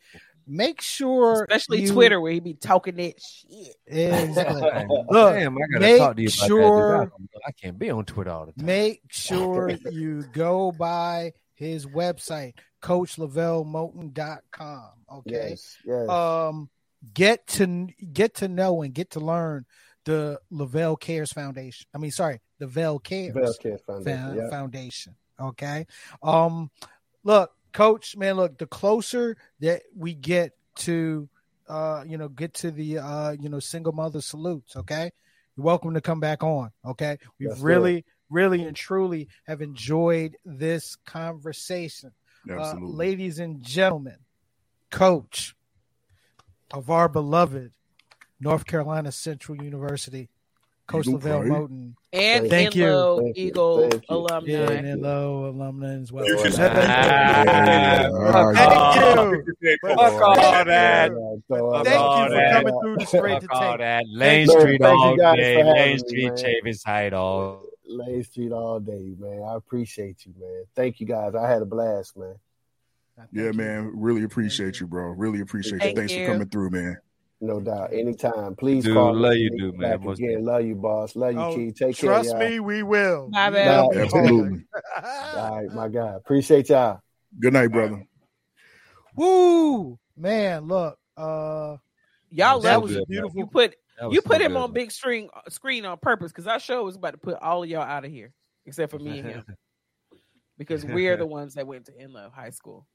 [0.46, 3.76] Make sure, especially you, Twitter, where he be talking that shit.
[3.86, 4.62] Exactly.
[4.88, 7.10] Look, Damn, I gotta talk to you about sure, that.
[7.46, 8.64] I can't be on Twitter all the time.
[8.66, 14.90] Make sure you go by his website, coachlavelmoten.com.
[15.12, 15.50] Okay.
[15.50, 16.08] Yes, yes.
[16.08, 16.70] Um,
[17.12, 19.66] get to get to know and get to learn
[20.06, 21.86] the LeVelle Cares Foundation.
[21.94, 24.34] I mean, sorry, the Vel Cares, Vel Cares Foundation.
[24.34, 25.14] Fa- Foundation.
[25.40, 25.86] Okay.
[26.22, 26.70] Um,
[27.24, 31.28] look, coach, man, look, the closer that we get to,
[31.68, 34.76] uh, you know, get to the, uh, you know, single mother salutes.
[34.76, 35.10] Okay.
[35.56, 36.70] You're welcome to come back on.
[36.84, 37.18] Okay.
[37.38, 42.12] We've That's really, really and truly have enjoyed this conversation.
[42.50, 44.16] Uh, ladies and gentlemen,
[44.90, 45.54] coach
[46.72, 47.72] of our beloved
[48.40, 50.30] North Carolina Central University,
[50.90, 51.94] Coach LeVelle Moton.
[52.12, 53.32] And thank Enloe you.
[53.36, 54.16] Eagle Thank you.
[54.16, 54.50] alumni.
[54.50, 56.26] Yeah, and Enloe alumni as well.
[56.26, 58.32] You should- Thank you.
[58.32, 59.76] Fuck all- uh, you.
[59.82, 61.10] Fuck all Thank that.
[61.48, 62.52] Fuck Thank all you for that.
[62.52, 64.04] coming through the straight to Fuck all that.
[64.08, 64.60] Lane Thank.
[64.60, 65.62] Street all day.
[65.62, 66.36] Lane Street man.
[66.36, 67.62] Chavis height all.
[67.86, 69.42] Lane Street all day, man.
[69.48, 70.64] I appreciate you, man.
[70.74, 71.34] Thank you guys.
[71.34, 72.34] I had a blast, man.
[73.32, 73.90] Yeah, man.
[73.94, 75.10] Really appreciate you, bro.
[75.10, 75.94] Really appreciate you.
[75.94, 76.96] Thanks for coming through, man.
[77.42, 77.92] No doubt.
[77.92, 78.54] Anytime.
[78.54, 79.14] Please Dude, call.
[79.14, 79.38] love me.
[79.40, 79.90] you, Make dude, man.
[79.92, 81.16] back Most Again, love you, boss.
[81.16, 81.72] Love you, Oh, Key.
[81.72, 82.40] Take Trust care.
[82.42, 82.50] y'all.
[82.50, 83.28] me, we will.
[83.30, 83.66] My You bad.
[83.66, 84.02] know.
[84.02, 84.66] Absolutely.
[85.02, 86.14] All right, my guy.
[86.14, 87.00] Appreciate y'all.
[87.38, 88.04] Good night, brother.
[89.16, 90.66] Woo, man!
[90.66, 91.76] Look, uh,
[92.30, 93.02] Y'all that love was it.
[93.02, 93.38] a beautiful.
[93.38, 96.32] You put That was you so put him good, on big screen screen on purpose
[96.32, 98.32] because our show was about to put all of y'all out of here
[98.66, 99.44] except for me and him
[100.58, 102.86] because we're the ones that went to Enloe High School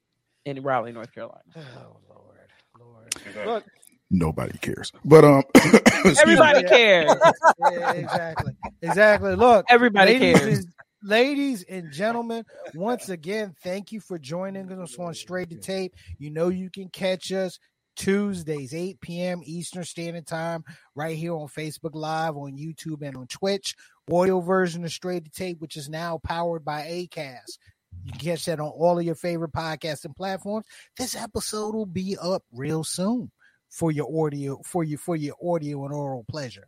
[0.46, 1.42] in Raleigh, North Carolina.
[1.58, 2.50] Oh Lord,
[2.80, 3.46] Lord.
[3.46, 3.66] Look,
[4.11, 4.91] Nobody cares.
[5.03, 6.22] But um excuse me.
[6.22, 7.11] Everybody cares.
[7.72, 9.36] yeah, exactly, exactly.
[9.36, 10.57] Look, Everybody ladies cares.
[10.60, 10.68] and-
[11.03, 15.94] ladies and gentlemen, once again, thank you for joining us on Straight to Tape.
[16.18, 17.60] You know you can catch us
[17.95, 19.41] Tuesdays, 8 p.m.
[19.45, 20.64] Eastern Standard Time,
[20.95, 23.76] right here on Facebook Live, on YouTube, and on Twitch.
[24.11, 27.57] Audio version of Straight to Tape, which is now powered by Acast.
[28.03, 30.65] You can catch that on all of your favorite podcasting platforms.
[30.98, 33.32] This episode will be up real soon
[33.76, 36.68] for your audio, for you, for your audio and oral pleasure.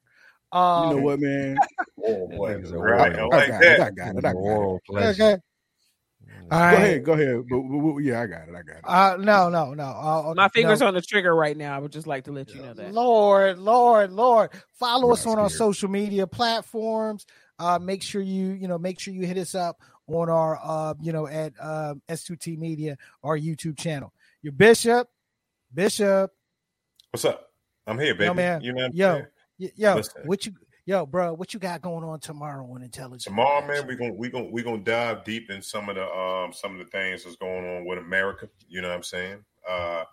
[0.51, 1.57] Um, You know what, man?
[2.05, 3.15] Oh boy, Niggas are right.
[3.15, 4.17] I like I got I got it.
[4.17, 4.35] I got it.
[4.35, 5.23] Oral pleasure.
[5.23, 5.41] Okay.
[6.51, 7.03] All Go ahead.
[7.05, 7.43] Go ahead.
[7.49, 8.55] But, but- but- yeah, I got it.
[8.55, 8.83] I got it.
[8.83, 9.83] Uh, no, no, no.
[9.83, 10.87] Uh, My fingers no.
[10.87, 11.75] on the trigger right now.
[11.75, 12.93] I would just like to let you know that.
[12.93, 14.51] Lord, Lord, Lord.
[14.73, 17.25] Follow us Right, on our social media platforms.
[17.59, 20.93] Uh, make sure you, you know, make sure you hit us up on our, uh,
[21.01, 24.13] you know, at uh, S2T Media, our YouTube channel.
[24.41, 25.09] Your bishop,
[25.73, 26.31] bishop,
[27.11, 27.51] What's up?
[27.85, 28.25] I'm here, baby.
[28.25, 29.13] yo, man, You know what I'm yo,
[29.59, 29.71] saying?
[29.75, 30.21] yo, Listen.
[30.25, 30.53] what you,
[30.85, 33.23] yo, bro, what you got going on tomorrow on Intelligence?
[33.23, 36.51] Tomorrow, man, we're gonna we're gonna we're gonna dive deep in some of the um
[36.51, 38.49] some of the things that's going on with America.
[38.67, 39.43] You know what I'm saying?
[39.67, 40.03] Uh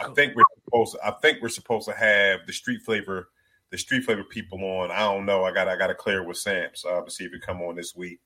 [0.00, 3.28] I think we're supposed to, I think we're supposed to have the street flavor
[3.70, 4.90] the street flavor people on.
[4.90, 5.44] I don't know.
[5.44, 7.76] I got I got to clear with Sam's uh, to see if it come on
[7.76, 8.20] this week.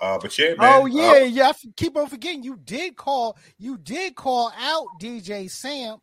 [0.00, 0.58] Uh, but yeah, man.
[0.60, 1.46] Oh uh, yeah, yeah.
[1.46, 2.42] I f- keep on forgetting.
[2.42, 3.36] You did call.
[3.58, 5.98] You did call out DJ Sam.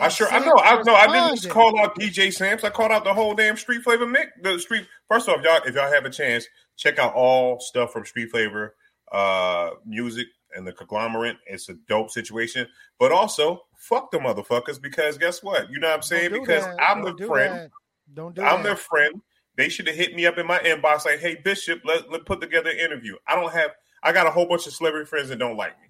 [0.00, 2.64] I and sure I know I know I didn't just call out DJ Sam's.
[2.64, 4.32] I called out the whole damn Street Flavor mix.
[4.42, 6.46] The street first off, y'all if y'all have a chance,
[6.76, 8.74] check out all stuff from Street Flavor
[9.10, 11.36] uh music and the conglomerate.
[11.46, 12.66] It's a dope situation.
[12.98, 15.70] But also fuck the motherfuckers because guess what?
[15.70, 16.30] You know what I'm saying?
[16.30, 16.80] Don't Because that.
[16.80, 17.54] I'm Don't the do friend.
[17.54, 17.70] that.
[18.14, 18.64] Don't do I'm that.
[18.64, 19.20] their friend.
[19.56, 22.40] They should have hit me up in my inbox like, "Hey Bishop, let let put
[22.40, 23.72] together an interview." I don't have.
[24.02, 25.88] I got a whole bunch of celebrity friends that don't like me.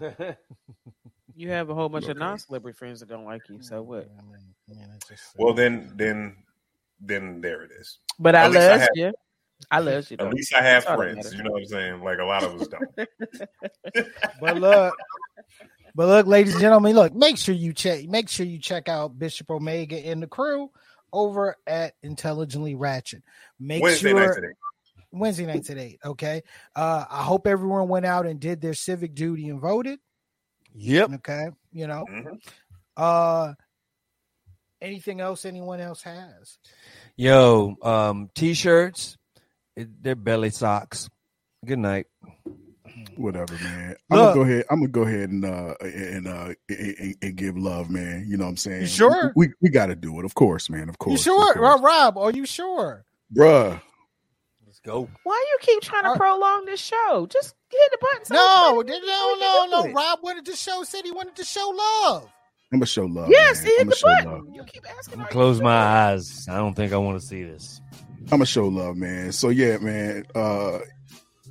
[1.40, 3.62] You have a whole bunch of non-celebrity friends that don't like you.
[3.62, 4.06] So what?
[5.38, 6.36] Well, then, then,
[7.00, 7.98] then there it is.
[8.18, 9.12] But I At I love have- you.
[9.70, 10.16] I love you.
[10.20, 11.34] At least I have That's all that friends.
[11.34, 12.02] You know what I'm saying?
[12.02, 13.08] Like a lot of us don't.
[14.40, 14.94] But look,
[15.94, 17.14] but look, ladies and gentlemen, look.
[17.14, 18.06] Make sure you check.
[18.06, 20.70] Make sure you check out Bishop Omega and the crew
[21.10, 23.22] over at Intelligently Ratchet.
[23.58, 24.52] Make Wednesday sure night today.
[25.10, 25.98] Wednesday night today.
[26.04, 26.42] Okay.
[26.76, 30.00] Uh, I hope everyone went out and did their civic duty and voted.
[30.74, 31.12] Yep.
[31.14, 31.48] Okay.
[31.72, 32.04] You know.
[32.10, 32.40] Mhm.
[32.96, 33.54] Uh,
[34.80, 36.58] anything else anyone else has?
[37.16, 39.16] Yo, um, t-shirts,
[39.76, 41.08] it, they're belly socks.
[41.64, 42.06] Good night.
[43.16, 43.96] Whatever, man.
[44.10, 44.34] I'm Look.
[44.34, 44.64] gonna go ahead.
[44.70, 48.26] I'm gonna go ahead and uh and uh and, and give love, man.
[48.28, 48.82] You know what I'm saying?
[48.82, 49.32] You sure?
[49.36, 50.88] We we, we got to do it, of course, man.
[50.88, 51.24] Of course.
[51.26, 51.80] You of sure, course.
[51.80, 51.84] Rob?
[51.84, 53.04] Rob, are you sure?
[53.34, 53.80] bruh?
[54.84, 55.08] Let's go.
[55.24, 57.26] Why do you keep trying to Are- prolong this show?
[57.30, 58.24] Just hit the button.
[58.24, 59.84] so No, everybody no, knows we no, no.
[59.88, 59.94] it.
[59.94, 60.82] Rob wanted to show.
[60.84, 61.68] Said he wanted to show
[62.04, 62.28] love.
[62.72, 63.28] I'm gonna show love.
[63.30, 63.66] Yes, man.
[63.66, 64.38] hit I'm the gonna show love.
[64.40, 64.54] button.
[64.54, 65.14] You keep asking.
[65.14, 65.64] I'm are you close sure?
[65.64, 66.46] my eyes.
[66.48, 67.80] I don't think I want to see this.
[68.22, 69.32] I'm gonna show love, man.
[69.32, 70.24] So yeah, man.
[70.34, 70.78] Uh,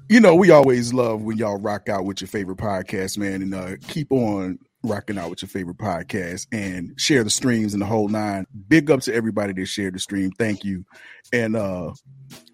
[0.08, 3.54] you know, we always love when y'all rock out with your favorite podcast, man, and
[3.54, 7.86] uh, keep on rocking out with your favorite podcast and share the streams and the
[7.86, 8.48] whole nine.
[8.70, 10.32] Big up to everybody that shared the stream.
[10.32, 10.86] Thank you.
[11.34, 11.92] And uh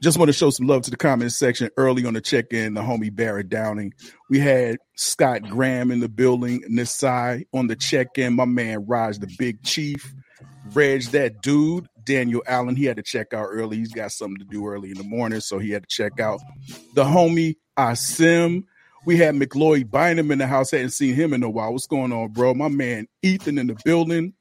[0.02, 2.82] just want to show some love to the comment section early on the check-in, the
[2.82, 3.94] homie Barrett Downing.
[4.30, 9.34] We had Scott Graham in the building, Nisai on the check-in, my man Raj the
[9.38, 10.14] Big Chief.
[10.74, 13.78] Reg, that dude, Daniel Allen, he had to check out early.
[13.78, 16.40] He's got something to do early in the morning, so he had to check out.
[16.96, 18.64] The homie Asim.
[19.06, 20.72] We had McLeod Bynum in the house.
[20.72, 21.72] Hadn't seen him in a while.
[21.72, 22.56] What's going on, bro?
[22.56, 24.34] My man Ethan in the building.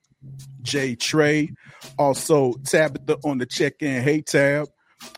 [0.63, 1.51] Jay Trey.
[1.99, 4.03] Also Tabitha on the check-in.
[4.03, 4.69] Hey Tab.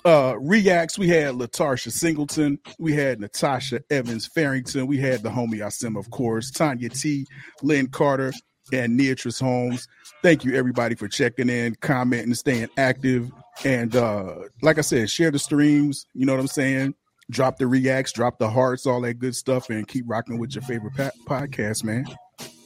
[0.05, 5.59] Uh Reacts, we had Latarsha Singleton, we had Natasha Evans Farrington, we had the homie
[5.59, 7.27] Asim, of course, Tanya T,
[7.63, 8.33] Lynn Carter,
[8.73, 9.89] and Neatrice Holmes.
[10.23, 13.31] Thank you everybody for checking in, commenting, staying active.
[13.65, 16.07] And uh, like I said, share the streams.
[16.15, 16.95] You know what I'm saying?
[17.31, 20.63] Drop the reacts, drop the hearts, all that good stuff, and keep rocking with your
[20.63, 22.07] favorite pa- podcast, man.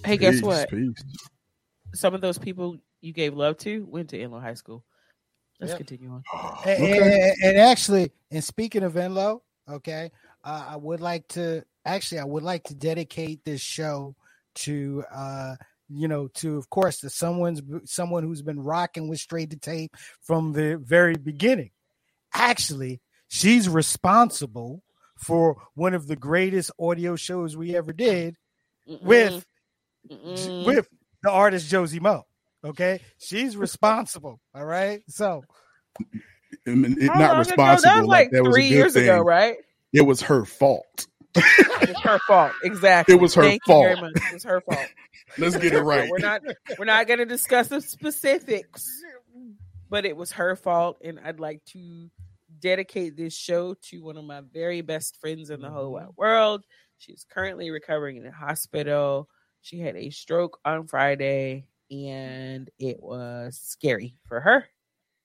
[0.05, 0.69] Hey, peace, guess what?
[0.69, 1.03] Peace.
[1.95, 4.85] Some of those people you gave love to went to Enloe High School.
[5.61, 5.79] Let's yep.
[5.79, 6.23] continue on.
[6.65, 7.33] And, okay.
[7.33, 10.11] and, and, actually, and speaking of Enloe, okay,
[10.45, 14.15] uh, I would like to actually I would like to dedicate this show
[14.53, 15.55] to uh
[15.89, 19.97] you know to of course to someone's someone who's been rocking with straight to tape
[20.21, 21.71] from the very beginning.
[22.33, 24.83] Actually, she's responsible
[25.17, 28.37] for one of the greatest audio shows we ever did
[28.89, 29.03] Mm-mm.
[29.03, 29.47] with
[30.11, 30.67] Mm-mm.
[30.67, 30.89] with
[31.23, 32.25] the artist Josie Mo.
[32.65, 34.41] Okay, she's responsible.
[34.55, 35.43] All right, so
[36.67, 37.83] it, not responsible.
[37.83, 39.05] That was like, that three years thing.
[39.05, 39.57] ago, right?
[39.93, 41.07] It was her fault.
[41.35, 42.53] it was her fault.
[42.65, 43.15] Exactly.
[43.15, 43.87] It was her Thank fault.
[43.87, 44.87] It was her fault.
[45.39, 46.11] Let's get it right.
[46.11, 46.43] we're not
[46.79, 48.87] we're not going to discuss the specifics,
[49.89, 52.11] but it was her fault, and I'd like to
[52.59, 56.07] dedicate this show to one of my very best friends in the whole mm-hmm.
[56.07, 56.65] wide world.
[56.99, 59.29] She's currently recovering in a hospital.
[59.63, 64.67] She had a stroke on Friday and it was scary for her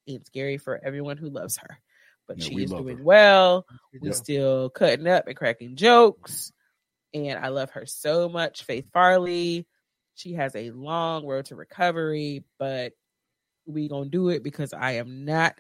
[0.08, 1.80] and scary for everyone who loves her.
[2.28, 3.04] But yeah, she is doing her.
[3.04, 3.66] well.
[4.02, 6.52] We're still cutting up and cracking jokes.
[7.14, 8.64] And I love her so much.
[8.64, 9.68] Faith Farley.
[10.16, 12.94] She has a long road to recovery, but
[13.66, 15.56] we gonna do it because I am not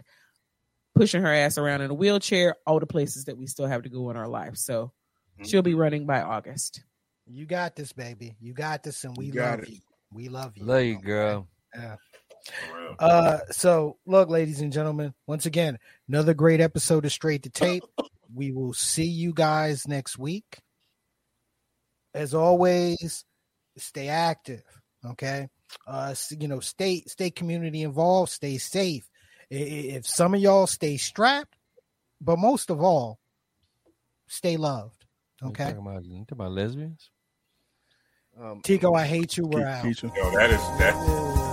[0.95, 3.89] pushing her ass around in a wheelchair, all the places that we still have to
[3.89, 4.55] go in our life.
[4.55, 5.45] So mm-hmm.
[5.45, 6.83] she'll be running by August.
[7.27, 8.35] You got this, baby.
[8.39, 9.69] You got this, and we you love it.
[9.69, 9.79] you.
[10.15, 10.63] We love you.
[10.63, 11.47] Love you, girl.
[11.75, 11.97] Yeah.
[12.99, 15.77] Uh, so look, ladies and gentlemen, once again,
[16.07, 17.83] another great episode of Straight to Tape.
[18.33, 20.59] we will see you guys next week.
[22.13, 23.25] As always,
[23.75, 24.63] stay active.
[25.05, 25.49] Okay.
[25.85, 29.09] Uh, you know, stay stay community involved, stay safe.
[29.49, 31.57] If some of y'all stay strapped,
[32.21, 33.19] but most of all,
[34.27, 35.05] stay loved.
[35.43, 35.65] Okay.
[35.65, 37.09] talking about, talking about lesbians?
[38.37, 39.45] Um, Tico, I hate you.
[39.45, 39.85] We're out.
[39.85, 41.44] Yo, that is that.